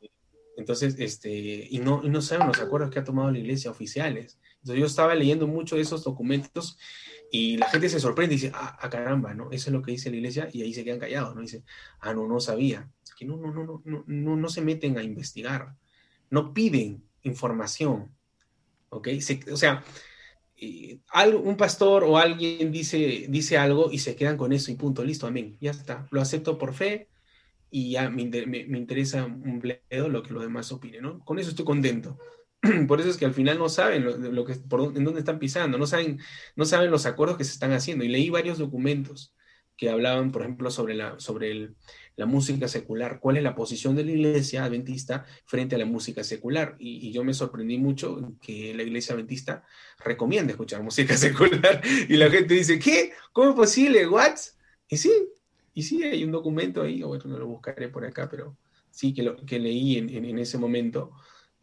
entonces, 0.56 0.96
este, 0.98 1.66
y 1.70 1.78
no, 1.78 2.02
y 2.04 2.08
no 2.08 2.20
saben 2.22 2.46
los 2.46 2.60
acuerdos 2.60 2.90
que 2.90 2.98
ha 2.98 3.04
tomado 3.04 3.30
la 3.30 3.38
iglesia 3.38 3.70
oficiales. 3.70 4.38
Entonces 4.58 4.80
yo 4.80 4.86
estaba 4.86 5.14
leyendo 5.14 5.46
mucho 5.46 5.76
de 5.76 5.82
esos 5.82 6.04
documentos 6.04 6.78
y 7.30 7.56
la 7.56 7.68
gente 7.68 7.88
se 7.88 7.98
sorprende 7.98 8.34
y 8.34 8.38
dice, 8.38 8.52
ah, 8.54 8.78
ah, 8.80 8.88
caramba, 8.88 9.34
¿no? 9.34 9.50
Eso 9.50 9.70
es 9.70 9.72
lo 9.72 9.82
que 9.82 9.90
dice 9.90 10.10
la 10.10 10.16
iglesia 10.16 10.48
y 10.52 10.62
ahí 10.62 10.72
se 10.72 10.84
quedan 10.84 11.00
callados, 11.00 11.34
¿no? 11.34 11.40
Dice, 11.40 11.64
ah, 12.00 12.14
no, 12.14 12.28
no 12.28 12.38
sabía. 12.38 12.88
Que 13.16 13.24
no, 13.24 13.36
no, 13.36 13.52
no, 13.52 13.64
no, 13.64 13.82
no, 13.84 14.04
no, 14.06 14.36
no 14.36 14.48
se 14.48 14.60
meten 14.60 14.98
a 14.98 15.02
investigar, 15.02 15.74
no 16.30 16.52
piden 16.52 17.04
información, 17.22 18.10
¿ok? 18.88 19.08
o 19.52 19.56
sea, 19.56 19.84
un 21.42 21.56
pastor 21.56 22.04
o 22.04 22.18
alguien 22.18 22.70
dice, 22.72 23.26
dice 23.28 23.58
algo 23.58 23.90
y 23.90 23.98
se 23.98 24.16
quedan 24.16 24.36
con 24.36 24.52
eso 24.52 24.70
y 24.70 24.76
punto, 24.76 25.04
listo, 25.04 25.26
amén, 25.26 25.56
ya 25.60 25.70
está, 25.70 26.06
lo 26.10 26.20
acepto 26.20 26.58
por 26.58 26.74
fe 26.74 27.08
y 27.70 27.92
ya 27.92 28.10
me, 28.10 28.26
me 28.26 28.78
interesa 28.78 29.24
un 29.24 29.60
bledo 29.60 30.08
lo 30.08 30.22
que 30.22 30.32
los 30.32 30.42
demás 30.42 30.70
opinen, 30.72 31.02
¿no? 31.02 31.18
Con 31.24 31.38
eso 31.38 31.50
estoy 31.50 31.64
contento. 31.64 32.18
por 32.88 33.00
eso 33.00 33.10
es 33.10 33.16
que 33.16 33.24
al 33.24 33.34
final 33.34 33.58
no 33.58 33.68
saben 33.68 34.04
lo, 34.34 34.44
que, 34.44 34.54
por, 34.54 34.96
en 34.96 35.04
dónde 35.04 35.20
están 35.20 35.38
pisando, 35.38 35.78
no 35.78 35.86
saben, 35.86 36.20
no 36.56 36.64
saben 36.64 36.90
los 36.90 37.06
acuerdos 37.06 37.36
que 37.36 37.44
se 37.44 37.52
están 37.52 37.72
haciendo. 37.72 38.04
Y 38.04 38.08
leí 38.08 38.30
varios 38.30 38.58
documentos 38.58 39.33
que 39.76 39.90
hablaban, 39.90 40.30
por 40.30 40.42
ejemplo, 40.42 40.70
sobre, 40.70 40.94
la, 40.94 41.18
sobre 41.18 41.70
la 42.16 42.26
música 42.26 42.68
secular, 42.68 43.18
cuál 43.20 43.36
es 43.36 43.42
la 43.42 43.54
posición 43.54 43.96
de 43.96 44.04
la 44.04 44.12
iglesia 44.12 44.64
adventista 44.64 45.24
frente 45.44 45.74
a 45.74 45.78
la 45.78 45.84
música 45.84 46.22
secular. 46.22 46.76
Y, 46.78 47.10
yo 47.12 47.24
me 47.24 47.34
sorprendí 47.34 47.78
mucho 47.78 48.34
que 48.40 48.74
la 48.74 48.82
iglesia 48.82 49.14
adventista 49.14 49.64
recomienda 50.04 50.52
escuchar 50.52 50.82
música 50.84 51.16
secular. 51.16 51.82
Y 52.08 52.16
la 52.16 52.30
gente 52.30 52.54
dice, 52.54 52.78
¿qué? 52.78 53.12
¿Cómo 53.32 53.50
es 53.50 53.56
posible? 53.56 54.06
¿What? 54.06 54.36
Y 54.88 54.96
sí, 54.96 55.12
y 55.72 55.82
sí, 55.82 56.02
hay 56.04 56.22
un 56.22 56.30
documento 56.30 56.82
ahí, 56.82 57.02
bueno, 57.02 57.24
no 57.26 57.38
lo 57.38 57.46
buscaré 57.46 57.88
por 57.88 58.04
acá, 58.04 58.28
pero 58.28 58.56
sí 58.90 59.12
que, 59.12 59.24
lo, 59.24 59.36
que 59.44 59.58
leí 59.58 59.98
en, 59.98 60.08
en 60.08 60.38
ese 60.38 60.56
momento 60.56 61.12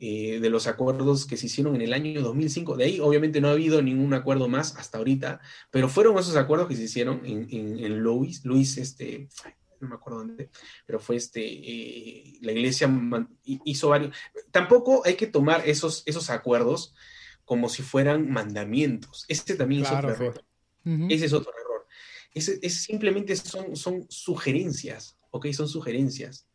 eh, 0.03 0.39
de 0.39 0.49
los 0.49 0.65
acuerdos 0.65 1.27
que 1.27 1.37
se 1.37 1.45
hicieron 1.45 1.75
en 1.75 1.83
el 1.83 1.93
año 1.93 2.23
2005. 2.23 2.75
De 2.75 2.85
ahí, 2.85 2.99
obviamente, 2.99 3.39
no 3.39 3.49
ha 3.49 3.51
habido 3.51 3.83
ningún 3.83 4.15
acuerdo 4.15 4.47
más 4.47 4.75
hasta 4.75 4.97
ahorita, 4.97 5.39
pero 5.69 5.89
fueron 5.89 6.17
esos 6.17 6.35
acuerdos 6.37 6.67
que 6.67 6.75
se 6.75 6.85
hicieron 6.85 7.21
en, 7.23 7.47
en, 7.51 7.99
Luis, 7.99 8.43
Luis, 8.43 8.79
este, 8.79 9.29
no 9.79 9.89
me 9.89 9.93
acuerdo 9.93 10.21
dónde, 10.21 10.49
pero 10.87 10.99
fue 10.99 11.17
este, 11.17 11.43
eh, 11.43 12.33
la 12.41 12.51
iglesia 12.51 12.89
hizo 13.43 13.89
varios. 13.89 14.15
Tampoco 14.49 15.03
hay 15.05 15.13
que 15.13 15.27
tomar 15.27 15.61
esos, 15.69 16.01
esos 16.07 16.31
acuerdos 16.31 16.95
como 17.45 17.69
si 17.69 17.83
fueran 17.83 18.27
mandamientos. 18.27 19.25
Este 19.27 19.53
también 19.53 19.83
es 19.83 19.91
otro 19.91 20.09
error. 20.09 20.43
Ese 20.83 21.25
es 21.25 21.33
otro 21.33 21.51
error. 21.51 21.85
Ese, 22.33 22.57
es, 22.63 22.81
simplemente 22.81 23.35
son, 23.35 23.75
son 23.75 24.07
sugerencias, 24.09 25.15
¿ok? 25.29 25.45
Son 25.51 25.67
sugerencias. 25.67 26.47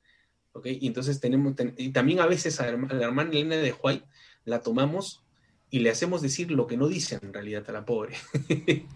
Y 0.65 0.87
entonces 0.87 1.21
tenemos, 1.21 1.55
y 1.77 1.91
también 1.91 2.21
a 2.21 2.27
veces 2.27 2.61
a 2.61 2.65
la 2.71 3.05
hermana 3.05 3.31
Elena 3.31 3.57
de 3.57 3.75
White 3.83 4.05
la 4.45 4.61
tomamos 4.61 5.23
y 5.71 5.81
le 5.81 5.91
hacemos 5.91 6.23
decir 6.23 6.51
lo 6.51 6.67
que 6.67 6.77
no 6.77 6.89
dice 6.89 7.19
en 7.21 7.33
realidad 7.33 7.65
a 7.69 7.73
la 7.73 7.85
pobre. 7.85 8.15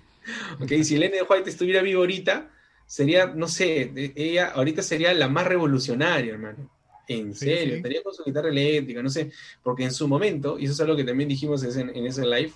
¿ok? 0.61 0.73
Si 0.83 0.97
Elena 0.97 1.17
de 1.17 1.23
White 1.23 1.51
estuviera 1.51 1.83
viva 1.83 2.01
ahorita, 2.01 2.51
sería, 2.87 3.27
no 3.27 3.49
sé, 3.49 4.13
ella 4.17 4.53
ahorita 4.53 4.83
sería 4.83 5.13
la 5.15 5.29
más 5.29 5.47
revolucionaria, 5.47 6.33
hermano. 6.33 6.71
En 7.09 7.35
serio, 7.35 7.75
estaría 7.75 8.05
con 8.05 8.15
su 8.15 8.23
guitarra 8.23 8.51
eléctrica, 8.51 9.03
no 9.03 9.11
sé, 9.11 9.33
porque 9.65 9.83
en 9.83 9.93
su 9.93 10.07
momento, 10.07 10.59
y 10.59 10.65
eso 10.65 10.75
es 10.75 10.81
algo 10.81 10.95
que 10.95 11.03
también 11.03 11.29
dijimos 11.29 11.65
en, 11.65 12.07
ese 12.07 12.25
live, 12.25 12.53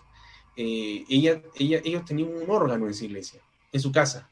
eh, 0.56 1.04
ella, 1.08 1.42
ella, 1.56 1.80
ellos 1.84 2.04
tenían 2.04 2.28
un 2.28 2.48
órgano 2.48 2.86
en 2.86 2.94
su 2.94 3.04
iglesia, 3.04 3.40
en 3.72 3.80
su 3.80 3.90
casa. 3.90 4.30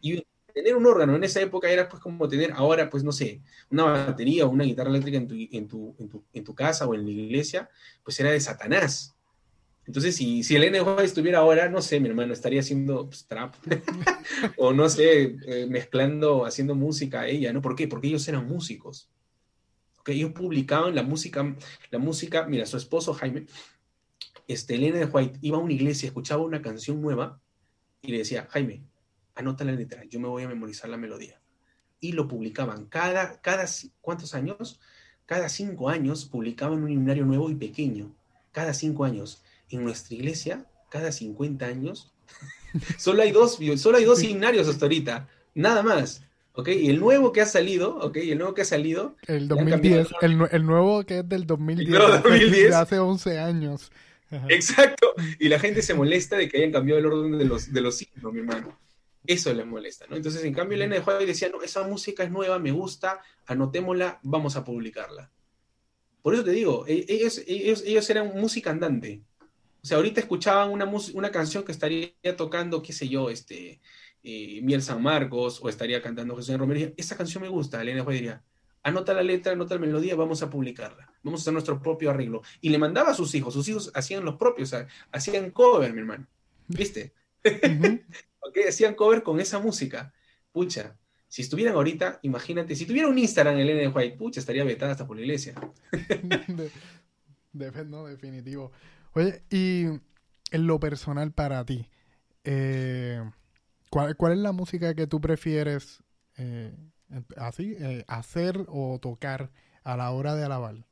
Y 0.00 0.24
tener 0.52 0.76
un 0.76 0.86
órgano 0.86 1.16
en 1.16 1.24
esa 1.24 1.40
época 1.40 1.70
era 1.70 1.88
pues 1.88 2.02
como 2.02 2.28
tener 2.28 2.52
ahora, 2.52 2.90
pues 2.90 3.04
no 3.04 3.12
sé, 3.12 3.40
una 3.70 3.84
batería 3.84 4.46
o 4.46 4.50
una 4.50 4.64
guitarra 4.64 4.90
eléctrica 4.90 5.18
en 5.18 5.28
tu, 5.28 5.34
en 5.34 5.68
tu, 5.68 5.96
en 5.98 6.08
tu, 6.08 6.24
en 6.32 6.44
tu 6.44 6.54
casa 6.54 6.86
o 6.86 6.94
en 6.94 7.04
la 7.04 7.10
iglesia, 7.10 7.70
pues 8.02 8.18
era 8.20 8.30
de 8.30 8.40
Satanás. 8.40 9.14
Entonces, 9.88 10.16
si, 10.16 10.42
si 10.42 10.54
el 10.54 10.70
NJ 10.70 11.02
estuviera 11.02 11.38
ahora, 11.38 11.70
no 11.70 11.80
sé, 11.80 11.98
mi 11.98 12.10
hermano, 12.10 12.34
estaría 12.34 12.60
haciendo 12.60 13.06
pues, 13.06 13.26
trap. 13.26 13.54
o 14.58 14.74
no 14.74 14.86
sé, 14.90 15.36
eh, 15.46 15.66
mezclando, 15.66 16.44
haciendo 16.44 16.74
música 16.74 17.22
a 17.22 17.26
ella, 17.26 17.54
¿no? 17.54 17.62
¿Por 17.62 17.74
qué? 17.74 17.88
Porque 17.88 18.08
ellos 18.08 18.28
eran 18.28 18.46
músicos. 18.46 19.08
Okay, 20.00 20.18
ellos 20.18 20.32
publicaban 20.32 20.94
la 20.94 21.02
música, 21.02 21.56
la 21.90 21.98
música, 21.98 22.46
mira, 22.46 22.66
su 22.66 22.76
esposo 22.76 23.14
Jaime, 23.14 23.46
este, 24.46 24.74
Elena 24.74 24.98
de 24.98 25.06
White, 25.06 25.38
iba 25.40 25.56
a 25.56 25.60
una 25.60 25.72
iglesia, 25.72 26.06
escuchaba 26.06 26.42
una 26.42 26.60
canción 26.60 27.00
nueva 27.00 27.40
y 28.02 28.12
le 28.12 28.18
decía, 28.18 28.46
Jaime, 28.50 28.82
anota 29.38 29.64
la 29.64 29.72
letra, 29.72 30.04
yo 30.04 30.18
me 30.18 30.28
voy 30.28 30.42
a 30.42 30.48
memorizar 30.48 30.90
la 30.90 30.96
melodía. 30.96 31.40
Y 32.00 32.12
lo 32.12 32.26
publicaban 32.26 32.86
cada, 32.86 33.40
cada, 33.40 33.66
¿cuántos 34.00 34.34
años? 34.34 34.80
Cada 35.26 35.48
cinco 35.48 35.88
años 35.88 36.24
publicaban 36.24 36.82
un 36.82 36.90
himnario 36.90 37.24
nuevo 37.24 37.48
y 37.48 37.54
pequeño. 37.54 38.12
Cada 38.52 38.74
cinco 38.74 39.04
años. 39.04 39.42
En 39.70 39.84
nuestra 39.84 40.14
iglesia, 40.16 40.66
cada 40.88 41.12
50 41.12 41.66
años, 41.66 42.12
solo 42.98 43.22
hay 43.22 43.32
dos, 43.32 43.58
solo 43.76 43.98
hay 43.98 44.04
dos 44.04 44.22
himnarios 44.22 44.66
hasta 44.66 44.86
ahorita, 44.86 45.28
nada 45.54 45.82
más. 45.82 46.24
¿ok? 46.54 46.68
Y 46.68 46.88
el 46.88 46.98
nuevo 46.98 47.32
que 47.32 47.42
ha 47.42 47.46
salido, 47.46 47.96
¿ok? 47.98 48.16
el 48.16 48.38
nuevo 48.38 48.54
que 48.54 48.62
ha 48.62 48.64
salido... 48.64 49.14
El 49.26 49.46
2010, 49.46 50.08
el, 50.22 50.66
nuevo 50.66 51.04
que 51.04 51.18
es 51.18 51.28
del 51.28 51.46
2010, 51.46 52.74
hace 52.74 52.98
11 52.98 53.38
años. 53.38 53.92
Exacto, 54.48 55.14
y 55.38 55.48
la 55.48 55.58
gente 55.58 55.82
se 55.82 55.94
molesta 55.94 56.36
de 56.36 56.48
que 56.48 56.58
hayan 56.58 56.72
cambiado 56.72 56.98
el 56.98 57.06
orden 57.06 57.38
de 57.38 57.44
los, 57.44 57.72
de 57.72 57.80
los 57.80 58.02
himnos, 58.02 58.32
mi 58.32 58.40
hermano. 58.40 58.76
Eso 59.26 59.52
les 59.52 59.66
molesta, 59.66 60.06
¿no? 60.08 60.16
Entonces, 60.16 60.42
en 60.44 60.54
cambio, 60.54 60.76
Elena 60.76 60.94
de 60.94 61.02
Juárez 61.02 61.26
decía, 61.26 61.48
no, 61.48 61.62
esa 61.62 61.82
música 61.86 62.22
es 62.22 62.30
nueva, 62.30 62.58
me 62.58 62.70
gusta, 62.70 63.20
anotémosla, 63.46 64.20
vamos 64.22 64.56
a 64.56 64.64
publicarla. 64.64 65.30
Por 66.22 66.34
eso 66.34 66.44
te 66.44 66.52
digo, 66.52 66.84
e-, 66.86 67.04
ellos, 67.08 67.42
ellos, 67.46 67.82
ellos 67.84 68.08
eran 68.10 68.32
música 68.38 68.70
andante. 68.70 69.22
O 69.82 69.86
sea, 69.86 69.96
ahorita 69.98 70.20
escuchaban 70.20 70.70
una, 70.70 70.90
una 71.14 71.30
canción 71.30 71.64
que 71.64 71.72
estaría 71.72 72.12
tocando, 72.36 72.82
qué 72.82 72.92
sé 72.92 73.08
yo, 73.08 73.30
este, 73.30 73.80
eh, 74.22 74.60
Miel 74.62 74.82
San 74.82 75.02
Marcos, 75.02 75.60
o 75.62 75.68
estaría 75.68 76.02
cantando 76.02 76.34
José 76.34 76.56
Romero. 76.56 76.92
Esa 76.96 77.16
canción 77.16 77.42
me 77.42 77.48
gusta, 77.48 77.80
Elena 77.80 77.98
de 77.98 78.02
Juárez 78.02 78.20
diría, 78.20 78.42
anota 78.82 79.14
la 79.14 79.22
letra, 79.22 79.52
anota 79.52 79.74
la 79.74 79.80
melodía, 79.80 80.16
vamos 80.16 80.42
a 80.42 80.50
publicarla. 80.50 81.12
Vamos 81.22 81.40
a 81.40 81.42
hacer 81.42 81.52
nuestro 81.52 81.80
propio 81.80 82.10
arreglo. 82.10 82.42
Y 82.60 82.70
le 82.70 82.78
mandaba 82.78 83.10
a 83.10 83.14
sus 83.14 83.34
hijos, 83.34 83.54
sus 83.54 83.68
hijos 83.68 83.90
hacían 83.94 84.24
los 84.24 84.36
propios, 84.36 84.74
hacían 85.12 85.50
cover, 85.50 85.92
mi 85.92 86.00
hermano. 86.00 86.26
¿Viste? 86.66 87.12
Hacían 88.68 88.94
cover 88.94 89.22
con 89.22 89.40
esa 89.40 89.58
música. 89.58 90.12
Pucha, 90.52 90.96
si 91.28 91.42
estuvieran 91.42 91.74
ahorita, 91.74 92.20
imagínate, 92.22 92.74
si 92.74 92.86
tuviera 92.86 93.08
un 93.08 93.18
Instagram 93.18 93.54
en 93.54 93.60
Elena 93.60 93.90
White, 93.90 94.16
pucha, 94.16 94.40
estaría 94.40 94.64
vetada 94.64 94.92
hasta 94.92 95.06
por 95.06 95.16
la 95.16 95.22
iglesia. 95.22 95.54
de, 97.52 97.84
no, 97.84 98.06
definitivo. 98.06 98.72
Oye, 99.12 99.42
y 99.50 99.84
en 100.50 100.66
lo 100.66 100.80
personal 100.80 101.32
para 101.32 101.64
ti, 101.64 101.86
eh, 102.44 103.22
¿cuál, 103.90 104.32
es 104.32 104.38
la 104.38 104.52
música 104.52 104.94
que 104.94 105.06
tú 105.06 105.20
prefieres 105.20 106.02
eh, 106.38 106.74
así, 107.36 107.76
eh, 107.78 108.04
hacer 108.08 108.64
o 108.68 108.98
tocar 108.98 109.50
a 109.84 109.96
la 109.96 110.10
hora 110.10 110.34
de 110.34 110.44
alabar? 110.44 110.86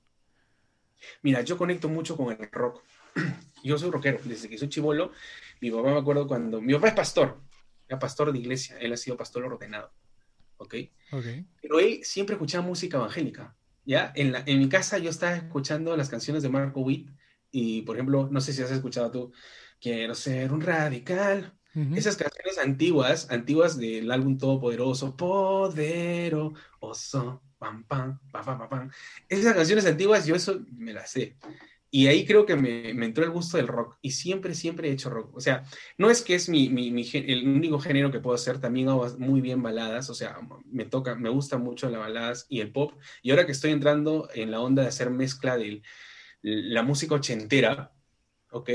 Mira, 1.23 1.41
yo 1.43 1.57
conecto 1.57 1.89
mucho 1.89 2.17
con 2.17 2.31
el 2.33 2.51
rock. 2.51 2.83
Yo 3.65 3.79
soy 3.79 3.91
rockero, 3.91 4.21
desde 4.23 4.49
que 4.49 4.59
soy 4.59 4.69
chivolo, 4.69 5.11
mi 5.61 5.71
papá 5.71 5.91
me 5.91 5.99
acuerdo 5.99 6.29
cuando, 6.29 6.61
mi 6.61 6.75
papá 6.75 6.89
es 6.89 6.95
pastor, 6.95 7.41
era 7.89 7.99
pastor 7.99 8.33
de 8.33 8.39
iglesia, 8.39 8.79
él 8.79 8.93
ha 8.93 8.97
sido 8.97 9.17
pastor 9.17 9.45
ordenado, 9.45 9.93
¿ok? 10.57 10.75
okay. 11.13 11.47
Pero 11.61 11.79
él 11.79 12.01
siempre 12.03 12.35
escuchaba 12.35 12.67
música 12.67 12.97
evangélica, 12.97 13.57
¿ya? 13.85 14.13
En, 14.15 14.33
la, 14.33 14.43
en 14.47 14.59
mi 14.59 14.69
casa 14.69 14.99
yo 14.99 15.11
estaba 15.11 15.37
escuchando 15.37 15.97
las 15.97 16.09
canciones 16.09 16.43
de 16.43 16.49
Marco 16.49 16.81
Witt 16.81 17.11
y, 17.51 17.83
por 17.83 17.97
ejemplo, 17.97 18.29
no 18.31 18.41
sé 18.41 18.53
si 18.53 18.63
has 18.63 18.71
escuchado 18.71 19.11
tú, 19.11 19.33
Quiero 19.81 20.15
ser 20.15 20.53
un 20.53 20.61
radical. 20.61 21.53
Esas 21.95 22.17
canciones 22.17 22.57
antiguas, 22.59 23.31
antiguas 23.31 23.77
del 23.77 24.11
álbum 24.11 24.39
Todopoderoso, 24.39 25.15
Poderoso, 25.15 26.53
pam, 27.59 27.85
pam, 27.85 28.19
pam, 28.33 28.45
pam, 28.45 28.67
pam. 28.67 28.91
Esas 29.29 29.55
canciones 29.55 29.85
antiguas, 29.85 30.25
yo 30.25 30.35
eso 30.35 30.65
me 30.75 30.95
las 30.95 31.11
sé. 31.11 31.37
Y 31.97 32.09
ahí 32.09 32.27
creo 32.27 32.45
que 32.45 32.57
me, 32.57 32.91
entró 32.91 33.25
el 33.25 33.31
gusto 33.31 33.57
del 33.57 33.69
rock. 33.69 33.97
Y 34.03 34.11
siempre, 34.11 34.55
siempre 34.55 34.91
he 34.91 34.93
hecho 34.93 35.09
rock. 35.09 35.35
O 35.35 35.41
sea, 35.41 35.65
no 35.97 36.11
es 36.11 36.21
que 36.21 36.35
es 36.35 36.47
mi, 36.47 36.67
el 36.67 37.49
único 37.49 37.79
género 37.79 38.11
que 38.11 38.21
puedo 38.21 38.35
hacer. 38.35 38.61
También 38.61 38.91
hago 38.91 39.09
muy 39.17 39.41
bien 39.41 39.63
baladas. 39.63 40.11
O 40.11 40.15
sea, 40.15 40.37
me 40.67 40.85
toca, 40.85 41.15
me 41.15 41.31
gusta 41.31 41.57
mucho 41.57 41.89
las 41.89 42.01
baladas 42.01 42.45
y 42.51 42.61
el 42.61 42.71
pop. 42.71 42.93
Y 43.23 43.31
ahora 43.31 43.47
que 43.47 43.53
estoy 43.53 43.71
entrando 43.71 44.29
en 44.35 44.51
la 44.51 44.61
onda 44.61 44.83
de 44.83 44.89
hacer 44.89 45.09
mezcla 45.09 45.57
de 45.57 45.81
la 46.43 46.83
música 46.83 47.15
ochentera, 47.15 47.95
¿ok? 48.51 48.69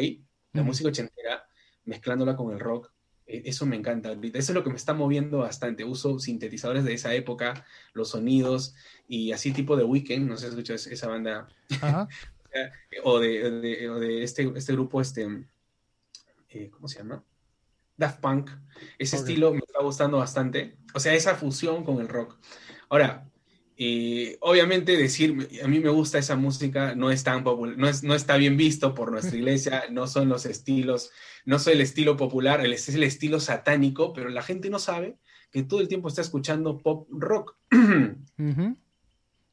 La 0.53 0.63
música 0.63 0.89
ochentera, 0.89 1.45
mezclándola 1.83 2.35
con 2.35 2.51
el 2.51 2.59
rock. 2.59 2.91
E, 3.27 3.43
eso 3.45 3.67
me 3.67 3.75
encanta 3.75 4.13
Eso 4.13 4.31
es 4.33 4.49
lo 4.49 4.63
que 4.63 4.71
me 4.71 4.77
está 4.77 4.95
moviendo 4.95 5.37
bastante. 5.37 5.83
Uso 5.83 6.17
sintetizadores 6.17 6.85
de 6.85 6.95
esa 6.95 7.13
época, 7.13 7.67
los 7.93 8.09
sonidos 8.09 8.73
y 9.07 9.31
así 9.31 9.51
tipo 9.51 9.77
de 9.77 9.83
Weekend. 9.83 10.27
No 10.27 10.37
sé 10.37 10.41
si 10.41 10.45
has 10.47 10.53
escuchado 10.53 10.95
esa 10.95 11.07
banda. 11.07 11.47
Ajá. 11.79 12.07
o 13.03 13.19
de, 13.19 14.23
este, 14.23 14.51
este 14.55 14.73
grupo, 14.73 15.01
este, 15.01 15.45
eh, 16.49 16.69
¿cómo 16.69 16.87
se 16.87 16.99
llama? 16.99 17.23
Daft 17.97 18.19
Punk. 18.19 18.49
Ese 18.97 19.15
estilo 19.15 19.53
me 19.53 19.59
está 19.59 19.81
gustando 19.81 20.17
bastante. 20.17 20.77
O 20.93 20.99
sea, 20.99 21.13
esa 21.13 21.35
fusión 21.35 21.83
con 21.83 21.99
el 21.99 22.07
rock. 22.07 22.37
Ahora, 22.89 23.31
eh, 23.77 24.37
obviamente 24.41 24.95
decir, 24.97 25.49
a 25.63 25.67
mí 25.67 25.79
me 25.79 25.89
gusta 25.89 26.19
esa 26.19 26.35
música, 26.35 26.93
no 26.93 27.09
es 27.09 27.23
tan 27.23 27.43
popular, 27.43 27.77
no, 27.77 27.87
es, 27.87 28.03
no 28.03 28.13
está 28.13 28.37
bien 28.37 28.57
visto 28.57 28.93
por 28.93 29.11
nuestra 29.11 29.35
iglesia, 29.37 29.85
no 29.89 30.07
son 30.07 30.29
los 30.29 30.45
estilos, 30.45 31.09
no 31.45 31.57
soy 31.57 31.73
el 31.73 31.81
estilo 31.81 32.17
popular, 32.17 32.65
es 32.65 32.89
el 32.89 33.03
estilo 33.03 33.39
satánico, 33.39 34.13
pero 34.13 34.29
la 34.29 34.43
gente 34.43 34.69
no 34.69 34.77
sabe 34.77 35.17
que 35.51 35.63
todo 35.63 35.81
el 35.81 35.87
tiempo 35.87 36.09
está 36.09 36.21
escuchando 36.21 36.77
pop 36.77 37.07
rock, 37.11 37.57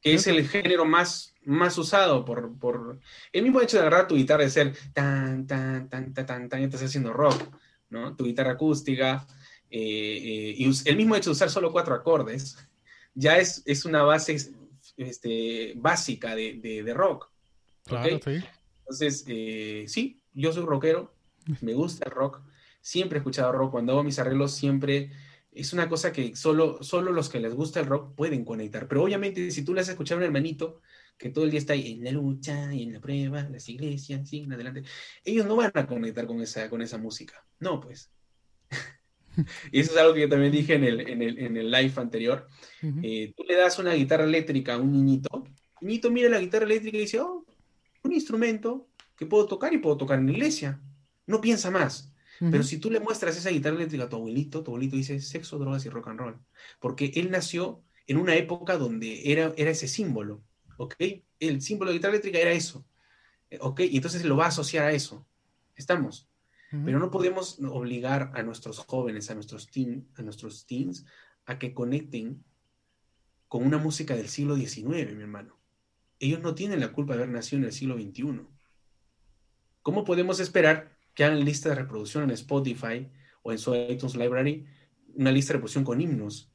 que 0.01 0.13
es 0.13 0.27
el 0.27 0.47
género 0.47 0.85
más 0.85 1.29
más 1.49 1.77
usado 1.77 2.25
por, 2.25 2.57
por, 2.59 2.99
el 3.33 3.43
mismo 3.43 3.59
hecho 3.59 3.77
de 3.77 3.81
agarrar 3.81 4.07
tu 4.07 4.15
guitarra 4.15 4.43
y 4.43 4.49
ser 4.49 4.75
tan, 4.93 5.47
tan, 5.47 5.89
tan, 5.89 6.13
tan, 6.13 6.25
tan, 6.25 6.49
tan, 6.49 6.61
y 6.61 6.65
estás 6.65 6.83
haciendo 6.83 7.11
rock, 7.11 7.41
¿no? 7.89 8.15
Tu 8.15 8.25
guitarra 8.25 8.51
acústica, 8.51 9.25
eh, 9.71 9.79
eh, 9.79 10.55
y 10.57 10.71
el 10.85 10.95
mismo 10.95 11.15
hecho 11.15 11.31
de 11.31 11.33
usar 11.33 11.49
solo 11.49 11.71
cuatro 11.71 11.95
acordes, 11.95 12.57
ya 13.15 13.37
es, 13.37 13.63
es 13.65 13.85
una 13.85 14.03
base 14.03 14.37
este, 14.97 15.73
básica 15.75 16.35
de, 16.35 16.59
de, 16.61 16.93
rock. 16.93 17.31
Claro, 17.85 18.19
sí. 18.23 18.43
Entonces, 18.81 19.25
eh, 19.27 19.85
sí, 19.87 20.21
yo 20.33 20.53
soy 20.53 20.65
rockero, 20.65 21.15
me 21.61 21.73
gusta 21.73 22.05
el 22.05 22.11
rock, 22.11 22.41
siempre 22.79 23.17
he 23.17 23.21
escuchado 23.21 23.51
rock, 23.51 23.71
cuando 23.71 23.93
hago 23.93 24.03
mis 24.03 24.19
arreglos 24.19 24.53
siempre 24.53 25.11
es 25.51 25.73
una 25.73 25.89
cosa 25.89 26.11
que 26.11 26.35
solo, 26.35 26.81
solo 26.83 27.11
los 27.11 27.29
que 27.29 27.39
les 27.39 27.53
gusta 27.53 27.79
el 27.79 27.87
rock 27.87 28.15
pueden 28.15 28.45
conectar. 28.45 28.87
Pero 28.87 29.03
obviamente, 29.03 29.51
si 29.51 29.63
tú 29.63 29.73
le 29.73 29.81
has 29.81 29.89
escuchado 29.89 30.19
a 30.19 30.21
un 30.21 30.25
hermanito 30.25 30.81
que 31.17 31.29
todo 31.29 31.43
el 31.43 31.51
día 31.51 31.59
está 31.59 31.73
ahí 31.73 31.93
en 31.93 32.03
la 32.03 32.11
lucha 32.11 32.73
y 32.73 32.83
en 32.83 32.93
la 32.93 33.01
prueba, 33.01 33.43
las 33.49 33.67
iglesias, 33.67 34.27
sí, 34.29 34.47
adelante, 34.49 34.83
ellos 35.25 35.45
no 35.45 35.55
van 35.55 35.71
a 35.73 35.85
conectar 35.85 36.25
con 36.25 36.41
esa, 36.41 36.69
con 36.69 36.81
esa 36.81 36.97
música. 36.97 37.45
No, 37.59 37.79
pues. 37.79 38.11
y 39.71 39.79
eso 39.81 39.91
es 39.91 39.97
algo 39.97 40.13
que 40.13 40.21
yo 40.21 40.29
también 40.29 40.51
dije 40.51 40.75
en 40.75 40.83
el, 40.83 41.01
en 41.01 41.21
el, 41.21 41.39
en 41.39 41.57
el 41.57 41.71
live 41.71 41.93
anterior. 41.97 42.47
Eh, 43.03 43.33
tú 43.35 43.43
le 43.43 43.55
das 43.55 43.79
una 43.79 43.93
guitarra 43.93 44.23
eléctrica 44.23 44.75
a 44.75 44.77
un 44.77 44.91
niñito, 44.91 45.43
el 45.81 45.87
niñito 45.87 46.11
mira 46.11 46.29
la 46.29 46.39
guitarra 46.39 46.65
eléctrica 46.65 46.97
y 46.97 47.01
dice, 47.01 47.19
oh, 47.19 47.45
un 48.03 48.13
instrumento 48.13 48.87
que 49.17 49.25
puedo 49.25 49.45
tocar 49.45 49.73
y 49.73 49.79
puedo 49.79 49.97
tocar 49.97 50.19
en 50.19 50.27
la 50.27 50.31
iglesia. 50.31 50.81
No 51.27 51.41
piensa 51.41 51.69
más. 51.69 52.13
Pero 52.39 52.63
si 52.63 52.77
tú 52.77 52.89
le 52.89 53.01
muestras 53.01 53.35
esa 53.35 53.49
guitarra 53.49 53.75
eléctrica 53.75 54.05
a 54.05 54.09
tu 54.09 54.15
abuelito, 54.15 54.63
tu 54.63 54.71
abuelito 54.71 54.95
dice 54.95 55.19
sexo, 55.19 55.59
drogas 55.59 55.85
y 55.85 55.89
rock 55.89 56.07
and 56.07 56.19
roll. 56.19 56.39
Porque 56.79 57.11
él 57.15 57.31
nació 57.31 57.83
en 58.07 58.17
una 58.17 58.35
época 58.35 58.77
donde 58.77 59.31
era, 59.31 59.53
era 59.57 59.71
ese 59.71 59.89
símbolo. 59.89 60.41
¿ok? 60.79 60.95
El 61.39 61.61
símbolo 61.61 61.91
de 61.91 61.97
guitarra 61.97 62.13
eléctrica 62.13 62.39
era 62.39 62.51
eso, 62.51 62.85
¿ok? 63.59 63.81
Y 63.81 63.97
entonces 63.97 64.23
lo 64.25 64.37
va 64.37 64.45
a 64.45 64.49
asociar 64.49 64.85
a 64.85 64.91
eso. 64.91 65.27
Estamos. 65.75 66.27
Pero 66.71 66.99
no 66.99 67.09
podemos 67.09 67.57
obligar 67.63 68.31
a 68.35 68.43
nuestros 68.43 68.77
jóvenes, 68.77 69.31
a 69.31 69.33
nuestros, 69.33 69.71
teen, 69.71 70.07
a 70.15 70.21
nuestros 70.21 70.67
teens, 70.67 71.03
a 71.45 71.57
que 71.57 71.73
conecten 71.73 72.43
con 73.47 73.65
una 73.65 73.79
música 73.79 74.15
del 74.15 74.29
siglo 74.29 74.55
XIX, 74.55 75.15
mi 75.15 75.23
hermano. 75.23 75.57
Ellos 76.19 76.41
no 76.41 76.53
tienen 76.53 76.79
la 76.79 76.91
culpa 76.91 77.13
de 77.13 77.23
haber 77.23 77.33
nacido 77.33 77.59
en 77.61 77.65
el 77.65 77.73
siglo 77.73 77.95
XXI. 77.95 78.41
¿Cómo 79.81 80.03
podemos 80.03 80.39
esperar 80.39 80.95
que 81.19 81.25
hagan 81.25 81.43
lista 81.43 81.67
de 81.67 81.75
reproducción 81.75 82.23
en 82.23 82.31
Spotify 82.31 83.05
o 83.41 83.51
en 83.51 83.57
su 83.57 83.75
iTunes 83.75 84.15
Library 84.15 84.65
una 85.15 85.33
lista 85.33 85.51
de 85.51 85.57
reproducción 85.57 85.83
con 85.83 85.99
himnos? 85.99 86.49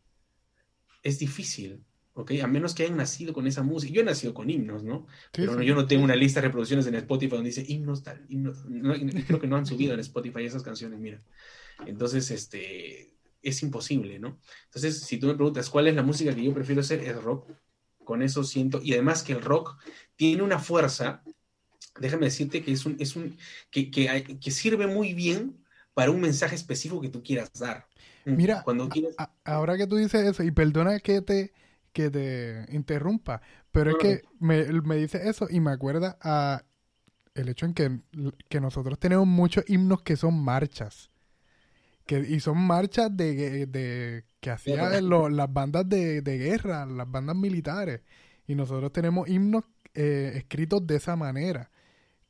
Es 1.03 1.19
difícil. 1.19 1.85
¿ok? 2.15 2.33
A 2.43 2.47
menos 2.47 2.75
que 2.75 2.85
hayan 2.85 2.97
nacido 2.97 3.35
con 3.35 3.47
esa 3.47 3.63
música. 3.63 3.93
Yo 3.93 4.01
he 4.01 4.05
nacido 4.05 4.33
con 4.33 4.49
himnos, 4.49 4.83
¿no? 4.83 5.07
Pero 5.33 5.61
yo 5.61 5.75
no 5.75 5.87
tengo 5.87 6.03
una 6.03 6.17
lista 6.17 6.41
de 6.41 6.47
reproducciones 6.47 6.87
en 6.87 6.95
Spotify 6.95 7.37
donde 7.37 7.51
dice 7.51 7.67
himnos 7.69 8.03
tal, 8.03 8.25
himnos. 8.31 8.65
creo 9.27 9.39
que 9.39 9.47
no 9.47 9.57
han 9.57 9.67
subido 9.67 9.93
en 9.93 10.01
Spotify 10.01 10.47
esas 10.47 10.63
canciones, 10.63 10.99
mira. 10.99 11.21
Entonces, 11.85 12.31
este, 12.31 13.13
es 13.43 13.63
imposible, 13.63 14.19
¿no? 14.19 14.41
Entonces, 14.65 14.99
si 15.01 15.19
tú 15.19 15.27
me 15.27 15.35
preguntas 15.35 15.69
cuál 15.69 15.89
es 15.89 15.95
la 15.95 16.03
música 16.03 16.35
que 16.35 16.43
yo 16.43 16.55
prefiero 16.55 16.81
hacer, 16.81 17.01
es 17.01 17.23
rock. 17.23 17.51
Con 18.03 18.23
eso 18.23 18.45
siento, 18.45 18.81
y 18.83 18.95
además 18.95 19.23
que 19.23 19.35
el 19.35 19.43
rock 19.43 19.77
tiene 20.17 20.43
una 20.43 20.59
fuerza, 20.59 21.23
déjame 21.99 22.27
decirte 22.27 22.63
que 22.63 22.73
es 22.73 22.87
un, 22.87 22.97
es 22.99 23.17
un, 23.17 23.37
que, 23.71 23.91
que, 23.91 24.39
que 24.41 24.51
sirve 24.51 24.87
muy 24.87 25.15
bien 25.15 25.57
para 25.95 26.11
un 26.11 26.21
mensaje 26.21 26.55
específico 26.55 27.01
que 27.01 27.09
tú 27.09 27.23
quieras 27.23 27.53
dar. 27.59 27.87
Mira, 28.25 28.63
cuando 28.63 28.89
quieres... 28.89 29.15
ahora 29.45 29.77
que 29.77 29.87
tú 29.87 29.97
dices 29.97 30.27
eso, 30.27 30.43
y 30.43 30.51
perdona 30.51 30.99
que 31.01 31.21
te, 31.21 31.53
que 31.93 32.11
te 32.11 32.67
interrumpa, 32.71 33.43
pero 33.71 33.91
es 33.91 33.97
que 33.97 34.23
me, 34.39 34.65
me, 34.83 34.97
dice 34.97 35.29
eso 35.29 35.47
y 35.51 35.61
me 35.61 35.71
acuerda 35.71 36.17
a 36.21 36.65
el 37.35 37.49
hecho 37.49 37.67
en 37.67 37.75
que, 37.75 38.01
que 38.49 38.61
nosotros 38.61 38.99
tenemos 38.99 39.27
muchos 39.27 39.65
himnos 39.69 40.03
que 40.03 40.17
son 40.17 40.43
marchas. 40.43 41.11
Que, 42.07 42.19
y 42.19 42.41
son 42.41 42.59
marchas 42.59 43.17
de, 43.17 43.67
de 43.67 44.25
que 44.41 44.51
hacían 44.51 45.09
las 45.09 45.53
bandas 45.53 45.89
de, 45.89 46.21
guerra, 46.23 46.87
las 46.87 47.11
bandas 47.11 47.35
militares. 47.35 48.03
Y 48.47 48.55
nosotros 48.55 48.93
tenemos 48.93 49.29
himnos 49.29 49.65
eh, 49.95 50.33
escritos 50.37 50.87
de 50.87 50.97
esa 50.97 51.17
manera. 51.17 51.71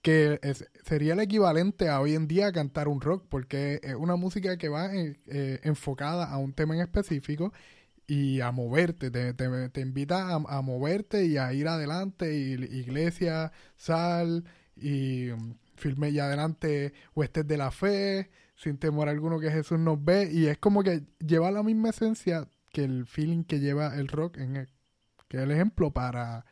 Que 0.05 0.38
sería 0.84 1.14
el 1.14 1.20
equivalente 1.20 1.88
a 1.88 1.98
hoy 1.98 2.14
en 2.14 2.28
día 2.28 2.52
cantar 2.52 2.88
un 2.88 3.00
rock, 3.00 3.24
porque 3.26 3.80
es 3.82 3.94
una 3.94 4.16
música 4.16 4.59
que 4.59 4.68
va 4.68 4.94
eh, 4.94 5.16
eh, 5.28 5.61
enfocada 5.62 6.30
a 6.30 6.36
un 6.36 6.52
tema 6.52 6.74
en 6.74 6.82
específico 6.82 7.55
y 8.07 8.42
a 8.42 8.52
moverte, 8.52 9.11
te, 9.11 9.32
te, 9.32 9.80
invita 9.80 10.34
a, 10.34 10.61
moverte 10.61 11.24
y 11.24 11.38
a 11.38 11.55
ir 11.55 11.68
adelante, 11.68 12.36
y 12.36 12.52
iglesia, 12.52 13.50
sal, 13.78 14.44
y 14.76 15.30
um, 15.30 15.55
firme 15.76 16.11
y 16.11 16.18
adelante 16.18 16.92
huestes 17.14 17.46
de 17.46 17.57
la 17.57 17.70
fe, 17.70 18.30
sin 18.57 18.76
temor 18.76 19.09
alguno 19.09 19.40
que 19.40 19.50
Jesús 19.50 19.78
nos 19.78 20.05
ve, 20.05 20.28
y 20.30 20.48
es 20.48 20.59
como 20.59 20.82
que 20.82 21.05
lleva 21.18 21.50
la 21.50 21.62
misma 21.62 21.88
esencia 21.88 22.46
que 22.72 22.84
el 22.84 23.07
feeling 23.07 23.44
que 23.44 23.59
lleva 23.59 23.96
el 23.96 24.09
rock, 24.09 24.36
en 24.36 24.57
el, 24.57 24.68
que 25.28 25.38
es 25.38 25.44
el 25.44 25.50
ejemplo 25.50 25.92
para, 25.92 26.44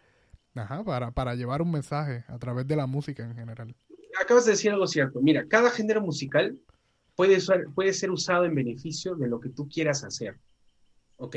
ajá, 0.54 0.84
para, 0.84 1.10
para 1.10 1.34
llevar 1.34 1.62
un 1.62 1.70
mensaje 1.70 2.24
a 2.28 2.38
través 2.38 2.66
de 2.66 2.76
la 2.76 2.86
música 2.86 3.24
en 3.24 3.34
general. 3.34 3.74
Acabas 4.20 4.44
de 4.44 4.52
decir 4.52 4.70
algo 4.70 4.86
cierto, 4.86 5.20
mira, 5.20 5.46
cada 5.48 5.70
género 5.70 6.00
musical 6.00 6.58
puede, 7.14 7.38
puede 7.74 7.92
ser 7.92 8.10
usado 8.10 8.44
en 8.44 8.54
beneficio 8.54 9.14
de 9.14 9.28
lo 9.28 9.40
que 9.40 9.48
tú 9.48 9.68
quieras 9.68 10.04
hacer. 10.04 10.38
¿ok? 11.22 11.36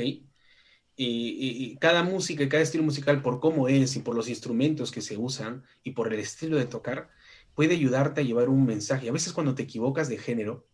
Y, 0.98 1.76
cada 1.76 2.02
música 2.02 2.42
y 2.42 2.48
cada 2.48 2.62
estilo 2.62 2.82
musical, 2.82 3.22
por 3.22 3.38
cómo 3.38 3.68
es 3.68 3.96
y 3.96 4.00
por 4.00 4.14
los 4.16 4.28
instrumentos 4.28 4.90
que 4.90 5.02
se 5.02 5.16
usan 5.16 5.62
y 5.82 5.90
por 5.90 6.12
el 6.12 6.18
estilo 6.18 6.56
de 6.56 6.64
tocar, 6.64 7.10
puede 7.54 7.74
ayudarte 7.74 8.22
a 8.22 8.24
llevar 8.24 8.48
un 8.48 8.64
mensaje. 8.64 9.08
A 9.08 9.12
veces 9.12 9.32
cuando 9.32 9.54
te 9.54 9.62
equivocas 9.64 10.08
de 10.08 10.18
género, 10.18 10.66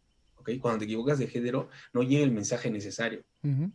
¿ok? 0.43 0.51
Cuando 0.61 0.81
te 0.81 0.85
equivocas 0.85 1.19
de 1.19 1.27
género, 1.27 1.71
no 1.93 2.03
llega 2.03 2.23
el 2.23 2.31
mensaje 2.31 2.71
necesario. 2.71 3.25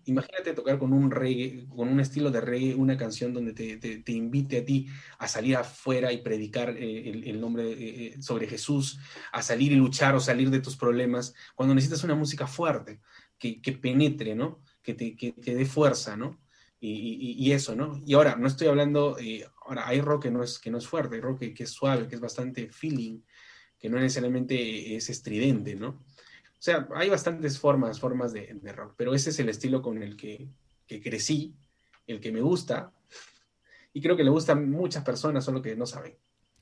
Imagínate 0.05 0.53
tocar 0.53 0.80
con 0.80 0.93
un 0.93 1.11
reggae, 1.11 1.65
con 1.68 1.89
un 1.89 1.99
estilo 1.99 2.32
de 2.32 2.39
reggae, 2.39 2.76
una 2.76 2.95
canción 2.95 3.34
donde 3.34 3.51
te, 3.53 4.11
invite 4.13 4.59
a 4.59 4.65
ti 4.65 4.88
a 5.18 5.28
salir 5.28 5.57
afuera 5.57 6.13
y 6.13 6.20
predicar 6.20 6.70
eh, 6.78 7.09
el, 7.09 7.41
nombre 7.41 7.72
eh, 7.72 7.76
eh, 7.80 8.22
sobre 8.22 8.47
Jesús, 8.47 8.99
a 9.34 9.41
salir 9.41 9.74
y 9.74 9.76
luchar 9.76 10.15
o 10.15 10.22
salir 10.22 10.49
de 10.49 10.61
tus 10.61 10.78
problemas, 10.78 11.34
cuando 11.53 11.76
necesitas 11.76 12.05
una 12.05 12.15
música 12.15 12.47
fuerte, 12.47 13.01
que, 13.38 13.61
que 13.61 13.74
penetre, 13.74 14.36
¿no? 14.36 14.61
que 14.88 14.93
te 14.93 15.15
que, 15.18 15.34
dé 15.55 15.65
fuerza, 15.65 16.15
¿no? 16.15 16.39
Y, 16.80 17.36
y, 17.45 17.51
eso, 17.51 17.76
¿no? 17.76 18.01
Y 18.05 18.13
ahora, 18.13 18.36
no 18.38 18.47
estoy 18.47 18.68
hablando, 18.68 19.18
eh, 19.20 19.45
ahora 19.65 19.88
hay 19.88 19.99
rock 19.99 20.24
que 20.24 20.32
no 20.32 20.43
es, 20.43 20.59
que 20.59 20.70
no 20.70 20.78
es 20.78 20.88
fuerte, 20.88 21.15
hay 21.15 21.22
rock 21.22 21.39
que, 21.39 21.63
es 21.63 21.72
suave, 21.72 22.07
que 22.07 22.15
es 22.15 22.22
bastante 22.22 22.70
feeling, 22.70 23.20
que 23.78 23.89
no 23.89 23.99
necesariamente 23.99 24.95
es 24.95 25.09
estridente, 25.09 25.76
¿no? 25.76 26.05
O 26.58 26.62
sea, 26.68 26.88
hay 26.95 27.10
bastantes 27.10 27.60
formas, 27.60 27.99
formas 27.99 28.34
de, 28.34 28.58
de 28.62 28.74
rock, 28.74 28.95
pero 28.97 29.14
ese 29.14 29.30
es 29.30 29.39
el 29.39 29.49
estilo 29.49 29.82
con 29.82 30.01
el 30.01 30.18
que, 30.18 30.49
que, 30.88 31.01
crecí, 31.01 31.55
el 32.08 32.20
que 32.20 32.32
me 32.32 32.41
gusta, 32.41 32.91
y 33.93 34.01
creo 34.01 34.18
que 34.18 34.24
le 34.24 34.32
gusta 34.32 34.53
a 34.53 34.55
muchas 34.55 35.03
personas, 35.03 35.45
solo 35.45 35.62
que 35.62 35.76
no 35.76 35.86
saben. 35.86 36.16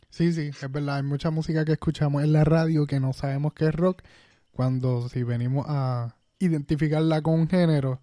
Sí, 0.09 0.33
sí, 0.33 0.49
es 0.49 0.71
verdad, 0.71 0.97
hay 0.97 1.03
mucha 1.03 1.31
música 1.31 1.63
que 1.63 1.73
escuchamos 1.73 2.23
en 2.23 2.33
la 2.33 2.43
radio 2.43 2.85
que 2.85 2.99
no 2.99 3.13
sabemos 3.13 3.53
qué 3.53 3.67
es 3.67 3.75
rock, 3.75 4.03
cuando 4.51 5.07
si 5.09 5.23
venimos 5.23 5.65
a 5.67 6.15
identificarla 6.39 7.21
con 7.21 7.35
un 7.35 7.47
género, 7.49 8.01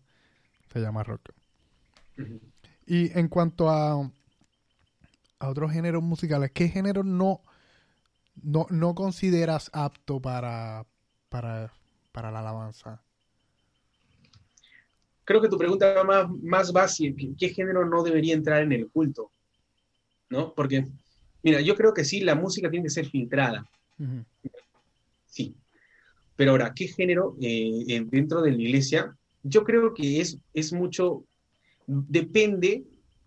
se 0.72 0.80
llama 0.80 1.03
rock. 1.03 1.30
Y 2.86 3.16
en 3.18 3.28
cuanto 3.28 3.70
a, 3.70 4.11
a 5.38 5.49
otros 5.49 5.72
géneros 5.72 6.03
musicales, 6.03 6.51
¿qué 6.53 6.68
géneros 6.68 7.05
no, 7.05 7.43
no, 8.43 8.66
no 8.70 8.95
consideras 8.95 9.70
apto 9.72 10.20
para, 10.20 10.86
para, 11.28 11.72
para 12.12 12.30
la 12.30 12.40
alabanza? 12.40 13.02
Creo 15.24 15.40
que 15.40 15.48
tu 15.48 15.58
pregunta 15.58 15.92
va 15.94 16.04
más, 16.04 16.30
más 16.42 16.72
básica, 16.72 17.22
¿qué 17.38 17.48
género 17.48 17.86
no 17.86 18.02
debería 18.02 18.34
entrar 18.34 18.62
en 18.62 18.72
el 18.72 18.88
culto? 18.88 19.30
¿No? 20.28 20.52
Porque, 20.54 20.86
mira, 21.42 21.60
yo 21.60 21.74
creo 21.74 21.94
que 21.94 22.04
sí, 22.04 22.20
la 22.20 22.34
música 22.34 22.70
tiene 22.70 22.84
que 22.84 22.90
ser 22.90 23.06
filtrada. 23.06 23.66
Sí. 25.26 25.54
Pero 26.36 26.52
ahora, 26.52 26.72
¿qué 26.74 26.88
género 26.88 27.36
eh, 27.40 28.04
dentro 28.10 28.42
de 28.42 28.50
la 28.50 28.62
iglesia? 28.62 29.16
Yo 29.42 29.64
creo 29.64 29.94
que 29.94 30.20
es, 30.20 30.38
es 30.54 30.72
mucho, 30.72 31.24
depende 31.86 32.84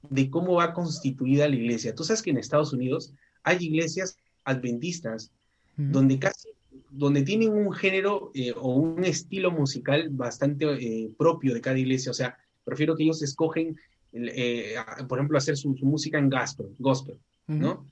de 0.09 0.29
cómo 0.29 0.55
va 0.55 0.73
constituida 0.73 1.47
la 1.47 1.55
iglesia. 1.55 1.95
Tú 1.95 2.03
sabes 2.03 2.21
que 2.21 2.31
en 2.31 2.37
Estados 2.37 2.73
Unidos 2.73 3.13
hay 3.43 3.57
iglesias 3.63 4.17
adventistas 4.43 5.31
donde 5.77 6.19
casi 6.19 6.49
donde 6.97 7.23
tienen 7.23 7.51
un 7.51 7.73
género 7.73 8.31
eh, 8.33 8.53
o 8.55 8.75
un 8.75 9.03
estilo 9.03 9.51
musical 9.51 10.07
bastante 10.09 10.65
eh, 10.65 11.11
propio 11.17 11.53
de 11.53 11.61
cada 11.61 11.77
iglesia. 11.77 12.11
O 12.11 12.13
sea, 12.13 12.37
prefiero 12.63 12.95
que 12.95 13.03
ellos 13.03 13.21
escogen, 13.21 13.77
eh, 14.13 14.75
por 15.07 15.19
ejemplo, 15.19 15.37
hacer 15.37 15.57
su, 15.57 15.75
música 15.81 16.17
en 16.17 16.29
gospel, 16.29 16.67
gospel 16.79 17.19
¿no? 17.47 17.85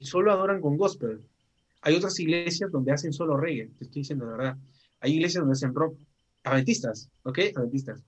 Y 0.00 0.06
solo 0.06 0.32
adoran 0.32 0.60
con 0.60 0.76
gospel. 0.76 1.20
Hay 1.82 1.94
otras 1.94 2.18
iglesias 2.18 2.70
donde 2.70 2.92
hacen 2.92 3.12
solo 3.12 3.36
reggae, 3.36 3.70
te 3.78 3.84
estoy 3.84 4.02
diciendo 4.02 4.26
la 4.26 4.36
verdad. 4.36 4.56
Hay 5.00 5.14
iglesias 5.14 5.42
donde 5.42 5.52
hacen 5.52 5.74
rock, 5.74 5.96
adventistas, 6.42 7.08
¿ok? 7.22 7.38
Adventistas. 7.54 8.02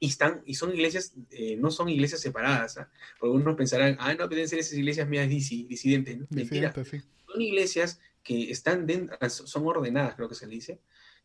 Y, 0.00 0.06
están, 0.06 0.42
y 0.46 0.54
son 0.54 0.72
iglesias, 0.72 1.12
no 1.58 1.70
son 1.70 1.88
iglesias 1.88 2.20
separadas. 2.20 2.78
¿ah? 2.78 2.88
Porque 3.18 3.36
unos 3.36 3.56
pensarán, 3.56 3.96
ah, 3.98 4.14
no, 4.14 4.28
pueden 4.28 4.48
ser 4.48 4.60
esas 4.60 4.78
iglesias 4.78 5.08
mías 5.08 5.28
disidentes. 5.28 6.18
¿no? 6.18 6.26
Mentira. 6.30 6.72
Son 6.72 7.42
iglesias 7.42 8.00
que 8.22 8.50
están 8.50 8.86
dentro, 8.86 9.16
son 9.30 9.66
ordenadas, 9.66 10.14
creo 10.14 10.28
que 10.28 10.34
se 10.34 10.46
dice, 10.46 10.80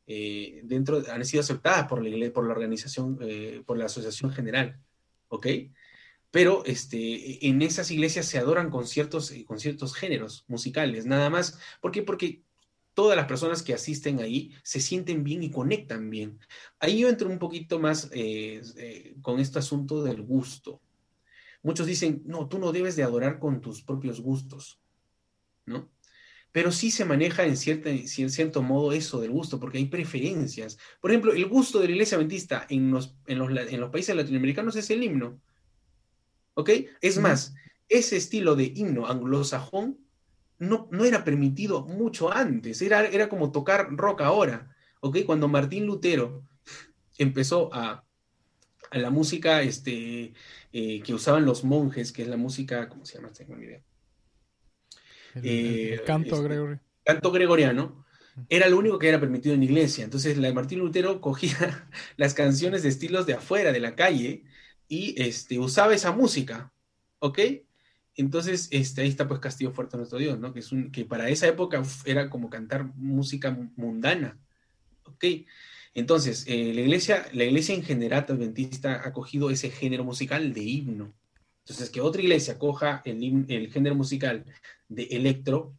eh, 0.06 0.62
dentro, 0.64 1.02
han 1.12 1.26
sido 1.26 1.42
aceptadas 1.42 1.88
por 1.88 2.04
la, 2.04 2.34
por 2.34 2.46
la 2.46 2.54
organización, 2.54 3.18
eh, 3.22 3.64
por 3.66 3.78
la 3.78 3.86
asociación 3.86 4.32
general, 4.32 4.80
¿ok? 5.30 5.48
Pero 6.32 6.66
este, 6.66 7.48
en 7.48 7.62
esas 7.62 7.92
iglesias 7.92 8.26
se 8.26 8.40
adoran 8.40 8.70
con 8.70 8.88
ciertos, 8.88 9.34
con 9.46 9.60
ciertos 9.60 9.94
géneros 9.94 10.46
musicales, 10.48 11.06
nada 11.06 11.30
más. 11.30 11.60
¿Por 11.80 11.92
qué? 11.92 12.02
Porque 12.02 12.42
todas 12.96 13.16
las 13.16 13.28
personas 13.28 13.62
que 13.62 13.74
asisten 13.74 14.20
ahí 14.20 14.52
se 14.64 14.80
sienten 14.80 15.24
bien 15.24 15.44
y 15.44 15.52
conectan 15.52 16.10
bien. 16.10 16.40
Ahí 16.80 17.00
yo 17.00 17.10
entro 17.10 17.30
un 17.30 17.40
poquito 17.40 17.80
más 17.80 18.10
eh, 18.14 19.16
con 19.22 19.40
este 19.40 19.60
asunto 19.60 20.04
del 20.04 20.24
gusto. 20.24 20.82
Muchos 21.62 21.88
dicen, 21.88 22.24
no, 22.26 22.48
tú 22.50 22.60
no 22.60 22.72
debes 22.72 22.96
de 22.96 23.04
adorar 23.04 23.40
con 23.40 23.62
tus 23.62 23.84
propios 23.84 24.20
gustos, 24.20 24.82
¿no? 25.66 25.93
Pero 26.54 26.72
sí 26.72 26.92
se 26.92 27.04
maneja 27.04 27.46
en, 27.46 27.58
cierta, 27.58 27.90
en 27.90 28.08
cierto 28.08 28.62
modo 28.62 28.94
eso 28.94 29.20
del 29.20 29.32
gusto, 29.32 29.60
porque 29.60 29.80
hay 29.80 29.86
preferencias. 29.86 30.78
Por 31.02 31.10
ejemplo, 31.10 31.34
el 31.34 31.48
gusto 31.48 31.80
de 31.80 31.88
la 31.88 31.94
iglesia 31.94 32.16
adventista 32.16 32.68
en 32.70 32.92
los, 32.92 33.16
en 33.26 33.40
los, 33.80 33.90
países 33.90 34.16
latinoamericanos 34.16 34.76
es 34.76 34.88
el 34.92 35.02
himno. 35.02 35.42
¿Ok? 36.54 36.70
Es 37.02 37.18
más, 37.18 37.56
ese 37.90 38.18
estilo 38.18 38.56
de 38.56 38.72
himno 38.76 39.08
anglosajón 39.08 39.98
no, 40.60 40.88
no 40.92 41.06
era 41.06 41.24
permitido 41.24 41.88
mucho 41.88 42.32
antes, 42.32 42.84
era, 42.84 43.04
era 43.08 43.30
como 43.30 43.52
tocar 43.52 43.88
rock 43.90 44.22
ahora. 44.22 44.76
¿Ok? 45.00 45.18
Cuando 45.26 45.48
Martín 45.48 45.88
Lutero 45.88 46.44
empezó 47.18 47.74
a, 47.74 48.06
a 48.92 48.98
la 49.00 49.10
música 49.10 49.64
este, 49.64 50.34
eh, 50.72 51.02
que 51.02 51.16
usaban 51.16 51.46
los 51.46 51.64
monjes, 51.64 52.12
que 52.12 52.22
es 52.22 52.28
la 52.28 52.38
música, 52.38 52.88
¿cómo 52.90 53.08
se 53.08 53.16
llama? 53.16 53.34
Tengo 53.34 53.56
ni 53.56 53.66
idea 53.66 53.82
el, 55.36 55.44
eh, 55.46 56.02
canto, 56.06 56.36
este, 56.36 56.80
canto 57.04 57.32
gregoriano 57.32 58.06
era 58.50 58.68
lo 58.68 58.78
único 58.78 59.00
que 59.00 59.10
era 59.10 59.20
permitido 59.20 59.54
en 59.54 59.62
la 59.62 59.66
iglesia. 59.66 60.04
Entonces, 60.04 60.38
la 60.38 60.54
Martín 60.54 60.80
Lutero 60.80 61.22
cogía 61.22 61.88
las 62.18 62.34
canciones 62.34 62.84
de 62.84 62.90
estilos 62.90 63.26
de 63.26 63.34
afuera, 63.34 63.72
de 63.72 63.80
la 63.80 63.96
calle, 63.96 64.44
y 64.88 65.16
este, 65.22 65.60
usaba 65.60 65.94
esa 65.94 66.12
música, 66.12 66.74
¿ok? 67.20 67.40
Entonces, 68.16 68.68
este, 68.72 69.02
ahí 69.02 69.10
está 69.10 69.28
pues 69.28 69.40
Castillo 69.40 69.72
Fuerte 69.72 69.98
Nuestro 69.98 70.20
Dios, 70.20 70.40
¿no? 70.40 70.54
Que, 70.54 70.60
es 70.60 70.72
un, 70.72 70.92
que 70.92 71.06
para 71.06 71.30
esa 71.30 71.48
época 71.48 71.82
era 72.06 72.30
como 72.30 72.50
cantar 72.50 72.86
música 72.96 73.58
mundana, 73.76 74.40
¿ok? 75.06 75.26
Entonces, 75.96 76.46
eh, 76.48 76.74
la, 76.74 76.82
iglesia, 76.82 77.28
la 77.34 77.44
iglesia 77.44 77.76
en 77.76 77.84
general 77.84 78.26
adventista 78.28 79.02
ha 79.06 79.14
cogido 79.14 79.50
ese 79.50 79.70
género 79.70 80.04
musical 80.04 80.54
de 80.54 80.64
himno. 80.64 81.14
Entonces, 81.66 81.90
que 81.90 82.02
otra 82.02 82.22
iglesia 82.22 82.60
coja 82.60 83.02
el, 83.06 83.46
el 83.48 83.72
género 83.72 83.96
musical 83.96 84.46
de 84.90 85.04
electro, 85.04 85.74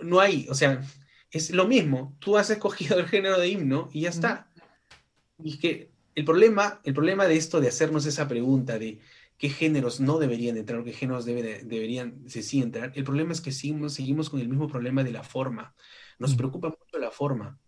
no 0.00 0.20
hay, 0.20 0.46
o 0.48 0.54
sea, 0.54 0.82
es 1.30 1.50
lo 1.50 1.66
mismo. 1.66 2.16
Tú 2.18 2.36
has 2.36 2.50
escogido 2.50 2.98
el 2.98 3.08
género 3.08 3.38
de 3.38 3.48
himno 3.48 3.90
y 3.92 4.02
ya 4.02 4.10
está. 4.10 4.50
Y 5.42 5.58
que 5.58 5.90
el 6.14 6.24
problema, 6.24 6.80
el 6.84 6.94
problema 6.94 7.26
de 7.26 7.36
esto, 7.36 7.60
de 7.60 7.68
hacernos 7.68 8.06
esa 8.06 8.26
pregunta 8.26 8.78
de 8.78 9.00
qué 9.36 9.50
géneros 9.50 10.00
no 10.00 10.18
deberían 10.18 10.56
entrar 10.56 10.80
o 10.80 10.84
qué 10.84 10.92
géneros 10.92 11.24
deberían 11.24 12.24
sí 12.28 12.62
entrar, 12.62 12.92
el 12.94 13.04
problema 13.04 13.32
es 13.32 13.40
que 13.40 13.52
seguimos, 13.52 13.94
seguimos 13.94 14.30
con 14.30 14.40
el 14.40 14.48
mismo 14.48 14.68
problema 14.68 15.04
de 15.04 15.12
la 15.12 15.24
forma. 15.24 15.74
Nos 16.18 16.34
preocupa 16.36 16.68
mucho 16.68 16.98
la 16.98 17.10
forma. 17.10 17.58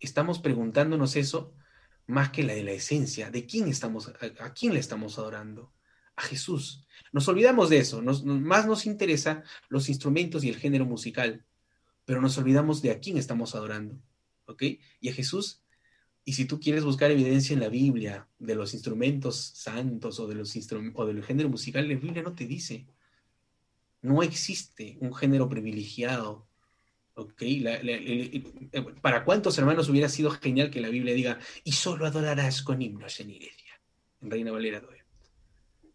Estamos 0.00 0.40
preguntándonos 0.40 1.16
eso 1.16 1.54
más 2.06 2.30
que 2.30 2.42
la 2.42 2.54
de 2.54 2.64
la 2.64 2.72
esencia, 2.72 3.30
de 3.30 3.46
quién 3.46 3.68
estamos, 3.68 4.12
a 4.40 4.52
quién 4.52 4.74
le 4.74 4.80
estamos 4.80 5.18
adorando 5.18 5.72
a 6.16 6.22
Jesús. 6.22 6.86
Nos 7.12 7.28
olvidamos 7.28 7.70
de 7.70 7.78
eso, 7.78 8.00
más 8.02 8.66
nos 8.66 8.86
interesa 8.86 9.42
los 9.68 9.88
instrumentos 9.88 10.44
y 10.44 10.48
el 10.48 10.56
género 10.56 10.86
musical, 10.86 11.44
pero 12.04 12.20
nos 12.20 12.38
olvidamos 12.38 12.80
de 12.82 12.90
a 12.90 13.00
quién 13.00 13.18
estamos 13.18 13.54
adorando, 13.54 14.00
¿ok? 14.46 14.62
Y 15.00 15.08
a 15.08 15.12
Jesús. 15.12 15.62
Y 16.24 16.34
si 16.34 16.44
tú 16.44 16.60
quieres 16.60 16.84
buscar 16.84 17.10
evidencia 17.10 17.54
en 17.54 17.60
la 17.60 17.68
Biblia 17.68 18.28
de 18.38 18.54
los 18.54 18.74
instrumentos 18.74 19.36
santos 19.36 20.20
o, 20.20 20.26
de 20.26 20.36
los 20.36 20.56
o 20.94 21.06
del 21.06 21.22
género 21.24 21.48
musical, 21.48 21.88
la 21.88 21.96
Biblia 21.96 22.22
no 22.22 22.34
te 22.34 22.46
dice. 22.46 22.86
No 24.00 24.22
existe 24.22 24.96
un 25.00 25.14
género 25.14 25.48
privilegiado. 25.48 26.46
¿ok? 27.14 27.42
para 29.02 29.22
cuántos 29.24 29.58
hermanos 29.58 29.88
hubiera 29.90 30.08
sido 30.08 30.30
genial 30.30 30.70
que 30.70 30.80
la 30.80 30.88
Biblia 30.88 31.12
diga, 31.12 31.38
y 31.62 31.72
solo 31.72 32.06
adorarás 32.06 32.62
con 32.62 32.80
himnos 32.80 33.20
en 33.20 33.30
iglesia, 33.30 33.80
en 34.22 34.30
Reina 34.30 34.50
Valera 34.50 34.80
2 34.80 35.01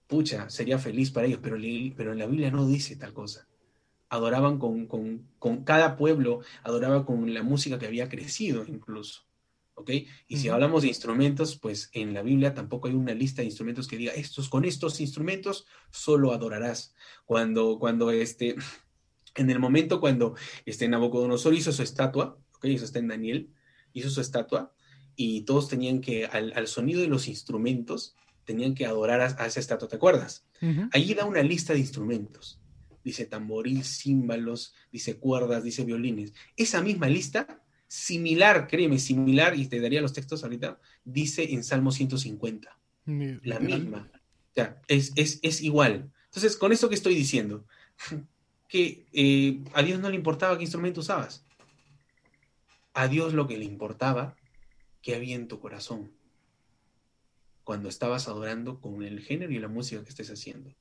pucha, 0.08 0.50
sería 0.50 0.80
feliz 0.80 1.12
para 1.12 1.28
ellos, 1.28 1.40
pero, 1.42 1.58
pero 1.96 2.14
en 2.14 2.20
la 2.20 2.26
Biblia 2.26 2.50
no 2.50 2.66
dice 2.66 2.96
tal 2.96 3.14
cosa. 3.14 3.48
Adoraban 4.10 4.58
con, 4.58 4.88
con, 4.88 5.64
cada 5.64 5.98
pueblo, 5.98 6.40
adoraba 6.64 7.06
con 7.06 7.34
la 7.34 7.44
música 7.44 7.78
que 7.78 7.88
había 7.88 8.10
crecido 8.10 8.66
incluso. 8.66 9.26
¿Ok? 9.76 9.92
Y 10.28 10.38
si 10.38 10.50
hablamos 10.50 10.82
de 10.82 10.88
instrumentos, 10.88 11.58
pues 11.58 11.92
en 11.94 12.14
la 12.14 12.24
Biblia 12.24 12.56
tampoco 12.56 12.88
hay 12.88 12.96
una 12.96 13.14
lista 13.14 13.42
de 13.42 13.48
instrumentos 13.48 13.88
que 13.88 13.98
diga, 13.98 14.14
estos, 14.14 14.50
con 14.50 14.66
estos 14.66 15.00
instrumentos 15.02 15.68
solo 15.92 16.32
adorarás. 16.32 16.96
Cuando, 17.26 17.78
cuando 17.78 18.10
este, 18.10 18.56
en 19.36 19.50
el 19.52 19.60
momento 19.60 20.00
cuando 20.00 20.36
este 20.66 20.88
Nabucodonosor 20.88 21.54
hizo 21.54 21.72
su 21.72 21.84
estatua, 21.84 22.40
¿ok? 22.56 22.66
Eso 22.66 22.86
está 22.86 23.00
en 23.00 23.10
Daniel, 23.10 23.54
hizo 23.94 24.10
su 24.10 24.22
estatua, 24.22 24.74
y 25.16 25.42
todos 25.42 25.68
tenían 25.68 26.00
que, 26.00 26.26
al, 26.26 26.54
al 26.56 26.68
sonido 26.68 27.02
de 27.02 27.08
los 27.08 27.28
instrumentos, 27.28 28.16
tenían 28.48 28.74
que 28.74 28.86
adorar 28.86 29.20
a, 29.20 29.46
esa 29.46 29.60
estatua, 29.60 29.90
¿te 29.90 29.98
acuerdas? 29.98 30.48
Allí 30.94 31.14
da 31.14 31.26
una 31.26 31.44
lista 31.44 31.74
de 31.74 31.80
instrumentos. 31.80 32.62
Dice 33.04 33.26
tamboril, 33.26 33.84
címbalos, 33.84 34.74
dice 34.90 35.18
cuerdas, 35.18 35.66
dice 35.66 35.84
violines. 35.84 36.34
Esa 36.56 36.82
misma 36.82 37.10
lista, 37.10 37.62
similar, 37.88 38.68
créeme, 38.68 39.00
similar, 39.00 39.60
y 39.60 39.68
te 39.68 39.82
daría 39.82 40.02
los 40.02 40.14
textos 40.14 40.44
ahorita, 40.44 40.80
dice 41.04 41.54
en 41.54 41.64
Salmo 41.64 41.92
150. 41.92 42.80
La 43.44 43.60
misma. 43.60 44.10
O 44.14 44.54
sea, 44.54 44.82
es, 44.88 45.12
es, 45.16 45.62
igual. 45.62 46.10
Entonces, 46.26 46.56
con 46.56 46.72
esto 46.72 46.88
que 46.88 46.96
estoy 46.96 47.16
diciendo, 47.16 47.66
que 48.70 49.08
eh, 49.12 49.62
a 49.74 49.84
Dios 49.84 50.00
no 50.00 50.10
le 50.10 50.16
importaba 50.16 50.58
qué 50.58 50.64
instrumento 50.64 51.02
usabas. 51.02 51.46
A 52.94 53.10
Dios 53.10 53.34
lo 53.34 53.46
que 53.46 53.58
le 53.58 53.66
importaba, 53.66 54.38
que 55.02 55.16
había 55.16 55.36
en 55.36 55.50
tu 55.50 55.60
corazón 55.60 56.17
cuando 57.68 57.90
estabas 57.90 58.30
adorando 58.30 58.80
con 58.80 59.04
el 59.04 59.20
género 59.20 59.52
y 59.52 59.60
la 59.60 59.68
música 59.68 60.02
que 60.02 60.08
estés 60.08 60.32
haciendo? 60.32 60.74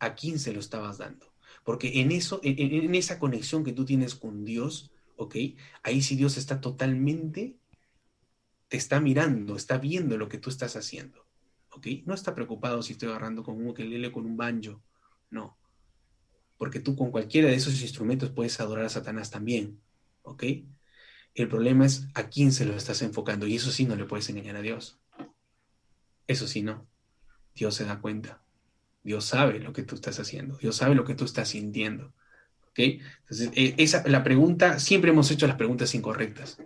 ¿A 0.00 0.16
quién 0.16 0.40
se 0.40 0.52
lo 0.52 0.58
estabas 0.58 0.98
dando? 0.98 1.32
Porque 1.62 2.00
en 2.00 2.10
eso, 2.10 2.40
en, 2.42 2.96
esa 2.96 3.20
conexión 3.20 3.62
que 3.62 3.72
tú 3.72 3.84
tienes 3.84 4.16
con 4.16 4.44
Dios, 4.44 4.90
¿ok? 5.14 5.36
Ahí 5.84 6.02
sí 6.02 6.16
Dios 6.16 6.36
está 6.36 6.60
totalmente, 6.60 7.54
te 8.66 8.76
está 8.76 8.98
mirando, 8.98 9.54
está 9.54 9.78
viendo 9.78 10.18
lo 10.18 10.28
que 10.28 10.38
tú 10.38 10.50
estás 10.50 10.74
haciendo, 10.74 11.24
¿ok? 11.70 11.86
No 12.06 12.14
está 12.14 12.34
preocupado 12.34 12.82
si 12.82 12.94
estoy 12.94 13.10
agarrando 13.10 13.44
con 13.44 13.54
un 13.58 13.68
ukelele, 13.68 14.10
con 14.10 14.26
un 14.26 14.36
banjo, 14.36 14.82
no. 15.30 15.56
Porque 16.58 16.80
tú 16.80 16.96
con 16.96 17.12
cualquiera 17.12 17.50
de 17.50 17.54
esos 17.54 17.80
instrumentos 17.82 18.30
puedes 18.30 18.58
adorar 18.58 18.86
a 18.86 18.88
Satanás 18.88 19.30
también, 19.30 19.80
¿ok? 20.22 20.42
El 21.34 21.48
problema 21.48 21.86
es 21.86 22.08
a 22.14 22.28
quién 22.28 22.50
se 22.50 22.64
lo 22.64 22.74
estás 22.74 23.00
enfocando 23.02 23.46
y 23.46 23.54
eso 23.54 23.70
sí 23.70 23.84
no 23.84 23.94
le 23.94 24.06
puedes 24.06 24.28
engañar 24.28 24.56
a 24.56 24.62
Dios. 24.62 24.98
Eso 26.26 26.46
sí, 26.46 26.62
no. 26.62 26.86
Dios 27.54 27.74
se 27.74 27.84
da 27.84 28.00
cuenta. 28.00 28.42
Dios 29.02 29.24
sabe 29.24 29.58
lo 29.58 29.72
que 29.72 29.82
tú 29.82 29.94
estás 29.94 30.18
haciendo. 30.20 30.56
Dios 30.56 30.76
sabe 30.76 30.94
lo 30.94 31.04
que 31.04 31.14
tú 31.14 31.24
estás 31.24 31.50
sintiendo. 31.50 32.14
Entonces, 32.74 33.50
eh, 33.54 33.74
esa, 33.78 34.06
la 34.08 34.24
pregunta, 34.24 34.78
siempre 34.78 35.10
hemos 35.10 35.30
hecho 35.30 35.46
las 35.46 35.56
preguntas 35.56 35.94
incorrectas. 35.94 36.58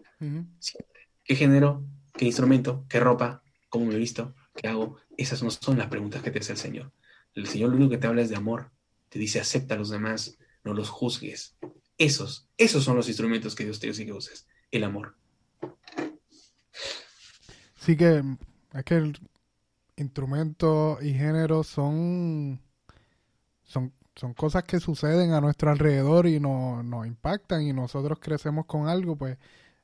¿Qué 1.25 1.35
género? 1.35 1.85
¿Qué 2.13 2.27
instrumento? 2.27 2.85
¿Qué 2.89 3.01
ropa? 3.01 3.43
¿Cómo 3.69 3.87
me 3.87 3.95
he 3.95 3.99
visto? 3.99 4.35
¿Qué 4.55 4.69
hago? 4.69 4.99
Esas 5.17 5.43
no 5.43 5.51
son 5.51 5.79
las 5.79 5.89
preguntas 5.89 6.23
que 6.23 6.31
te 6.31 6.39
hace 6.39 6.53
el 6.53 6.59
Señor. 6.59 6.93
El 7.35 7.47
Señor 7.47 7.71
lo 7.71 7.77
único 7.77 7.91
que 7.91 7.99
te 7.99 8.07
habla 8.07 8.23
es 8.23 8.29
de 8.29 8.37
amor. 8.37 8.71
Te 9.09 9.19
dice, 9.19 9.41
acepta 9.41 9.75
a 9.75 9.79
los 9.79 9.91
demás, 9.91 10.39
no 10.65 10.75
los 10.75 10.89
juzgues. 10.89 11.57
Esos, 11.99 12.49
esos 12.57 12.85
son 12.85 12.97
los 12.97 13.09
instrumentos 13.09 13.55
que 13.55 13.65
Dios 13.65 13.81
te 13.81 13.89
dice 13.89 14.07
que 14.07 14.13
uses. 14.13 14.47
El 14.71 14.85
amor. 14.85 15.17
Sí 17.81 17.97
que 17.97 18.23
es 18.75 18.85
que 18.85 19.13
el 19.97 20.05
instrumento 20.05 20.99
y 21.01 21.15
género 21.15 21.63
son, 21.63 22.61
son, 23.63 23.93
son 24.15 24.35
cosas 24.35 24.65
que 24.65 24.81
suceden 24.81 25.33
a 25.33 25.41
nuestro 25.41 25.71
alrededor 25.71 26.27
y 26.27 26.41
nos, 26.41 26.85
nos 26.85 27.07
impactan 27.07 27.63
y 27.63 27.73
nosotros 27.73 28.19
crecemos 28.21 28.67
con 28.67 28.89
algo, 28.89 29.17
pues 29.17 29.39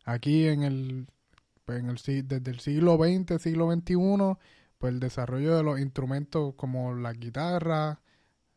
aquí 0.04 0.46
en 0.46 0.62
el, 0.62 1.06
pues 1.64 1.80
en 1.80 1.90
el 1.90 2.28
desde 2.28 2.50
el 2.50 2.60
siglo 2.60 2.96
XX, 2.96 3.42
siglo 3.42 3.72
XXI, 3.72 3.96
pues 4.78 4.92
el 4.92 5.00
desarrollo 5.00 5.56
de 5.56 5.62
los 5.62 5.80
instrumentos 5.80 6.54
como 6.56 6.94
la 6.94 7.12
guitarra, 7.12 8.00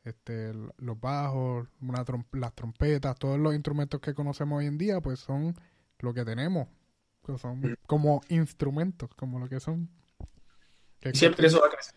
este, 0.03 0.53
los 0.77 0.99
bajos, 0.99 1.67
una 1.81 2.05
las 2.33 2.53
trompetas, 2.53 3.17
todos 3.17 3.39
los 3.39 3.55
instrumentos 3.55 3.99
que 3.99 4.13
conocemos 4.13 4.59
hoy 4.59 4.67
en 4.67 4.77
día, 4.77 5.01
pues 5.01 5.19
son 5.19 5.55
lo 5.99 6.13
que 6.13 6.23
tenemos, 6.23 6.67
pues 7.21 7.41
son 7.41 7.75
como 7.87 8.21
instrumentos, 8.29 9.09
como 9.15 9.39
lo 9.39 9.49
que 9.49 9.59
son. 9.59 9.89
Siempre 11.13 11.47
eso 11.47 11.61
va 11.61 11.67
a 11.67 11.71
crecer. 11.71 11.93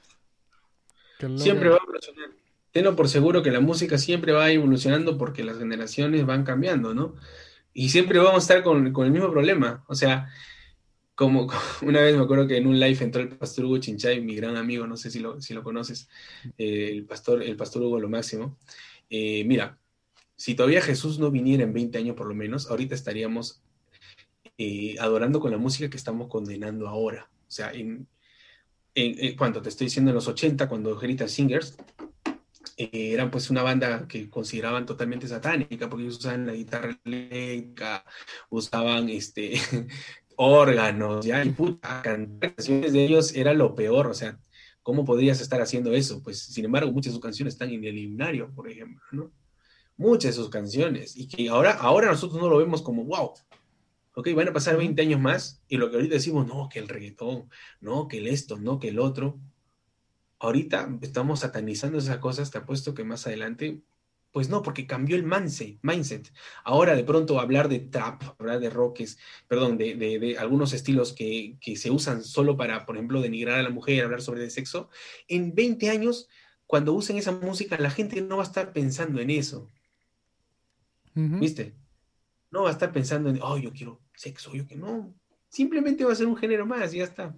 Siempre 1.37 1.69
va 1.69 1.77
a 1.77 1.81
evolucionar. 1.83 2.31
Tengo 2.71 2.95
por 2.95 3.09
seguro 3.09 3.43
que 3.43 3.51
la 3.51 3.61
música 3.61 3.99
siempre 3.99 4.33
va 4.33 4.51
evolucionando 4.51 5.19
porque 5.19 5.43
las 5.43 5.59
generaciones 5.59 6.27
van 6.27 6.45
cambiando, 6.45 6.95
¿no? 6.95 7.17
Y 7.73 7.89
siempre 7.89 8.19
vamos 8.19 8.35
a 8.35 8.39
estar 8.39 8.63
con, 8.63 8.93
con 8.93 9.07
el 9.07 9.13
mismo 9.13 9.31
problema. 9.31 9.85
O 9.89 9.95
sea, 9.95 10.29
como, 11.15 11.49
una 11.83 12.03
vez 12.03 12.17
me 12.17 12.23
acuerdo 12.23 12.47
que 12.47 12.57
en 12.57 12.67
un 12.67 12.79
live 12.79 12.99
entró 13.01 13.23
el 13.23 13.37
pastor 13.37 13.65
Hugo 13.65 13.79
Chinchay, 13.79 14.21
mi 14.21 14.37
gran 14.37 14.57
amigo, 14.57 14.87
no 14.87 14.97
sé 14.97 15.11
si 15.11 15.19
lo, 15.19 15.41
si 15.41 15.55
lo 15.55 15.65
conoces, 15.65 16.09
eh, 16.57 16.91
el, 16.93 17.05
pastor, 17.07 17.43
el 17.43 17.57
pastor 17.57 17.83
Hugo 17.83 17.99
lo 17.99 18.09
máximo. 18.09 18.57
Eh, 19.11 19.43
mira, 19.45 19.79
si 20.37 20.55
todavía 20.55 20.81
Jesús 20.81 21.19
no 21.19 21.33
viniera 21.33 21.65
en 21.65 21.73
20 21.73 21.99
años 21.99 22.15
por 22.15 22.29
lo 22.29 22.35
menos, 22.37 22.71
ahorita 22.71 22.95
estaríamos 22.95 23.61
eh, 24.57 24.95
adorando 25.01 25.41
con 25.41 25.51
la 25.51 25.59
música 25.59 25.91
que 25.91 25.97
estamos 25.97 26.29
condenando 26.29 26.87
ahora. 26.87 27.29
O 27.49 27.51
sea, 27.51 27.73
en, 27.73 28.07
cuando 29.37 29.63
te 29.63 29.69
estoy 29.69 29.87
diciendo 29.87 30.11
en 30.11 30.17
los 30.17 30.29
80, 30.29 30.69
cuando 30.69 30.97
Grita 30.99 31.29
Singers, 31.29 31.77
eran 32.79 33.31
pues 33.31 33.51
una 33.51 33.63
banda 33.63 34.07
que 34.07 34.31
consideraban 34.31 34.87
totalmente 34.87 35.27
satánica, 35.27 35.89
porque 35.89 36.05
ellos 36.05 36.19
usaban 36.19 36.47
la 36.47 36.53
guitarra 36.53 36.99
eléctrica, 37.05 38.05
usaban 38.51 39.09
este, 39.09 39.55
órganos, 40.37 41.27
ya, 41.27 41.45
y 41.45 41.51
puta, 41.51 42.03
cantar 42.03 42.55
canciones 42.55 42.93
de 42.93 43.05
ellos 43.05 43.35
era 43.35 43.53
lo 43.53 43.75
peor, 43.75 44.07
o 44.07 44.15
sea, 44.15 44.39
¿cómo 44.83 45.05
podrías 45.05 45.41
estar 45.41 45.61
haciendo 45.61 45.93
eso? 45.93 46.23
Pues, 46.23 46.39
sin 46.39 46.65
embargo, 46.65 46.93
muchas 46.93 47.13
de 47.13 47.17
sus 47.17 47.23
canciones 47.23 47.55
están 47.55 47.71
en 47.71 47.85
el 47.85 47.99
himnario, 47.99 48.53
por 48.55 48.71
ejemplo, 48.71 49.03
¿no? 49.11 49.33
Muchas 49.97 50.37
de 50.37 50.43
sus 50.43 50.51
canciones, 50.51 51.17
y 51.17 51.27
que 51.27 51.49
ahora, 51.49 51.73
ahora 51.73 52.07
nosotros 52.07 52.41
no 52.41 52.49
lo 52.49 52.59
vemos 52.59 52.83
como, 52.83 53.05
wow, 53.05 53.33
ok, 54.19 54.35
van 54.35 54.49
a 54.49 54.53
pasar 54.53 54.77
20 54.77 55.01
años 55.01 55.21
más, 55.21 55.63
y 55.69 55.77
lo 55.77 55.91
que 55.91 55.97
ahorita 55.97 56.15
decimos, 56.15 56.45
no, 56.45 56.69
que 56.69 56.81
el 56.81 56.89
reggaetón, 56.89 57.49
no, 57.81 58.09
que 58.09 58.19
el 58.19 58.27
esto, 58.27 58.59
no, 58.59 58.81
que 58.81 58.89
el 58.89 58.99
otro, 58.99 59.39
ahorita 60.41 60.99
estamos 61.03 61.41
satanizando 61.41 61.99
esas 61.99 62.19
cosas, 62.19 62.51
te 62.51 62.59
apuesto 62.59 62.95
que 62.95 63.05
más 63.05 63.29
adelante 63.29 63.81
pues 64.33 64.49
no, 64.49 64.63
porque 64.63 64.87
cambió 64.87 65.17
el 65.17 65.25
mindset. 65.25 66.33
Ahora 66.65 66.95
de 66.95 67.05
pronto 67.05 67.41
hablar 67.41 67.69
de 67.69 67.79
trap, 67.79 68.23
hablar 68.39 68.61
de 68.61 68.71
rockes, 68.71 69.19
perdón, 69.47 69.79
de, 69.79 70.37
algunos 70.39 70.73
estilos 70.73 71.13
que, 71.13 71.57
se 71.77 71.91
usan 71.91 72.23
solo 72.23 72.57
para, 72.57 72.87
por 72.87 72.97
ejemplo, 72.97 73.23
denigrar 73.23 73.59
a 73.59 73.63
la 73.63 73.71
mujer, 73.71 74.05
hablar 74.05 74.21
sobre 74.21 74.45
el 74.45 74.51
sexo, 74.51 74.91
en 75.29 75.55
20 75.55 75.91
años, 75.91 76.29
cuando 76.67 76.93
usen 76.93 77.17
esa 77.17 77.33
música, 77.33 77.79
la 77.79 77.91
gente 77.91 78.21
no 78.21 78.37
va 78.37 78.43
a 78.43 78.47
estar 78.47 78.73
pensando 78.73 79.21
en 79.21 79.31
eso. 79.31 79.69
¿Viste? 81.15 81.75
No 82.51 82.65
va 82.65 82.69
a 82.69 82.73
estar 82.73 82.93
pensando 82.93 83.31
en, 83.31 83.41
oh, 83.43 83.59
yo 83.59 83.73
quiero 83.73 84.01
sexo, 84.19 84.53
yo 84.53 84.67
que 84.67 84.77
no. 84.77 85.15
Simplemente 85.49 86.05
va 86.05 86.13
a 86.13 86.17
ser 86.17 86.27
un 86.27 86.37
género 86.37 86.67
más 86.67 86.93
y 86.93 86.99
ya 86.99 87.05
está. 87.05 87.35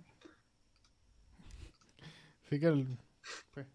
Sí 2.48 2.58
que 2.58 2.84
pues, 3.52 3.66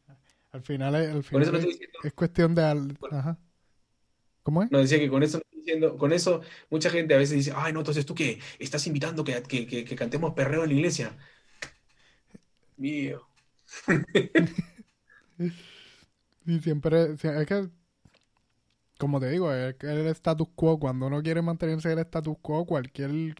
al 0.51 0.61
final, 0.61 0.95
es, 0.95 2.13
cuestión 2.13 2.55
de... 2.55 2.63
Ajá. 3.11 3.37
¿Cómo 4.43 4.63
es? 4.63 4.71
No, 4.71 4.79
decía 4.79 4.99
que 4.99 5.09
con 5.09 5.23
eso, 5.23 5.41
diciendo, 5.51 5.97
con 5.97 6.11
eso 6.11 6.41
mucha 6.69 6.89
gente 6.89 7.13
a 7.13 7.17
veces 7.17 7.35
dice, 7.35 7.53
ay, 7.55 7.73
no, 7.73 7.79
entonces 7.79 8.05
tú 8.05 8.15
qué, 8.15 8.39
estás 8.59 8.85
invitando 8.87 9.23
que, 9.23 9.41
que, 9.43 9.95
cantemos 9.95 10.33
perreo 10.33 10.63
en 10.63 10.69
la 10.69 10.75
iglesia. 10.75 11.17
Mío. 12.77 13.27
y 16.45 16.59
siempre, 16.59 17.15
que, 17.17 17.69
como 18.99 19.19
te 19.19 19.29
digo, 19.29 19.51
es 19.53 19.75
el 19.81 20.07
status 20.07 20.47
quo, 20.55 20.79
cuando 20.79 21.07
uno 21.07 21.21
quiere 21.21 21.41
mantenerse 21.41 21.91
en 21.91 21.99
el 21.99 22.05
status 22.05 22.37
quo, 22.41 22.65
cualquier 22.65 23.35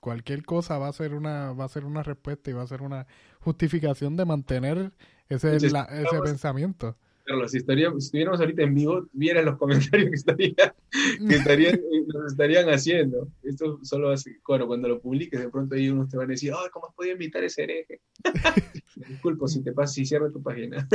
cualquier 0.00 0.44
cosa 0.44 0.76
va 0.76 0.88
a 0.88 0.92
ser 0.92 1.14
una 1.14 1.52
va 1.52 1.64
a 1.64 1.68
ser 1.68 1.86
una 1.86 2.02
respuesta 2.02 2.50
y 2.50 2.52
va 2.52 2.62
a 2.62 2.66
ser 2.66 2.82
una 2.82 3.06
justificación 3.40 4.16
de 4.16 4.26
mantener 4.26 4.92
ese, 5.28 5.56
ese 5.56 6.20
pensamiento. 6.22 6.96
Carlos, 7.24 7.50
si, 7.50 7.56
estaríamos, 7.56 8.04
si 8.04 8.06
estuviéramos 8.08 8.40
ahorita 8.40 8.62
en 8.62 8.74
vivo, 8.74 9.06
vieran 9.12 9.46
los 9.46 9.56
comentarios 9.58 10.10
que, 10.10 10.16
estaría, 10.16 10.54
que 10.54 10.74
estarían, 11.34 11.80
nos 12.06 12.32
estarían 12.32 12.68
haciendo. 12.68 13.28
Esto 13.42 13.78
solo 13.82 14.10
hace, 14.10 14.38
bueno, 14.46 14.66
cuando 14.66 14.88
lo 14.88 15.00
publiques, 15.00 15.40
de 15.40 15.48
pronto 15.48 15.74
ahí 15.74 15.88
unos 15.88 16.10
te 16.10 16.16
van 16.16 16.26
a 16.26 16.32
decir, 16.32 16.52
ay, 16.52 16.68
¿cómo 16.70 16.86
has 16.86 16.94
podido 16.94 17.14
invitar 17.14 17.42
ese 17.42 17.62
hereje? 17.64 18.00
Disculpo 19.08 19.48
si 19.48 19.62
te 19.62 19.72
pasa, 19.72 19.94
si 19.94 20.04
cierra 20.04 20.30
tu 20.30 20.42
página. 20.42 20.86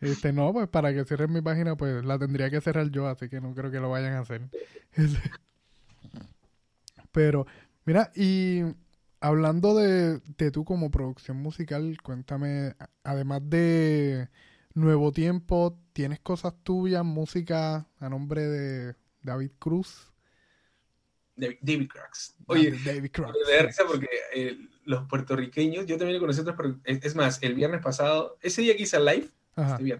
este, 0.00 0.32
no, 0.32 0.52
pues 0.52 0.68
para 0.68 0.94
que 0.94 1.04
cierres 1.04 1.28
mi 1.28 1.42
página, 1.42 1.76
pues 1.76 2.04
la 2.04 2.18
tendría 2.18 2.50
que 2.50 2.60
cerrar 2.60 2.90
yo, 2.90 3.08
así 3.08 3.28
que 3.28 3.40
no 3.40 3.54
creo 3.54 3.70
que 3.70 3.80
lo 3.80 3.90
vayan 3.90 4.14
a 4.14 4.20
hacer. 4.20 4.42
Pero, 7.10 7.46
mira, 7.84 8.12
y 8.14 8.62
hablando 9.20 9.74
de, 9.74 10.20
de 10.38 10.50
tú 10.52 10.64
como 10.64 10.90
producción 10.92 11.38
musical, 11.38 11.96
cuéntame, 12.02 12.74
además 13.02 13.42
de 13.48 14.28
Nuevo 14.74 15.12
Tiempo, 15.12 15.78
¿tienes 15.92 16.20
cosas 16.20 16.54
tuyas, 16.62 17.04
música 17.04 17.88
a 17.98 18.08
nombre 18.08 18.42
de 18.42 18.96
David 19.22 19.52
Cruz? 19.58 20.12
David, 21.36 21.88
Cruz. 21.88 22.34
Oye, 22.46 22.72
David 22.84 23.10
Cruz. 23.12 23.32
Me 23.46 23.56
da 23.56 23.62
risa 23.62 23.84
porque 23.86 24.08
eh, 24.34 24.56
los 24.84 25.08
puertorriqueños, 25.08 25.86
yo 25.86 25.96
también 25.96 26.20
conocí 26.20 26.40
otros, 26.40 26.76
es 26.84 27.14
más, 27.16 27.42
el 27.42 27.54
viernes 27.54 27.82
pasado, 27.82 28.38
ese 28.40 28.62
día 28.62 28.76
que 28.76 28.82
hice 28.82 28.96
el 28.96 29.04
live, 29.04 29.28
este 29.56 29.98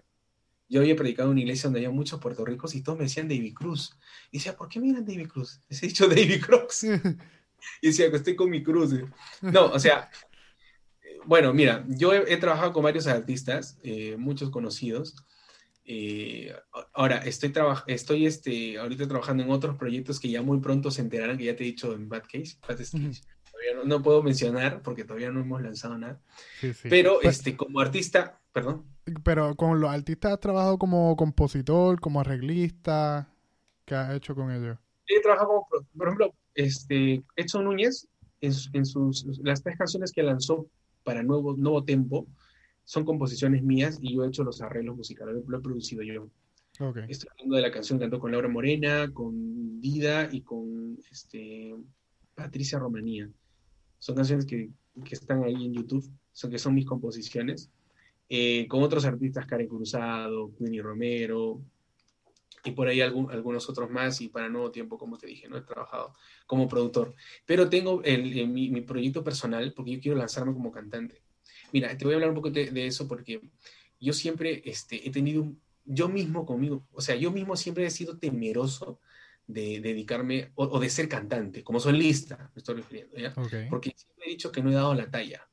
yo 0.67 0.81
había 0.81 0.95
predicado 0.95 1.29
en 1.29 1.33
una 1.33 1.41
iglesia 1.41 1.63
donde 1.63 1.79
había 1.79 1.91
muchos 1.91 2.19
puertorricos 2.19 2.73
y 2.73 2.81
todos 2.81 2.97
me 2.97 3.03
decían 3.03 3.27
David 3.27 3.53
Cruz. 3.53 3.95
Y 4.31 4.37
decía, 4.37 4.55
¿por 4.55 4.67
qué 4.67 4.79
miran 4.79 5.05
David 5.05 5.27
Cruz? 5.27 5.61
Les 5.69 5.83
he 5.83 5.87
dicho 5.87 6.07
David 6.09 6.41
Cruz. 6.43 6.83
y 7.81 7.87
decía 7.87 8.09
que 8.09 8.17
estoy 8.17 8.35
con 8.35 8.49
mi 8.49 8.63
cruz. 8.63 8.93
No, 9.41 9.65
o 9.65 9.79
sea, 9.79 10.09
bueno, 11.25 11.53
mira, 11.53 11.85
yo 11.87 12.13
he, 12.13 12.37
trabajado 12.37 12.73
con 12.73 12.83
varios 12.83 13.07
artistas, 13.07 13.77
eh, 13.83 14.15
muchos 14.17 14.49
conocidos. 14.49 15.15
Eh, 15.83 16.53
ahora, 16.93 17.17
estoy, 17.17 17.53
estoy 17.87 18.25
este, 18.25 18.77
ahorita 18.77 19.07
trabajando 19.07 19.43
en 19.43 19.51
otros 19.51 19.77
proyectos 19.77 20.19
que 20.19 20.29
ya 20.29 20.41
muy 20.41 20.59
pronto 20.59 20.89
se 20.91 21.01
enterarán, 21.01 21.37
que 21.37 21.45
ya 21.45 21.55
te 21.55 21.63
he 21.63 21.67
dicho 21.67 21.93
en 21.93 22.09
Bad 22.09 22.23
Case. 22.23 22.57
Todavía 22.61 23.83
no, 23.85 24.01
puedo 24.01 24.21
mencionar 24.23 24.81
porque 24.81 25.05
todavía 25.05 25.31
no 25.31 25.41
hemos 25.41 25.61
lanzado 25.61 25.97
nada. 25.97 26.19
Pero 26.83 27.19
pues 27.21 27.37
este, 27.37 27.55
como 27.55 27.79
artista, 27.79 28.41
perdón. 28.51 28.85
Pero 29.23 29.55
con 29.55 29.79
los 29.79 29.89
artistas 29.89 30.33
has 30.33 30.39
trabajado 30.39 30.77
como 30.77 31.15
compositor, 31.15 31.99
como 31.99 32.19
arreglista, 32.19 33.29
¿qué 33.85 33.95
has 33.95 34.15
hecho 34.15 34.35
con 34.35 34.51
ellos? 34.51 34.77
He 35.07 35.21
trabajado 35.21 35.49
como, 35.49 35.67
por 35.95 36.07
ejemplo, 36.07 36.33
este, 36.55 37.23
Edson 37.35 37.65
Núñez, 37.65 38.07
en, 38.41 38.85
sus, 38.85 39.25
las 39.43 39.63
tres 39.63 39.77
canciones 39.77 40.11
que 40.11 40.23
lanzó 40.23 40.67
para 41.05 41.23
Nuevo, 41.23 41.55
Nuevo 41.55 41.85
Tempo, 41.85 42.27
son 42.83 43.05
composiciones 43.05 43.63
mías 43.63 43.99
y 44.01 44.15
yo 44.15 44.25
he 44.25 44.27
hecho 44.27 44.43
los 44.43 44.61
arreglos 44.61 44.97
musicales, 44.97 45.35
lo 45.47 45.57
he 45.57 45.61
producido 45.61 46.03
yo. 46.03 46.29
Estoy 47.07 47.29
hablando 47.31 47.55
de 47.55 47.61
la 47.61 47.71
canción 47.71 47.97
que 47.97 48.03
cantó 48.03 48.19
con 48.19 48.33
Laura 48.33 48.49
Morena, 48.49 49.09
con 49.13 49.79
Dida 49.79 50.27
y 50.29 50.41
con 50.41 50.97
este, 51.09 51.73
Patricia 52.33 52.79
Romanía. 52.79 53.29
Son 53.97 54.15
canciones 54.15 54.45
que, 54.45 54.69
que 55.05 55.15
están 55.15 55.43
ahí 55.43 55.53
en 55.53 55.73
YouTube, 55.73 56.05
son, 56.33 56.51
que 56.51 56.59
son 56.59 56.75
mis 56.75 56.85
composiciones. 56.85 57.71
Eh, 58.27 58.67
con 58.67 58.83
otros 58.83 59.05
artistas, 59.05 59.45
Karen 59.45 59.67
Cruzado, 59.67 60.51
Queenie 60.57 60.81
Romero, 60.81 61.61
y 62.65 62.71
por 62.71 62.87
ahí 62.87 63.01
algunos 63.01 63.69
otros 63.69 63.89
más 63.89 64.19
y 64.21 64.29
para 64.29 64.49
nuevo 64.49 64.71
tiempo, 64.71 64.97
como 64.97 65.17
te 65.17 65.27
dije, 65.27 65.47
no 65.47 65.57
he 65.57 65.61
trabajado 65.61 66.13
como 66.45 66.67
productor. 66.67 67.15
Pero 67.45 67.69
tengo 67.69 68.01
el, 68.03 68.47
mi, 68.47 68.81
proyecto 68.81 69.23
personal 69.23 69.73
porque 69.73 69.91
yo 69.91 69.99
quiero 70.01 70.17
lanzarme 70.17 70.53
como 70.53 70.71
cantante. 70.71 71.21
Mira, 71.71 71.95
te 71.97 72.05
voy 72.05 72.13
a 72.13 72.15
hablar 72.15 72.29
un 72.29 72.35
poco 72.35 72.49
de, 72.49 72.87
eso 72.87 73.07
porque 73.07 73.41
yo 73.99 74.13
siempre 74.13 74.61
este, 74.65 75.07
he 75.07 75.11
tenido 75.11 75.51
yo 75.85 76.09
mismo 76.09 76.45
conmigo, 76.45 76.87
o 76.93 77.01
sea, 77.01 77.15
yo 77.15 77.31
mismo 77.31 77.55
siempre 77.55 77.85
he 77.85 77.91
sido 77.91 78.17
temeroso 78.17 78.99
de, 79.45 79.79
dedicarme 79.79 80.51
o, 80.55 80.79
de 80.79 80.89
ser 80.89 81.07
cantante, 81.07 81.63
como 81.63 81.79
solista, 81.79 82.49
me 82.55 82.59
estoy 82.59 82.77
refiriendo, 82.77 83.17
¿ya? 83.17 83.33
Porque 83.69 83.93
siempre 83.95 84.25
he 84.25 84.29
dicho 84.29 84.51
que 84.51 84.63
no 84.63 84.71
he 84.71 84.73
dado 84.73 84.95
la 84.95 85.11
talla, 85.11 85.47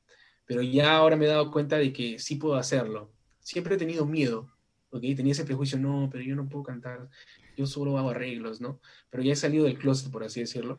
pero 0.46 0.62
ya 0.62 0.96
ahora 0.96 1.16
me 1.16 1.26
he 1.26 1.28
dado 1.28 1.50
cuenta 1.50 1.76
de 1.76 1.92
que 1.92 2.18
sí 2.18 2.36
puedo 2.36 2.54
hacerlo. 2.54 3.12
Siempre 3.40 3.74
he 3.74 3.78
tenido 3.78 4.06
miedo, 4.06 4.50
¿ok? 4.92 5.02
Tenía 5.16 5.32
ese 5.32 5.44
prejuicio, 5.44 5.78
no, 5.78 6.08
pero 6.10 6.22
yo 6.22 6.36
no 6.36 6.48
puedo 6.48 6.62
cantar, 6.64 7.08
yo 7.56 7.66
solo 7.66 7.98
hago 7.98 8.10
arreglos, 8.10 8.60
¿no? 8.60 8.80
Pero 9.10 9.24
ya 9.24 9.32
he 9.32 9.36
salido 9.36 9.64
del 9.64 9.78
closet, 9.78 10.12
por 10.12 10.22
así 10.22 10.40
decirlo, 10.40 10.78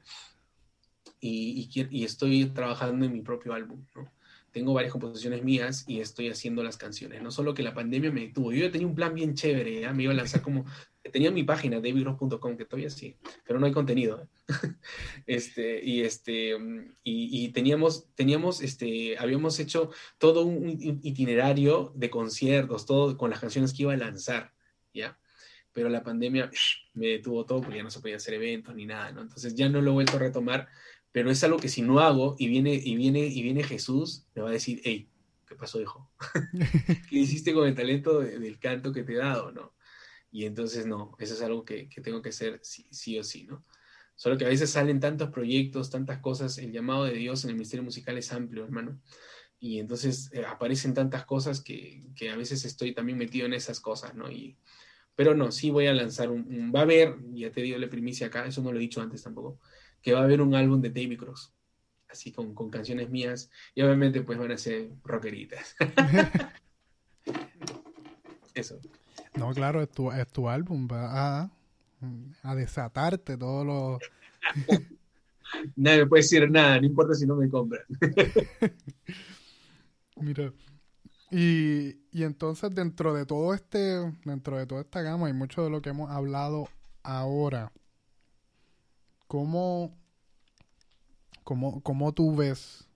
y, 1.20 1.70
y, 1.74 1.88
y 1.89 2.03
estoy 2.05 2.45
trabajando 2.45 3.05
en 3.05 3.14
mi 3.14 3.22
propio 3.22 3.53
álbum, 3.53 3.86
¿no? 3.95 4.09
tengo 4.53 4.74
varias 4.74 4.91
composiciones 4.91 5.43
mías 5.43 5.84
y 5.88 5.99
estoy 5.99 6.30
haciendo 6.30 6.64
las 6.64 6.78
canciones. 6.78 7.22
No 7.22 7.32
solo 7.32 7.55
que 7.55 7.64
la 7.64 7.74
pandemia 7.74 8.11
me 8.11 8.22
detuvo, 8.22 8.53
yo 8.53 8.66
ya 8.66 8.72
tenía 8.72 8.88
un 8.88 8.95
plan 8.95 9.14
bien 9.16 9.34
chévere, 9.34 9.82
¿ya? 9.82 9.93
me 9.93 10.03
iba 10.03 10.14
a 10.14 10.16
lanzar 10.16 10.41
como, 10.41 10.64
tenía 11.12 11.32
mi 11.32 11.43
página, 11.43 11.78
davidross.com, 11.78 12.58
que 12.58 12.66
todavía 12.66 12.89
sí, 12.89 13.18
pero 13.45 13.60
no 13.60 13.66
hay 13.66 13.72
contenido. 13.72 14.28
este, 15.28 15.84
y 15.84 16.01
este, 16.01 16.58
y, 17.04 17.49
teníamos, 17.49 18.08
teníamos, 18.16 18.62
este, 18.62 19.18
habíamos 19.18 19.60
hecho 19.60 19.91
todo 20.18 20.45
un 20.45 20.70
itinerario 21.04 21.91
de 21.95 22.10
conciertos, 22.10 22.86
todo 22.86 23.18
con 23.18 23.30
las 23.30 23.39
canciones 23.39 23.74
que 23.74 23.84
iba 23.84 23.93
a 23.93 23.97
lanzar, 23.97 24.54
¿ya? 24.93 25.20
Pero 25.72 25.89
la 25.89 26.04
pandemia 26.04 26.49
me 26.93 27.08
detuvo 27.08 27.45
todo 27.45 27.62
porque 27.62 27.78
ya 27.78 27.84
no 27.84 27.91
se 27.91 27.99
podía 27.99 28.18
hacer 28.18 28.36
eventos 28.36 28.76
ni 28.76 28.86
nada, 28.86 29.12
¿no? 29.12 29.22
Entonces 29.22 29.56
ya 29.56 29.70
no 29.70 29.82
lo 29.82 29.91
he 29.91 29.93
vuelto 29.93 30.18
a 30.18 30.20
retomar 30.20 30.70
pero 31.14 31.30
es 31.30 31.43
algo 31.43 31.58
que 31.58 31.70
si 31.70 31.84
no 31.84 31.99
hago 31.99 32.36
y 32.39 32.47
viene, 32.47 32.74
y 32.74 32.97
viene, 32.97 33.20
y 33.20 33.43
viene 33.43 33.64
Jesús, 33.64 34.26
me 34.34 34.41
va 34.41 34.49
a 34.49 34.54
decir, 34.54 34.82
hey, 34.84 35.08
¿qué 35.47 35.56
pasó, 35.56 35.80
hijo? 35.80 36.12
¿Qué 37.10 37.16
hiciste 37.18 37.54
con 37.54 37.68
el 37.68 37.76
talento 37.76 38.20
del 38.20 38.60
canto 38.60 38.91
que 38.91 39.04
te 39.04 39.14
he 39.14 39.18
dado, 39.18 39.51
no? 39.51 39.74
Y 40.34 40.47
entonces, 40.47 40.88
no, 40.88 41.15
eso 41.19 41.36
es 41.36 41.43
algo 41.43 41.63
que, 41.63 41.88
tengo 42.03 42.23
que 42.23 42.29
hacer 42.29 42.59
sí, 42.63 43.19
o 43.19 43.23
sí, 43.23 43.43
¿no? 43.43 43.63
Solo 44.15 44.36
que 44.36 44.45
a 44.45 44.49
veces 44.49 44.71
salen 44.71 44.99
tantos 44.99 45.29
proyectos, 45.29 45.91
tantas 45.91 46.21
cosas, 46.21 46.57
el 46.57 46.71
llamado 46.71 47.05
de 47.05 47.13
Dios 47.13 47.43
en 47.43 47.51
el 47.51 47.55
misterio 47.55 47.84
musical 47.84 48.17
es 48.17 48.34
amplio, 48.34 48.63
hermano. 48.63 48.99
Y 49.59 49.77
entonces 49.77 50.31
eh, 50.34 50.43
aparecen 50.43 50.95
tantas 50.95 51.25
cosas 51.25 51.61
que, 51.61 52.03
a 52.31 52.36
veces 52.36 52.65
estoy 52.65 52.95
también 52.95 53.19
metido 53.19 53.45
en 53.45 53.53
esas 53.53 53.79
cosas, 53.79 54.15
¿no? 54.15 54.31
Y, 54.31 54.57
pero 55.15 55.36
no, 55.36 55.51
sí 55.51 55.69
voy 55.69 55.86
a 55.86 55.93
lanzar 55.93 56.31
un, 56.31 56.71
va 56.75 56.79
a 56.79 56.84
haber, 56.84 57.15
ya 57.34 57.51
te 57.51 57.61
digo 57.61 57.77
la 57.77 57.88
primicia 57.88 58.25
acá, 58.25 58.47
eso 58.47 58.63
no 58.63 58.71
lo 58.71 58.79
he 58.79 58.81
dicho 58.81 59.01
antes 59.01 59.21
tampoco, 59.21 59.59
que 60.01 60.13
va 60.13 60.21
a 60.21 60.23
haber 60.23 60.41
un 60.41 60.55
álbum 60.55 60.81
de 60.81 60.89
David 60.89 61.19
Cross, 61.19 61.53
así 62.09 62.31
con, 62.31 62.55
canciones 62.71 63.07
mías, 63.11 63.51
y 63.75 63.84
obviamente 63.84 64.23
pues 64.23 64.39
van 64.39 64.51
a 64.51 64.57
ser 64.57 64.89
rockeritas. 65.03 65.75
Eso. 68.55 68.79
No, 69.36 69.51
claro, 69.53 69.81
es 69.81 69.89
tu, 69.89 70.11
es 70.11 70.27
tu 70.27 70.47
álbum, 70.47 70.88
va 70.91 71.41
a, 71.41 71.51
a 72.43 72.55
desatarte 72.55 73.38
todo 73.38 73.65
lo... 73.65 73.99
Nadie 75.75 75.99
me 75.99 76.07
puede 76.07 76.23
decir 76.23 76.49
nada, 76.49 76.79
no 76.79 76.86
importa 76.86 77.13
si 77.13 77.25
no 77.25 77.36
me 77.36 77.49
compran. 77.49 77.84
Mira, 80.15 80.53
y, 81.31 81.97
y, 82.11 82.23
entonces 82.23 82.73
dentro 82.73 83.13
de 83.13 83.25
todo 83.25 83.53
este, 83.53 84.11
dentro 84.23 84.57
de 84.57 84.67
toda 84.67 84.81
esta 84.81 85.01
gama 85.01 85.29
y 85.29 85.34
mucho 85.34 85.63
de 85.63 85.69
lo 85.69 85.81
que 85.81 85.89
hemos 85.89 86.11
hablado 86.11 86.69
ahora, 87.01 87.71
¿cómo, 89.27 89.95
cómo, 91.43 92.13
tú 92.13 92.36
ves, 92.36 92.88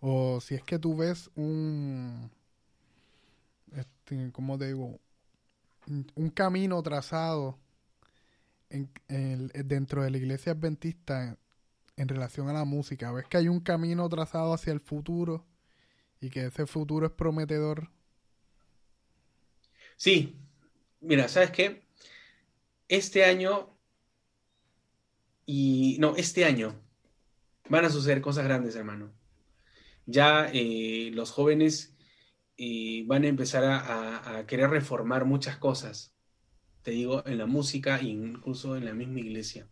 o 0.00 0.40
si 0.40 0.54
es 0.54 0.62
que 0.62 0.78
tú 0.78 0.96
ves 0.96 1.30
un, 1.34 2.30
este, 3.76 4.32
¿cómo 4.32 4.56
digo? 4.56 4.98
Un 6.14 6.30
camino 6.30 6.80
trazado 6.82 7.58
en, 8.68 9.50
dentro 9.66 10.02
de 10.02 10.10
la 10.10 10.18
iglesia 10.18 10.52
adventista 10.52 11.36
en, 11.96 12.08
relación 12.08 12.48
a 12.48 12.52
la 12.52 12.64
música. 12.64 13.12
¿Ves 13.12 13.26
que 13.26 13.36
hay 13.36 13.48
un 13.48 13.60
camino 13.60 14.08
trazado 14.08 14.54
hacia 14.54 14.72
el 14.72 14.80
futuro 14.80 15.44
y 16.20 16.30
que 16.30 16.46
ese 16.46 16.66
futuro 16.66 17.06
es 17.06 17.12
prometedor? 17.12 17.90
Sí, 19.96 20.36
mira, 21.00 21.28
¿sabes 21.28 21.50
qué? 21.50 21.82
Este 22.88 23.24
año 23.24 23.76
y 25.44 25.96
no, 25.98 26.14
este 26.16 26.44
año 26.44 26.74
van 27.68 27.84
a 27.84 27.90
suceder 27.90 28.20
cosas 28.20 28.44
grandes, 28.44 28.76
hermano. 28.76 29.12
Ya 30.06 30.48
eh, 30.52 31.10
los 31.12 31.32
jóvenes 31.32 31.92
eh, 32.62 33.04
van 33.06 33.24
a 33.24 33.28
empezar 33.28 33.64
a, 33.64 34.44
querer 34.46 34.68
reformar 34.68 35.24
muchas 35.24 35.56
cosas, 35.56 36.14
te 36.82 36.90
digo, 36.90 37.26
en 37.26 37.38
la 37.38 37.46
música 37.46 37.98
e 37.98 38.04
incluso 38.04 38.76
en 38.76 38.84
la 38.84 38.92
misma 38.92 39.20
iglesia. 39.20 39.66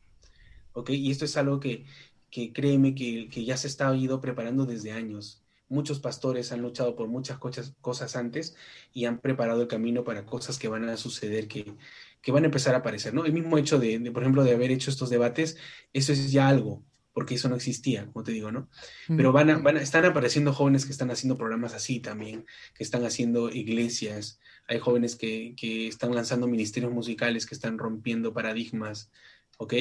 ¿Ok? 0.73 0.91
Y 0.91 1.11
esto 1.11 1.27
es 1.27 1.37
algo 1.37 1.61
que, 1.61 1.85
créeme 2.31 2.95
que, 2.95 3.29
ya 3.45 3.59
se 3.59 3.69
está 3.69 3.95
ido 3.95 4.23
preparando 4.23 4.65
desde 4.65 4.93
años. 4.93 5.45
Muchos 5.69 6.01
pastores 6.01 6.51
han 6.51 6.63
luchado 6.63 6.97
por 6.97 7.09
muchas 7.09 7.37
cosas, 7.39 7.75
cosas 7.83 8.17
antes 8.17 8.57
y 8.95 9.05
han 9.05 9.21
preparado 9.21 9.61
el 9.63 9.69
camino 9.69 10.03
para 10.03 10.25
cosas 10.25 10.59
que 10.59 10.69
van 10.69 10.89
a 10.89 10.97
suceder 10.97 11.47
que, 11.47 11.75
que 12.23 12.33
van 12.33 12.45
a 12.45 12.47
empezar 12.47 12.75
a 12.75 12.79
aparecer, 12.79 13.13
¿no? 13.13 13.27
El 13.27 13.35
mismo 13.35 13.59
hecho 13.59 13.79
de, 13.79 14.01
por 14.13 14.23
ejemplo, 14.23 14.45
de 14.45 14.53
haber 14.55 14.71
hecho 14.71 14.91
estos 14.91 15.11
debates, 15.11 15.59
eso 15.93 16.13
es 16.13 16.33
ya 16.33 16.49
algo, 16.49 16.85
porque 17.19 17.35
eso 17.35 17.49
no 17.49 17.57
existía, 17.57 18.07
como 18.13 18.23
te 18.23 18.31
digo, 18.31 18.53
¿no? 18.53 18.69
Pero 19.09 19.33
van 19.33 19.51
a, 19.51 19.59
van 19.59 19.77
a, 19.77 19.83
están 19.83 20.05
apareciendo 20.05 20.53
jóvenes 20.53 20.87
que 20.87 20.93
están 20.93 21.11
haciendo 21.11 21.37
programas 21.37 21.75
así 21.75 21.99
también, 21.99 22.47
que 22.77 22.85
están 22.85 23.05
haciendo 23.05 23.51
iglesias, 23.51 24.39
hay 24.69 24.79
jóvenes 24.79 25.17
que, 25.17 25.57
que 25.57 25.89
están 25.89 26.15
lanzando 26.15 26.47
ministerios 26.47 26.93
musicales, 26.93 27.45
que 27.45 27.57
están 27.57 27.77
rompiendo 27.77 28.33
paradigmas, 28.33 29.11
¿ok? 29.57 29.75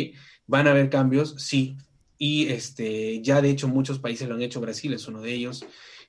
¿Van 0.47 0.65
a 0.65 0.71
haber 0.71 0.89
cambios? 0.89 1.35
Sí. 1.37 1.77
Y 2.17 2.47
este, 2.47 3.21
ya 3.21 3.39
de 3.39 3.51
hecho 3.51 3.67
muchos 3.67 3.99
países 3.99 4.27
lo 4.27 4.33
han 4.33 4.41
hecho, 4.41 4.59
Brasil 4.59 4.91
es 4.95 5.07
uno 5.07 5.21
de 5.21 5.31
ellos, 5.31 5.63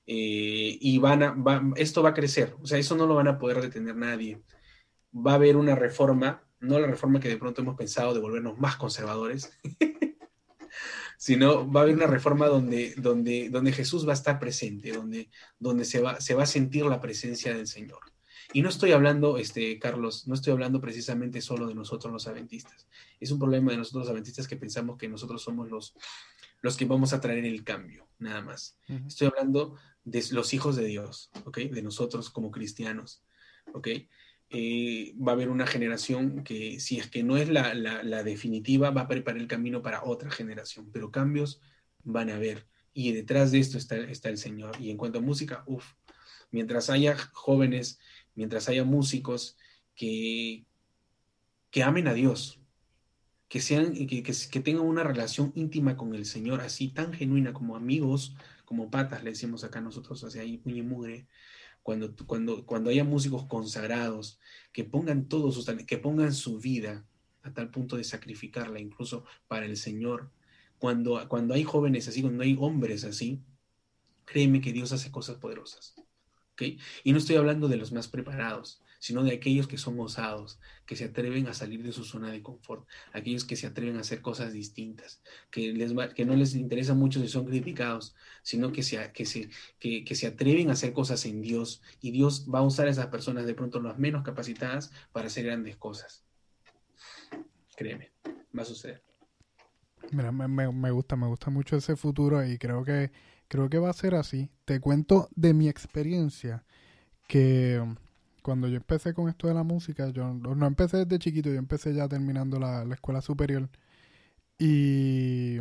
eh, 0.07 0.79
y 0.81 0.97
van 0.97 1.23
a, 1.23 1.37
esto 1.77 2.03
va 2.03 2.09
a 2.09 2.15
crecer, 2.15 2.57
o 2.63 2.67
sea, 2.67 2.79
eso 2.79 2.97
no 2.97 3.07
lo 3.07 3.17
van 3.17 3.29
a 3.29 3.39
poder 3.39 3.61
detener 3.61 3.95
nadie 3.97 4.41
va 5.15 5.33
a 5.33 5.35
haber 5.35 5.57
una 5.57 5.75
reforma, 5.75 6.43
no 6.61 6.79
la 6.79 6.87
reforma 6.87 7.21
que 7.21 7.29
de 7.29 7.37
pronto 7.37 7.63
hemos 7.63 7.77
pensado 7.77 8.15
de 8.15 8.21
volvernos 8.21 8.59
más 8.59 8.77
conservadores, 8.77 9.53
sino 11.19 11.71
va 11.71 11.81
a 11.81 11.83
haber 11.83 11.97
una 11.97 12.07
reforma 12.07 12.47
donde, 12.47 12.95
donde, 12.97 13.51
donde 13.51 13.73
Jesús 13.73 14.07
va 14.07 14.13
a 14.13 14.15
estar 14.15 14.39
presente, 14.39 14.93
donde, 14.93 15.31
donde 15.59 15.85
se, 15.85 16.01
va, 16.01 16.21
se 16.21 16.35
va 16.35 16.45
a 16.45 16.47
sentir 16.47 16.87
la 16.87 17.01
presencia 17.01 17.53
del 17.55 17.67
Señor. 17.67 17.99
Y 18.53 18.63
no 18.63 18.69
estoy 18.69 18.93
hablando, 18.93 19.37
este, 19.37 19.81
Carlos, 19.81 20.29
no 20.29 20.35
estoy 20.35 20.53
hablando 20.53 20.81
precisamente 20.81 21.41
solo 21.41 21.67
de 21.67 21.75
nosotros 21.75 22.13
los 22.13 22.29
adventistas. 22.29 22.87
Es 23.19 23.33
un 23.33 23.41
problema 23.41 23.73
de 23.73 23.79
nosotros 23.79 24.05
los 24.05 24.11
adventistas 24.11 24.47
que 24.47 24.57
pensamos 24.57 24.97
que 24.97 25.09
nosotros 25.09 25.43
somos 25.43 25.69
los, 25.69 25.95
los 26.63 26.77
que 26.77 26.85
vamos 26.85 27.13
a 27.13 27.21
traer 27.21 27.45
el 27.45 27.65
cambio, 27.65 28.09
nada 28.21 28.41
más. 28.41 28.79
Estoy 29.07 29.27
hablando 29.27 29.75
de 30.05 30.25
los 30.31 30.55
hijos 30.55 30.77
de 30.77 30.85
Dios, 30.85 31.31
¿ok? 31.45 31.59
De 31.59 31.83
nosotros 31.83 32.31
como 32.31 32.53
cristianos, 32.53 33.25
¿ok? 33.75 33.89
Eh, 34.51 35.15
va 35.17 35.33
a 35.33 35.35
haber 35.35 35.51
una 35.51 35.67
generación 35.67 36.43
que, 36.43 36.81
si 36.81 36.99
es 36.99 37.09
que 37.09 37.23
no 37.23 37.37
es 37.37 37.49
la, 37.51 38.23
definitiva, 38.23 38.91
va 38.91 39.03
a 39.03 39.09
preparar 39.09 39.41
el 39.41 39.47
camino 39.47 39.83
para 39.83 40.05
otra 40.05 40.31
generación, 40.31 40.91
pero 40.93 41.11
cambios 41.11 41.61
van 42.03 42.31
a 42.31 42.37
haber. 42.37 42.67
Y 42.95 43.13
detrás 43.13 43.53
de 43.53 43.59
esto 43.59 43.77
está, 43.77 43.97
está 43.97 44.31
el 44.31 44.39
Señor. 44.39 44.77
Y 44.81 44.91
en 44.91 44.97
cuanto 44.97 45.19
a 45.19 45.23
música, 45.23 45.65
uff, 45.67 45.93
mientras 46.51 46.89
haya 46.89 47.17
jóvenes, 47.33 47.99
mientras 48.35 48.69
haya 48.69 48.85
músicos 48.85 49.59
que, 49.95 50.65
que 51.71 51.83
amen 51.83 52.09
a 52.09 52.15
Dios, 52.15 52.61
que, 53.49 53.61
sean, 53.61 53.95
que, 53.95 54.23
que, 54.23 54.61
tengan 54.61 54.85
una 54.85 55.03
relación 55.03 55.53
íntima 55.55 55.97
con 55.97 56.15
el 56.15 56.25
Señor, 56.25 56.61
así 56.61 56.89
tan 56.89 57.13
genuina 57.13 57.53
como 57.53 57.77
amigos, 57.77 58.37
como 58.65 58.91
patas, 58.91 59.25
le 59.25 59.31
decimos 59.31 59.65
acá 59.65 59.81
nosotros, 59.81 60.23
hacia 60.25 60.43
ahí, 60.43 60.59
puño 60.59 60.85
mugre, 60.85 61.27
cuando, 61.89 62.15
cuando, 62.27 62.67
cuando 62.67 62.91
haya 62.91 63.03
músicos 63.03 63.47
consagrados 63.47 64.39
que 64.75 64.85
pongan 64.85 65.27
todos 65.27 65.55
sus 65.55 65.65
que 65.87 65.97
pongan 65.97 66.35
su 66.35 66.59
vida 66.59 67.07
a 67.41 67.55
tal 67.55 67.71
punto 67.71 67.97
de 67.97 68.05
sacrificarla 68.05 68.79
incluso 68.79 69.25
para 69.47 69.65
el 69.65 69.75
Señor, 69.79 70.31
cuando, 70.77 71.27
cuando 71.31 71.55
hay 71.55 71.65
jóvenes 71.65 72.07
así, 72.07 72.21
cuando 72.21 72.43
hay 72.43 72.59
hombres 72.61 73.05
así, 73.05 73.43
créeme 74.27 74.61
que 74.61 74.75
Dios 74.75 74.93
hace 74.93 75.11
cosas 75.11 75.39
poderosas. 75.39 75.95
¿okay? 76.53 76.79
Y 77.05 77.13
no 77.13 77.17
estoy 77.17 77.37
hablando 77.37 77.69
de 77.69 77.79
los 77.79 77.91
más 77.91 78.07
preparados, 78.07 78.83
sino 78.99 79.23
de 79.23 79.33
aquellos 79.33 79.69
que 79.69 79.79
son 79.79 79.99
osados, 80.01 80.59
que 80.87 80.97
se 80.97 81.05
atreven 81.05 81.47
a 81.47 81.55
salir 81.55 81.83
de 81.83 81.93
su 81.93 82.05
zona 82.05 82.31
de 82.31 82.43
confort, 82.43 82.87
aquellos 83.13 83.45
que 83.45 83.57
se 83.57 83.67
atreven 83.67 83.97
a 83.97 84.01
hacer 84.01 84.21
cosas 84.21 84.53
distintas, 84.53 85.23
que, 85.51 85.73
les 85.73 85.93
que 86.15 86.25
no 86.25 86.35
les 86.35 86.55
interesa 86.55 86.95
mucho 86.95 87.21
si 87.21 87.29
son 87.29 87.45
criticados, 87.45 88.15
sino 88.43 88.73
que 88.73 88.83
se, 88.83 89.13
que, 89.13 89.25
se, 89.25 89.51
que, 89.79 90.15
se 90.15 90.27
atreven 90.27 90.71
a 90.71 90.73
hacer 90.73 90.93
cosas 90.93 91.25
en 91.27 91.41
Dios 91.41 91.83
y 92.01 92.11
Dios 92.11 92.47
va 92.53 92.61
a 92.61 92.63
usar 92.63 92.89
a 92.89 92.91
esas 92.91 93.07
personas 93.07 93.47
de 93.47 93.55
pronto 93.55 93.81
las 93.81 93.99
menos 93.99 94.25
capacitadas 94.25 94.91
para 95.13 95.29
hacer 95.29 95.45
grandes 95.45 95.77
cosas. 95.77 96.25
Créeme, 97.77 98.11
va 98.57 98.63
a 98.63 98.67
suceder. 98.67 99.03
Mira, 100.11 100.33
me, 100.33 100.49
me, 100.49 100.91
gusta, 100.91 101.17
me 101.17 101.27
gusta 101.27 101.51
mucho 101.51 101.77
ese 101.77 101.95
futuro 101.95 102.45
y 102.45 102.57
creo 102.59 102.83
que, 102.83 103.13
creo 103.47 103.69
que 103.69 103.79
va 103.79 103.91
a 103.91 103.93
ser 103.93 104.15
así. 104.15 104.51
Te 104.65 104.81
cuento 104.81 105.29
de 105.35 105.53
mi 105.55 105.69
experiencia 105.69 106.65
que 107.29 107.83
cuando 108.49 108.67
yo 108.67 108.77
empecé 108.77 109.13
con 109.13 109.29
esto 109.29 109.47
de 109.47 109.53
la 109.53 109.63
música, 109.63 110.09
yo 110.09 110.33
no 110.33 110.67
empecé 110.67 111.05
desde 111.05 111.19
chiquito, 111.19 111.51
yo 111.51 111.59
empecé 111.59 111.93
ya 111.93 112.09
terminando 112.09 112.59
la, 112.59 112.83
escuela 112.95 113.21
superior. 113.21 113.69
Y, 114.59 115.59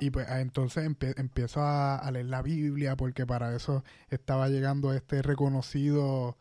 y 0.00 0.10
pues 0.10 0.26
ah, 0.28 0.40
entonces 0.40 0.84
empiezo 1.16 1.60
a, 1.62 2.10
leer 2.10 2.26
la 2.26 2.42
Biblia 2.42 2.96
porque 2.96 3.26
para 3.26 3.54
eso 3.54 3.84
estaba 4.10 4.48
llegando 4.48 4.92
este 4.92 5.22
reconocido 5.22 6.36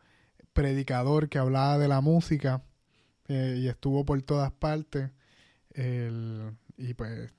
predicador 0.53 1.29
que 1.29 1.37
hablaba 1.37 1.77
de 1.77 1.87
la 1.87 2.01
música 2.01 2.63
eh, 3.27 3.57
y 3.59 3.67
estuvo 3.67 4.05
por 4.05 4.19
todas 4.23 4.51
partes. 4.53 5.11
y 6.77 6.93
pues 6.95 7.31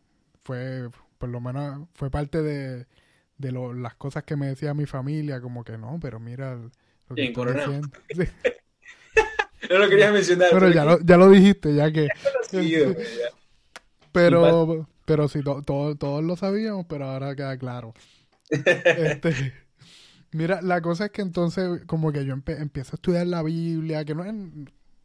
fue, 0.44 0.88
por 1.18 1.30
lo 1.30 1.40
menos, 1.40 1.88
fue 1.94 2.10
parte 2.10 2.42
de, 2.42 2.86
de 3.38 3.52
las 3.52 3.96
cosas 3.96 4.22
que 4.22 4.36
me 4.36 4.46
decía 4.46 4.72
mi 4.72 4.86
familia, 4.86 5.40
como 5.40 5.64
que 5.64 5.78
no, 5.78 5.98
pero 6.00 6.20
mira 6.20 6.56
lo 7.08 7.14
que 7.14 7.32
no 9.70 9.78
lo 9.78 9.88
quería 9.88 10.12
mencionar. 10.12 10.50
Pero, 10.52 10.70
ya, 10.70 10.84
lo, 10.84 11.00
ya 11.00 11.16
lo 11.16 11.30
dijiste, 11.30 11.74
ya 11.74 11.90
que... 11.90 12.08
pero, 14.12 14.86
pero 15.04 15.26
sí, 15.28 15.40
todos 15.42 16.24
lo 16.24 16.36
sabíamos, 16.36 16.86
pero 16.86 17.06
ahora 17.06 17.34
queda 17.34 17.56
claro. 17.56 17.94
este, 18.50 19.54
mira, 20.32 20.60
la 20.62 20.82
cosa 20.82 21.06
es 21.06 21.12
que 21.12 21.22
entonces 21.22 21.82
como 21.86 22.12
que 22.12 22.24
yo 22.24 22.34
empiezo 22.34 22.92
a 22.92 22.96
estudiar 22.96 23.26
la 23.26 23.42
Biblia, 23.42 24.04
que 24.04 24.14
no 24.14 24.24
es... 24.24 24.34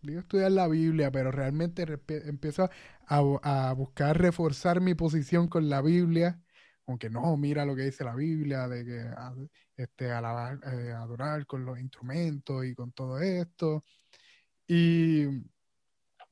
Digo 0.01 0.21
estudiar 0.21 0.53
la 0.53 0.69
Biblia, 0.69 1.11
pero 1.11 1.29
realmente 1.29 1.85
empiezo 2.07 2.69
a, 3.05 3.17
a 3.43 3.73
buscar 3.73 4.17
reforzar 4.17 4.79
mi 4.79 4.93
posición 4.93 5.49
con 5.49 5.69
la 5.69 5.81
Biblia 5.81 6.39
aunque 6.89 7.09
no, 7.09 7.37
mira 7.37 7.65
lo 7.65 7.75
que 7.75 7.83
dice 7.83 8.03
la 8.03 8.15
Biblia, 8.15 8.67
de 8.67 8.83
que 8.83 8.99
ah, 9.15 9.33
este, 9.79 10.11
alabar, 10.11 10.59
eh, 10.65 10.91
adorar 10.91 11.45
con 11.45 11.65
los 11.65 11.79
instrumentos 11.79 12.65
y 12.65 12.75
con 12.75 12.91
todo 12.91 13.19
esto. 13.19 13.85
Y 14.67 15.25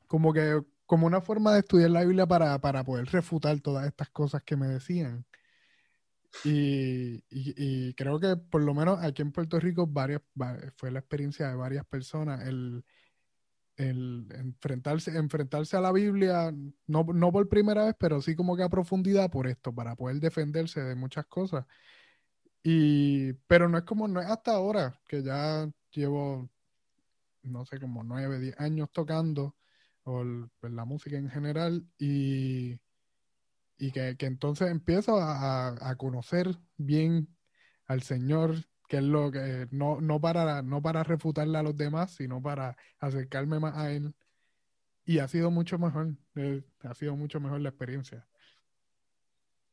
como 0.07 0.33
que, 0.33 0.61
como 0.85 1.07
una 1.07 1.21
forma 1.21 1.53
de 1.53 1.59
estudiar 1.59 1.91
la 1.91 2.03
Biblia 2.03 2.27
para, 2.27 2.59
poder 2.59 3.05
refutar 3.07 3.59
todas 3.61 3.87
estas 3.87 4.09
cosas 4.09 4.43
que 4.43 4.57
me 4.57 4.67
decían. 4.67 5.25
Y, 6.43 7.23
y, 7.29 7.93
creo 7.95 8.19
que 8.19 8.35
por 8.35 8.61
lo 8.63 8.73
menos 8.73 9.03
aquí 9.03 9.21
en 9.21 9.31
Puerto 9.31 9.59
Rico 9.59 9.87
varias, 9.87 10.21
fue 10.75 10.91
la 10.91 10.99
experiencia 10.99 11.47
de 11.47 11.55
varias 11.55 11.85
personas 11.85 12.45
el, 12.47 12.83
el 13.77 14.27
enfrentarse, 14.31 15.17
enfrentarse 15.17 15.77
a 15.77 15.81
la 15.81 15.91
Biblia, 15.93 16.53
no, 16.87 17.05
no 17.13 17.31
por 17.31 17.47
primera 17.49 17.85
vez, 17.85 17.95
pero 17.97 18.21
sí 18.21 18.35
como 18.35 18.57
que 18.57 18.63
a 18.63 18.69
profundidad 18.69 19.31
por 19.31 19.47
esto, 19.47 19.73
para 19.73 19.95
poder 19.95 20.19
defenderse 20.19 20.81
de 20.81 20.95
muchas 20.95 21.25
cosas. 21.27 21.65
Y, 22.70 23.32
pero 23.47 23.70
no 23.70 23.78
es 23.78 23.86
como, 23.86 24.09
no 24.09 24.20
es 24.20 24.28
hasta 24.28 24.51
ahora, 24.51 24.99
que 25.07 25.24
ya 25.24 25.70
llevo, 25.91 26.49
no 27.43 27.65
sé, 27.65 27.80
como 27.80 28.03
nueve, 28.03 28.39
diez 28.39 28.59
años 28.59 28.89
tocando, 28.91 29.55
o 30.03 30.26
pues, 30.59 30.74
la 30.74 30.84
música 30.84 31.18
en 31.18 31.30
general, 31.30 31.88
y, 31.97 32.78
y 33.78 33.91
que, 33.91 34.18
entonces 34.20 34.70
empiezo 34.70 35.18
a, 35.18 35.89
a 35.89 35.95
conocer 35.95 36.57
bien 36.78 37.30
al 37.86 38.01
Señor, 38.03 38.55
que 38.89 38.97
es 38.97 39.03
lo 39.03 39.32
que 39.32 39.70
no, 39.72 40.01
no 40.01 40.20
para 40.20 40.61
no 40.61 40.82
para 40.82 41.03
refutarle 41.03 41.57
a 41.57 41.63
los 41.63 41.78
demás, 41.78 42.11
sino 42.15 42.41
para 42.41 42.76
acercarme 42.99 43.59
más 43.61 43.78
a 43.78 43.91
él. 43.91 44.13
Y 45.05 45.20
ha 45.20 45.28
sido 45.30 45.51
mucho 45.51 45.80
mejor, 45.80 46.18
eh, 46.36 46.63
ha 46.82 46.93
sido 46.95 47.15
mucho 47.15 47.39
mejor 47.39 47.61
la 47.61 47.70
experiencia. 47.70 48.26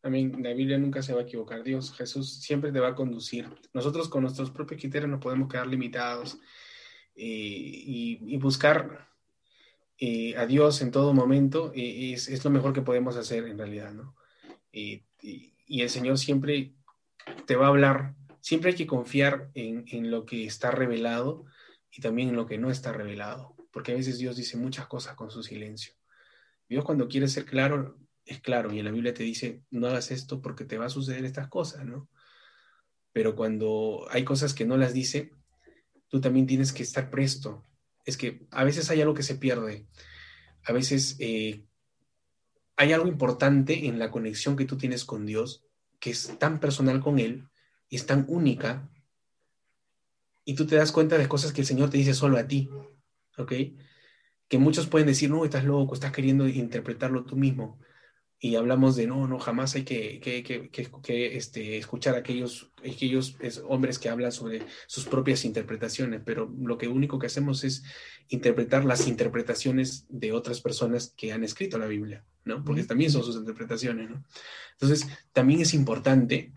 También 0.04 0.42
la 0.42 0.52
Biblia 0.52 0.76
nunca 0.76 1.00
se 1.00 1.14
va 1.14 1.20
a 1.20 1.24
equivocar. 1.24 1.62
Dios, 1.62 1.94
Jesús 1.94 2.34
siempre 2.34 2.70
te 2.70 2.80
va 2.80 2.88
a 2.88 2.94
conducir. 2.94 3.48
Nosotros 3.72 4.08
con 4.08 4.22
nuestros 4.22 4.50
propios 4.50 4.78
criterios 4.80 5.10
nos 5.10 5.20
podemos 5.20 5.48
quedar 5.48 5.66
limitados 5.66 6.38
eh, 7.16 7.24
y, 7.24 8.36
buscar 8.36 9.08
eh, 9.98 10.36
a 10.36 10.44
Dios 10.44 10.82
en 10.82 10.90
todo 10.90 11.14
momento 11.14 11.72
es, 11.74 12.28
es, 12.28 12.44
lo 12.44 12.50
mejor 12.50 12.74
que 12.74 12.82
podemos 12.82 13.16
hacer 13.16 13.46
en 13.46 13.56
realidad, 13.56 13.92
¿no? 13.92 14.14
y 14.72 15.80
el 15.80 15.88
Señor 15.88 16.18
siempre 16.18 16.74
te 17.46 17.54
va 17.54 17.66
a 17.66 17.68
hablar 17.68 18.14
siempre 18.44 18.72
hay 18.72 18.76
que 18.76 18.86
confiar 18.86 19.50
en, 19.54 20.10
lo 20.10 20.26
que 20.26 20.44
está 20.44 20.70
revelado 20.70 21.46
y 21.90 22.02
también 22.02 22.28
en 22.28 22.36
lo 22.36 22.44
que 22.44 22.58
no 22.58 22.70
está 22.70 22.92
revelado, 22.92 23.56
porque 23.72 23.92
a 23.92 23.94
veces 23.94 24.18
Dios 24.18 24.36
dice 24.36 24.58
muchas 24.58 24.86
cosas 24.86 25.14
con 25.14 25.30
su 25.30 25.42
silencio. 25.42 25.94
Dios 26.68 26.84
cuando 26.84 27.08
quiere 27.08 27.26
ser 27.26 27.46
claro, 27.46 27.96
es 28.24 28.40
claro, 28.40 28.72
y 28.72 28.78
en 28.78 28.84
la 28.84 28.90
Biblia 28.90 29.14
te 29.14 29.22
dice, 29.22 29.62
no 29.70 29.86
hagas 29.86 30.10
esto 30.10 30.40
porque 30.40 30.64
te 30.64 30.78
va 30.78 30.86
a 30.86 30.90
suceder 30.90 31.24
estas 31.24 31.48
cosas, 31.48 31.84
¿no? 31.84 32.08
Pero 33.12 33.36
cuando 33.36 34.06
hay 34.10 34.24
cosas 34.24 34.54
que 34.54 34.64
no 34.64 34.76
las 34.76 34.92
dice, 34.92 35.32
tú 36.08 36.20
también 36.20 36.46
tienes 36.46 36.72
que 36.72 36.82
estar 36.82 37.10
presto. 37.10 37.62
Es 38.04 38.16
que 38.16 38.46
a 38.50 38.64
veces 38.64 38.90
hay 38.90 39.00
algo 39.00 39.14
que 39.14 39.22
se 39.22 39.36
pierde, 39.36 39.86
a 40.64 40.72
veces 40.72 41.16
eh, 41.20 41.64
hay 42.76 42.92
algo 42.92 43.06
importante 43.06 43.86
en 43.86 43.98
la 43.98 44.10
conexión 44.10 44.56
que 44.56 44.64
tú 44.64 44.76
tienes 44.76 45.04
con 45.04 45.26
Dios, 45.26 45.64
que 46.00 46.10
es 46.10 46.38
tan 46.38 46.60
personal 46.60 47.00
con 47.00 47.18
Él, 47.18 47.48
es 47.90 48.06
tan 48.06 48.24
única 48.28 48.90
y 50.44 50.54
tú 50.54 50.66
te 50.66 50.76
das 50.76 50.92
cuenta 50.92 51.16
de 51.16 51.28
cosas 51.28 51.52
que 51.52 51.62
el 51.62 51.66
Señor 51.66 51.90
te 51.90 51.96
dice 51.96 52.14
solo 52.14 52.36
a 52.36 52.46
ti, 52.46 52.68
¿ok? 53.38 53.52
Que 54.48 54.58
muchos 54.58 54.86
pueden 54.86 55.06
decir, 55.06 55.30
no, 55.30 55.44
estás 55.44 55.64
loco, 55.64 55.94
estás 55.94 56.12
queriendo 56.12 56.46
interpretarlo 56.46 57.24
tú 57.24 57.36
mismo. 57.36 57.78
Y 58.44 58.56
hablamos 58.56 58.94
de, 58.94 59.06
no, 59.06 59.26
no, 59.26 59.38
jamás 59.38 59.74
hay 59.74 59.84
que, 59.84 60.20
que, 60.20 60.42
que, 60.42 60.68
que 60.70 61.36
este, 61.38 61.78
escuchar 61.78 62.14
a 62.14 62.18
aquellos, 62.18 62.70
aquellos 62.84 63.38
hombres 63.66 63.98
que 63.98 64.10
hablan 64.10 64.32
sobre 64.32 64.66
sus 64.86 65.06
propias 65.06 65.46
interpretaciones, 65.46 66.20
pero 66.22 66.54
lo 66.60 66.76
que 66.76 66.86
único 66.86 67.18
que 67.18 67.28
hacemos 67.28 67.64
es 67.64 67.84
interpretar 68.28 68.84
las 68.84 69.08
interpretaciones 69.08 70.04
de 70.10 70.32
otras 70.32 70.60
personas 70.60 71.14
que 71.16 71.32
han 71.32 71.42
escrito 71.42 71.78
la 71.78 71.86
Biblia, 71.86 72.22
¿no? 72.44 72.62
Porque 72.62 72.84
también 72.84 73.10
son 73.10 73.24
sus 73.24 73.36
interpretaciones, 73.36 74.10
¿no? 74.10 74.22
Entonces, 74.72 75.08
también 75.32 75.62
es 75.62 75.72
importante 75.72 76.52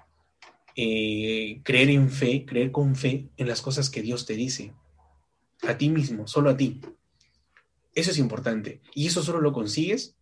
eh, 0.76 1.62
creer 1.64 1.90
en 1.92 2.10
fe, 2.10 2.46
creer 2.46 2.74
con 2.74 2.98
fe 2.98 3.30
en 3.38 3.48
las 3.48 3.62
cosas 3.62 3.90
que 3.90 4.02
Dios 4.02 4.26
te 4.26 4.34
dice. 4.34 4.74
A 5.62 5.78
ti 5.78 5.88
mismo, 5.88 6.28
solo 6.28 6.50
a 6.50 6.58
ti. 6.58 6.82
Eso 7.96 8.12
es 8.12 8.18
importante. 8.18 8.82
Y 8.94 9.08
eso 9.08 9.24
solo 9.24 9.40
lo 9.40 9.54
consigues 9.54 10.17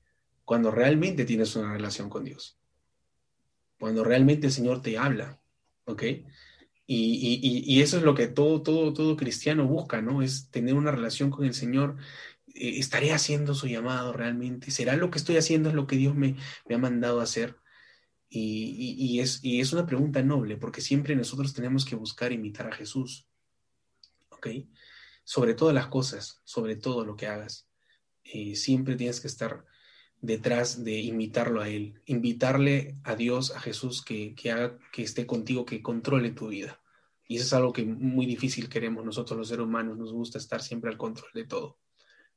cuando 0.45 0.71
realmente 0.71 1.25
tienes 1.25 1.55
una 1.55 1.73
relación 1.73 2.09
con 2.09 2.23
Dios. 2.23 2.57
Cuando 3.79 4.03
realmente 4.03 4.47
el 4.47 4.53
Señor 4.53 4.81
te 4.81 4.97
habla. 4.97 5.41
¿Ok? 5.85 6.03
Y, 6.87 7.81
eso 7.81 7.97
es 7.97 8.03
lo 8.03 8.13
que 8.13 8.27
todo, 8.27 8.61
todo, 8.61 8.93
todo 8.93 9.17
cristiano 9.17 9.67
busca, 9.67 10.01
¿no? 10.01 10.21
Es 10.21 10.49
tener 10.51 10.75
una 10.75 10.91
relación 10.91 11.31
con 11.31 11.45
el 11.45 11.55
Señor. 11.55 11.97
Eh, 12.53 12.77
¿Estaré 12.77 13.11
haciendo 13.11 13.55
su 13.55 13.67
llamado 13.67 14.13
realmente? 14.13 14.69
¿Será 14.71 14.95
lo 14.95 15.09
que 15.09 15.17
estoy 15.17 15.37
haciendo 15.37 15.69
es 15.69 15.75
lo 15.75 15.87
que 15.87 15.97
Dios 15.97 16.15
me, 16.15 16.35
ha 16.69 16.77
mandado 16.77 17.21
hacer? 17.21 17.57
Y, 18.29 19.19
es, 19.19 19.39
es 19.43 19.73
una 19.73 19.85
pregunta 19.85 20.21
noble, 20.21 20.57
porque 20.57 20.81
siempre 20.81 21.15
nosotros 21.15 21.53
tenemos 21.53 21.85
que 21.85 21.95
buscar 21.95 22.31
imitar 22.31 22.67
a 22.67 22.75
Jesús. 22.75 23.27
¿Ok? 24.29 24.47
Sobre 25.23 25.55
todas 25.55 25.73
las 25.73 25.87
cosas, 25.87 26.41
sobre 26.43 26.75
todo 26.75 27.03
lo 27.03 27.15
que 27.15 27.27
hagas. 27.27 27.67
Eh, 28.23 28.55
siempre 28.55 28.95
tienes 28.95 29.21
que 29.21 29.27
estar 29.27 29.65
detrás 30.26 30.84
de 30.84 30.99
imitarlo 30.99 31.61
a 31.61 31.69
Él, 31.69 32.01
invitarle 32.05 32.97
a 33.03 33.15
Dios, 33.15 33.55
a 33.55 33.59
Jesús, 33.59 34.03
que, 34.03 34.36
que 34.36 35.01
esté 35.03 35.26
contigo, 35.26 35.65
que 35.65 35.82
controle 35.82 36.32
tu 36.32 36.47
vida. 36.47 36.82
Y 37.28 37.38
eso 37.38 37.45
es 37.45 37.53
algo 37.53 37.73
que 37.73 37.84
muy 37.84 38.26
difícil 38.26 38.69
queremos 38.69 39.05
nosotros 39.05 39.38
los 39.38 39.47
seres 39.47 39.65
humanos, 39.65 39.97
nos 39.97 40.11
gusta 40.11 40.38
estar 40.38 40.61
siempre 40.61 40.89
al 40.89 40.97
control 40.97 41.30
de 41.34 41.45
todo. 41.45 41.78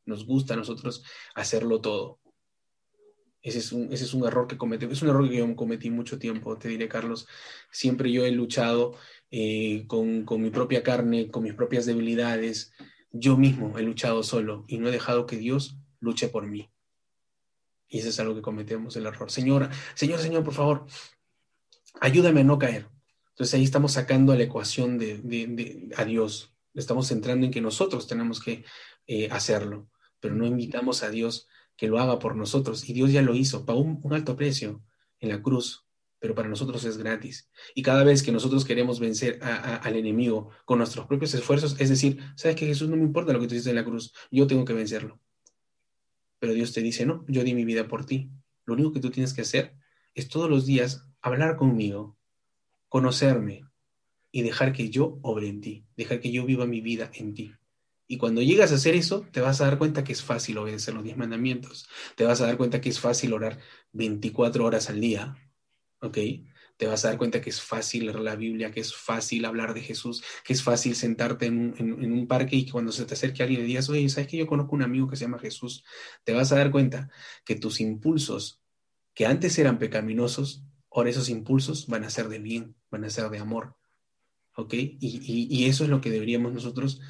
Nos 0.05 0.27
gusta 0.27 0.55
a 0.55 0.57
nosotros 0.57 1.03
hacerlo 1.35 1.81
todo. 1.81 2.21
Ese 3.41 3.59
es, 3.59 3.73
un, 3.73 3.93
ese 3.93 4.05
es 4.05 4.15
un 4.15 4.27
error 4.27 4.47
que 4.47 4.59
cometí, 4.59 4.87
es 4.87 5.03
un 5.03 5.11
error 5.11 5.29
que 5.29 5.37
yo 5.37 5.57
cometí 5.57 5.91
mucho 5.91 6.19
tiempo, 6.19 6.59
te 6.59 6.69
diré, 6.69 6.89
Carlos. 6.89 7.27
Siempre 7.71 8.11
yo 8.11 8.27
he 8.27 8.33
luchado 8.33 8.95
eh, 9.31 9.85
con, 9.87 10.25
con 10.25 10.43
mi 10.43 10.51
propia 10.51 10.83
carne, 10.83 11.31
con 11.31 11.45
mis 11.45 11.55
propias 11.55 11.87
debilidades. 11.87 12.73
Yo 13.13 13.37
mismo 13.37 13.79
he 13.79 13.83
luchado 13.83 14.23
solo 14.23 14.65
y 14.69 14.79
no 14.79 14.89
he 14.89 14.93
dejado 14.93 15.27
que 15.27 15.37
Dios 15.37 15.79
luche 16.01 16.29
por 16.29 16.47
mí. 16.47 16.71
Y 17.89 17.99
eso 17.99 18.09
es 18.11 18.21
algo 18.21 18.35
que 18.35 18.43
cometemos 18.43 18.97
el 18.97 19.07
error. 19.07 19.31
Señora, 19.31 19.71
Señor, 19.95 20.21
Señor, 20.21 20.45
por 20.45 20.55
favor, 20.55 20.87
ayúdame 22.01 22.41
a 22.41 22.45
no 22.45 22.59
caer. 22.59 22.89
Entonces 23.31 23.55
ahí 23.55 23.65
estamos 23.65 23.93
sacando 23.93 24.35
la 24.35 24.43
ecuación 24.43 24.99
de, 24.99 25.19
de, 25.19 25.91
a 25.97 26.05
Dios. 26.05 26.55
Estamos 26.75 27.09
centrando 27.09 27.47
en 27.47 27.53
que 27.53 27.61
nosotros 27.61 28.07
tenemos 28.07 28.41
que 28.41 28.65
eh, 29.07 29.29
hacerlo, 29.31 29.89
pero 30.21 30.35
no 30.35 30.45
invitamos 30.45 31.03
a 31.03 31.11
Dios 31.11 31.47
que 31.77 31.87
lo 31.87 31.99
haga 31.99 32.19
por 32.19 32.37
nosotros. 32.37 32.89
Y 32.89 32.93
Dios 32.93 33.13
ya 33.13 33.23
lo 33.23 33.35
hizo, 33.35 33.65
pagó 33.65 33.81
un, 33.81 34.13
alto 34.13 34.37
precio 34.37 34.83
en 35.21 35.31
la 35.31 35.41
cruz, 35.41 35.87
pero 36.19 36.35
para 36.35 36.49
nosotros 36.49 36.85
es 36.85 36.99
gratis. 36.99 37.49
Y 37.75 37.83
cada 37.83 38.05
vez 38.05 38.23
que 38.23 38.33
nosotros 38.33 38.65
queremos 38.65 38.99
vencer 39.01 39.39
al 39.41 39.95
enemigo 39.97 40.51
con 40.65 40.79
nuestros 40.79 41.07
propios 41.07 41.33
esfuerzos, 41.33 41.77
es 41.79 41.89
decir, 41.89 42.19
sabes 42.37 42.57
que 42.57 42.67
Jesús 42.67 42.89
no 42.89 42.97
me 42.97 43.05
importa 43.05 43.33
lo 43.33 43.41
que 43.41 43.47
tú 43.47 43.55
hiciste 43.55 43.71
en 43.71 43.77
la 43.77 43.85
cruz, 43.85 44.13
yo 44.31 44.47
tengo 44.47 44.65
que 44.65 44.75
vencerlo. 44.75 45.21
Pero 46.39 46.53
Dios 46.53 46.73
te 46.73 46.81
dice, 46.81 47.07
no, 47.07 47.25
yo 47.29 47.45
di 47.45 47.55
mi 47.55 47.65
vida 47.65 47.89
por 47.89 48.07
ti. 48.07 48.31
Lo 48.65 48.75
único 48.75 48.93
que 48.93 49.01
tú 49.01 49.11
tienes 49.11 49.35
que 49.35 49.43
hacer 49.43 49.75
es 50.15 50.29
todos 50.29 50.49
los 50.49 50.67
días 50.67 51.07
hablar 51.21 51.57
conmigo, 51.57 52.17
conocerme, 52.89 53.69
y 54.31 54.43
dejar 54.43 54.73
que 54.73 54.91
yo 54.91 55.19
obre 55.23 55.49
en 55.49 55.61
ti, 55.61 55.87
dejar 55.97 56.21
que 56.21 56.31
yo 56.31 56.45
viva 56.45 56.67
mi 56.67 56.81
vida 56.81 57.11
en 57.15 57.35
ti. 57.35 57.55
Y 58.07 58.17
cuando 58.17 58.41
llegas 58.41 58.73
a 58.73 58.77
hacer 58.77 58.95
eso, 58.95 59.27
te 59.33 59.41
vas 59.41 59.61
a 59.61 59.65
dar 59.65 59.79
cuenta 59.79 60.03
que 60.05 60.13
es 60.13 60.23
fácil 60.23 60.59
obedecer 60.59 60.95
los 60.95 61.05
diez 61.05 61.17
mandamientos. 61.17 61.89
Te 62.17 62.25
vas 62.25 62.41
a 62.41 62.47
dar 62.47 62.57
cuenta 62.57 62.81
que 62.81 62.89
es 62.89 63.01
fácil 63.01 63.35
orar 63.35 63.59
24 63.93 64.65
horas 64.65 64.89
al 64.89 65.01
día. 65.01 65.37
¿Ok? 66.01 66.19
Te 66.79 66.87
vas 66.87 67.05
a 67.05 67.09
dar 67.09 67.19
cuenta 67.19 67.43
que 67.43 67.51
es 67.51 67.61
fácil 67.61 68.07
leer 68.07 68.21
la 68.21 68.37
Biblia, 68.37 68.71
que 68.71 68.81
es 68.81 68.95
fácil 68.95 69.45
hablar 69.45 69.75
de 69.75 69.83
Jesús, 69.83 70.25
que 70.45 70.55
es 70.55 70.63
fácil 70.63 70.97
sentarte 70.97 71.45
en 71.45 71.75
un, 71.79 72.27
parque 72.27 72.57
y 72.57 72.71
cuando 72.71 72.91
se 72.91 73.05
te 73.05 73.13
acerque 73.13 73.43
alguien 73.43 73.61
y 73.61 73.65
digas, 73.65 73.91
oye, 73.91 74.09
¿sabes 74.09 74.29
que 74.29 74.39
yo 74.39 74.47
conozco 74.47 74.75
un 74.75 74.83
amigo 74.83 75.07
que 75.07 75.17
se 75.17 75.27
llama 75.27 75.39
Jesús? 75.39 75.85
Te 76.25 76.33
vas 76.33 76.51
a 76.53 76.57
dar 76.57 76.71
cuenta 76.71 77.11
que 77.45 77.57
tus 77.57 77.81
impulsos, 77.81 78.63
que 79.13 79.27
antes 79.27 79.59
eran 79.59 79.79
pecaminosos, 79.79 80.65
ahora 80.91 81.11
esos 81.11 81.29
impulsos 81.29 81.87
van 81.89 82.05
a 82.05 82.11
ser 82.11 82.29
de 82.29 82.39
bien, 82.39 82.75
van 82.91 83.05
a 83.05 83.11
ser 83.11 83.29
de 83.29 83.39
amor. 83.39 83.77
¿Ok? 84.57 84.75
y 84.75 85.67
eso 85.67 85.85
es 85.85 85.91
lo 85.91 86.01
que 86.01 86.11
deberíamos 86.11 86.53
nosotros 86.53 87.01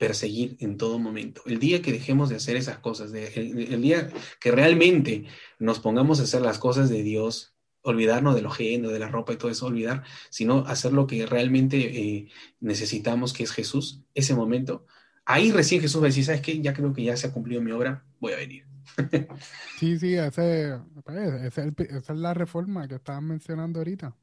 perseguir 0.00 0.56
en 0.60 0.78
todo 0.78 0.98
momento. 0.98 1.42
El 1.44 1.58
día 1.58 1.82
que 1.82 1.92
dejemos 1.92 2.30
de 2.30 2.36
hacer 2.36 2.56
esas 2.56 2.78
cosas, 2.78 3.12
el, 3.12 3.82
día 3.82 4.08
que 4.40 4.50
realmente 4.50 5.26
nos 5.58 5.78
pongamos 5.78 6.18
a 6.18 6.22
hacer 6.22 6.40
las 6.40 6.58
cosas 6.58 6.88
de 6.88 7.02
Dios, 7.02 7.49
olvidarnos 7.82 8.34
de 8.34 8.42
lo 8.42 8.50
ajeno, 8.50 8.90
de 8.90 8.98
la 8.98 9.08
ropa 9.08 9.32
y 9.32 9.36
todo 9.36 9.50
eso, 9.50 9.66
olvidar, 9.66 10.04
sino 10.28 10.66
hacer 10.66 10.92
lo 10.92 11.06
que 11.06 11.26
realmente 11.26 11.78
eh, 11.78 12.28
necesitamos, 12.60 13.32
que 13.32 13.44
es 13.44 13.52
Jesús, 13.52 14.02
ese 14.14 14.34
momento, 14.34 14.86
ahí 15.24 15.52
recién 15.52 15.80
Jesús 15.80 16.00
va 16.00 16.06
a 16.06 16.08
decir, 16.08 16.24
¿sabes 16.24 16.40
qué? 16.40 16.60
Ya 16.60 16.74
creo 16.74 16.92
que 16.92 17.04
ya 17.04 17.16
se 17.16 17.26
ha 17.26 17.32
cumplido 17.32 17.62
mi 17.62 17.70
obra, 17.70 18.04
voy 18.18 18.32
a 18.32 18.36
venir. 18.36 18.66
sí, 19.78 19.98
sí, 19.98 20.14
ese, 20.14 20.78
pues, 21.04 21.90
esa 21.90 22.12
es 22.12 22.18
la 22.18 22.34
reforma 22.34 22.88
que 22.88 22.96
estaban 22.96 23.26
mencionando 23.26 23.78
ahorita. 23.78 24.16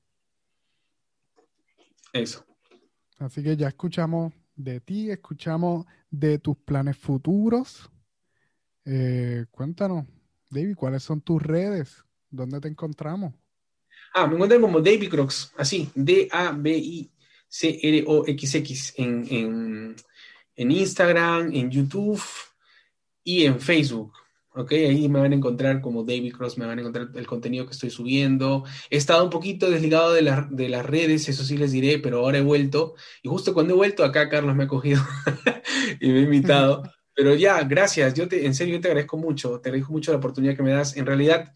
Eso. 2.14 2.46
Así 3.20 3.44
que 3.44 3.56
ya 3.56 3.68
escuchamos 3.68 4.34
de 4.56 4.80
ti, 4.80 5.10
escuchamos 5.10 5.86
de 6.10 6.40
tus 6.40 6.58
planes 6.58 6.98
futuros. 6.98 7.90
Eh, 8.86 9.46
cuéntanos, 9.52 10.06
David, 10.50 10.76
¿cuáles 10.76 11.04
son 11.04 11.22
tus 11.22 11.42
redes? 11.42 12.04
¿Dónde 12.30 12.60
te 12.60 12.68
encontramos? 12.68 13.34
Ah, 14.20 14.26
me 14.26 14.34
encuentran 14.34 14.62
como 14.62 14.82
David 14.82 15.10
Crocs, 15.10 15.54
así, 15.58 15.92
D-A-B-I-C-R-O-X-X, 15.94 17.14
en, 18.98 19.28
en, 19.30 19.96
en 20.56 20.72
Instagram, 20.72 21.54
en 21.54 21.70
YouTube 21.70 22.20
y 23.24 23.46
en 23.46 23.60
Facebook. 23.62 24.12
¿ok? 24.56 24.72
Ahí 24.72 25.08
me 25.08 25.20
van 25.20 25.34
a 25.34 25.36
encontrar 25.36 25.82
como 25.82 26.04
David 26.04 26.34
Cross, 26.34 26.58
me 26.58 26.66
van 26.66 26.80
a 26.80 26.82
encontrar 26.82 27.10
el 27.14 27.28
contenido 27.28 27.68
que 27.68 27.74
estoy 27.74 27.92
subiendo. 27.92 28.64
He 28.90 28.98
estado 28.98 29.24
un 29.24 29.30
poquito 29.30 29.70
desligado 29.70 30.14
de, 30.14 30.24
de 30.50 30.70
las 30.70 30.84
redes, 30.84 31.30
eso 31.30 31.44
sí 31.44 31.56
les 31.56 31.72
diré, 31.72 32.00
pero 32.00 32.22
ahora 32.22 32.40
he 32.40 32.42
vuelto. 32.42 32.96
Y 33.22 33.30
justo 33.30 33.54
cuando 33.54 33.76
he 33.76 33.78
vuelto, 33.78 34.04
acá 34.04 34.30
Carlos 34.30 34.56
me 34.56 34.64
ha 34.64 34.68
cogido 34.68 35.00
y 36.02 36.10
me 36.10 36.20
ha 36.20 36.24
invitado. 36.24 36.82
Pero 37.14 37.34
ya, 37.34 37.64
gracias. 37.64 38.14
Yo 38.14 38.28
te, 38.28 38.46
en 38.46 38.54
serio, 38.54 38.76
yo 38.76 38.82
te 38.82 38.90
agradezco 38.90 39.18
mucho. 39.18 39.60
Te 39.60 39.70
agradezco 39.70 39.92
mucho 39.92 40.12
la 40.12 40.20
oportunidad 40.20 40.56
que 40.56 40.62
me 40.62 40.70
das. 40.70 40.96
En 40.98 41.08
realidad, 41.08 41.52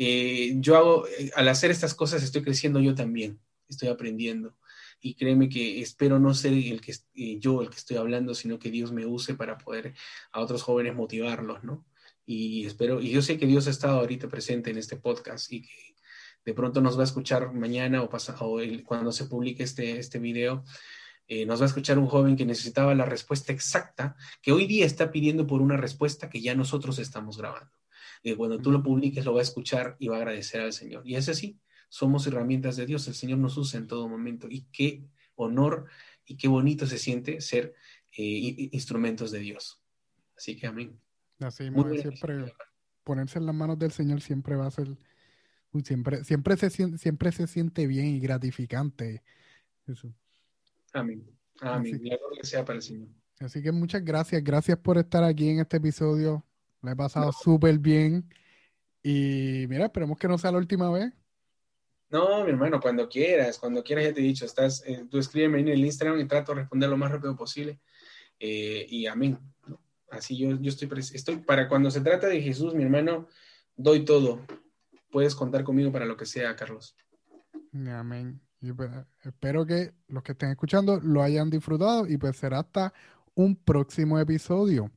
eh, 0.00 0.54
yo 0.60 0.76
hago, 0.76 1.08
eh, 1.08 1.32
al 1.34 1.48
hacer 1.48 1.72
estas 1.72 1.92
cosas, 1.92 2.22
estoy 2.22 2.42
creciendo 2.42 2.80
yo 2.80 2.94
también. 2.94 3.40
Estoy 3.68 3.88
aprendiendo. 3.88 4.56
Y 5.00 5.14
créeme 5.14 5.48
que 5.48 5.80
espero 5.80 6.20
no 6.20 6.34
ser 6.34 6.52
el 6.52 6.80
que 6.80 6.92
eh, 7.14 7.38
yo 7.40 7.62
el 7.62 7.70
que 7.70 7.76
estoy 7.76 7.96
hablando, 7.96 8.34
sino 8.34 8.58
que 8.58 8.70
Dios 8.70 8.92
me 8.92 9.06
use 9.06 9.34
para 9.34 9.58
poder 9.58 9.94
a 10.32 10.40
otros 10.40 10.62
jóvenes 10.62 10.94
motivarlos, 10.94 11.62
¿no? 11.64 11.84
y 12.30 12.66
espero, 12.66 13.00
y 13.00 13.10
yo 13.10 13.22
sé 13.22 13.38
que 13.38 13.46
Dios 13.46 13.68
ha 13.68 13.70
estado 13.70 14.00
ahorita 14.00 14.28
presente 14.28 14.70
en 14.70 14.76
este 14.76 14.96
podcast 14.96 15.50
y 15.50 15.62
que 15.62 15.96
de 16.44 16.52
pronto 16.52 16.82
nos 16.82 16.98
va 16.98 17.00
a 17.00 17.04
escuchar 17.04 17.54
mañana 17.54 18.02
o, 18.02 18.10
o 18.10 18.60
cuando 18.84 19.12
se 19.12 19.24
publique 19.24 19.62
este, 19.62 19.98
este 19.98 20.18
video, 20.18 20.62
nos 21.46 21.60
va 21.60 21.64
a 21.64 21.68
escuchar 21.68 21.98
un 21.98 22.06
joven 22.06 22.36
que 22.36 22.44
necesitaba 22.44 22.94
la 22.94 23.06
respuesta 23.06 23.52
exacta, 23.52 24.14
que 24.42 24.52
hoy 24.52 24.66
día 24.66 24.84
está 24.84 25.10
pidiendo 25.10 25.46
por 25.46 25.62
una 25.62 25.78
respuesta 25.78 26.28
que 26.28 26.42
ya 26.42 26.54
nosotros 26.54 26.98
estamos 26.98 27.38
grabando. 27.38 27.77
Cuando 28.36 28.58
tú 28.58 28.70
lo 28.70 28.82
publiques, 28.82 29.24
lo 29.24 29.34
va 29.34 29.40
a 29.40 29.42
escuchar 29.42 29.96
y 29.98 30.08
va 30.08 30.16
a 30.16 30.18
agradecer 30.18 30.60
al 30.60 30.72
Señor. 30.72 31.02
Y 31.06 31.14
es 31.14 31.28
así, 31.28 31.58
somos 31.88 32.26
herramientas 32.26 32.76
de 32.76 32.86
Dios, 32.86 33.08
el 33.08 33.14
Señor 33.14 33.38
nos 33.38 33.56
usa 33.56 33.78
en 33.78 33.86
todo 33.86 34.08
momento. 34.08 34.46
Y 34.50 34.66
qué 34.72 35.04
honor 35.36 35.86
y 36.26 36.36
qué 36.36 36.48
bonito 36.48 36.86
se 36.86 36.98
siente 36.98 37.40
ser 37.40 37.74
eh, 38.16 38.68
instrumentos 38.72 39.30
de 39.30 39.38
Dios. 39.40 39.80
Así 40.36 40.56
que 40.56 40.66
amén. 40.66 41.00
Así 41.40 41.70
siempre 42.00 42.52
ponerse 43.08 43.38
en 43.38 43.46
las 43.46 43.54
manos 43.54 43.78
del 43.78 43.90
Señor 43.90 44.20
siempre 44.20 44.54
va 44.54 44.66
a 44.66 44.70
ser, 44.70 44.88
siempre, 45.82 46.24
siempre 46.24 46.58
se 46.58 46.68
siente, 46.68 46.98
siempre 46.98 47.32
se 47.32 47.46
siente 47.46 47.86
bien 47.86 48.06
y 48.06 48.20
gratificante. 48.20 49.22
Eso. 49.86 50.12
Amén. 50.92 51.24
Amén. 51.62 52.00
sea 52.42 52.66
para 52.66 52.76
el 52.76 52.82
Señor. 52.82 53.08
Así 53.40 53.62
que 53.62 53.72
muchas 53.72 54.04
gracias. 54.04 54.44
Gracias 54.44 54.76
por 54.78 54.98
estar 54.98 55.24
aquí 55.24 55.48
en 55.48 55.60
este 55.60 55.78
episodio. 55.78 56.44
Me 56.80 56.92
he 56.92 56.96
pasado 56.96 57.32
súper 57.32 57.78
bien. 57.78 58.28
Y 59.02 59.66
mira, 59.68 59.86
esperemos 59.86 60.18
que 60.18 60.28
no 60.28 60.38
sea 60.38 60.52
la 60.52 60.58
última 60.58 60.90
vez. 60.90 61.12
No, 62.10 62.44
mi 62.44 62.50
hermano, 62.50 62.80
cuando 62.80 63.08
quieras, 63.08 63.58
cuando 63.58 63.82
quieras, 63.82 64.06
ya 64.06 64.14
te 64.14 64.20
he 64.20 64.24
dicho, 64.24 64.46
estás, 64.46 64.82
eh, 64.86 65.06
tú 65.10 65.18
escríbeme 65.18 65.60
en 65.60 65.68
el 65.68 65.84
Instagram 65.84 66.18
y 66.18 66.26
trato 66.26 66.52
de 66.52 66.60
responder 66.60 66.88
lo 66.88 66.96
más 66.96 67.10
rápido 67.10 67.36
posible. 67.36 67.80
Eh, 68.40 68.86
y 68.88 69.06
amén. 69.06 69.38
Así 70.10 70.38
yo, 70.38 70.58
yo 70.58 70.70
estoy, 70.70 70.88
estoy, 71.12 71.36
para 71.36 71.68
cuando 71.68 71.90
se 71.90 72.00
trata 72.00 72.26
de 72.26 72.40
Jesús, 72.40 72.74
mi 72.74 72.82
hermano, 72.82 73.28
doy 73.76 74.04
todo. 74.04 74.40
Puedes 75.10 75.34
contar 75.34 75.64
conmigo 75.64 75.92
para 75.92 76.06
lo 76.06 76.16
que 76.16 76.24
sea, 76.24 76.56
Carlos. 76.56 76.96
Amén. 77.86 78.40
Y 78.60 78.72
pues, 78.72 78.90
espero 79.22 79.66
que 79.66 79.92
los 80.08 80.22
que 80.22 80.32
estén 80.32 80.50
escuchando 80.50 81.00
lo 81.00 81.22
hayan 81.22 81.50
disfrutado 81.50 82.06
y 82.06 82.16
pues 82.16 82.36
será 82.36 82.60
hasta 82.60 82.92
un 83.34 83.54
próximo 83.54 84.18
episodio. 84.18 84.90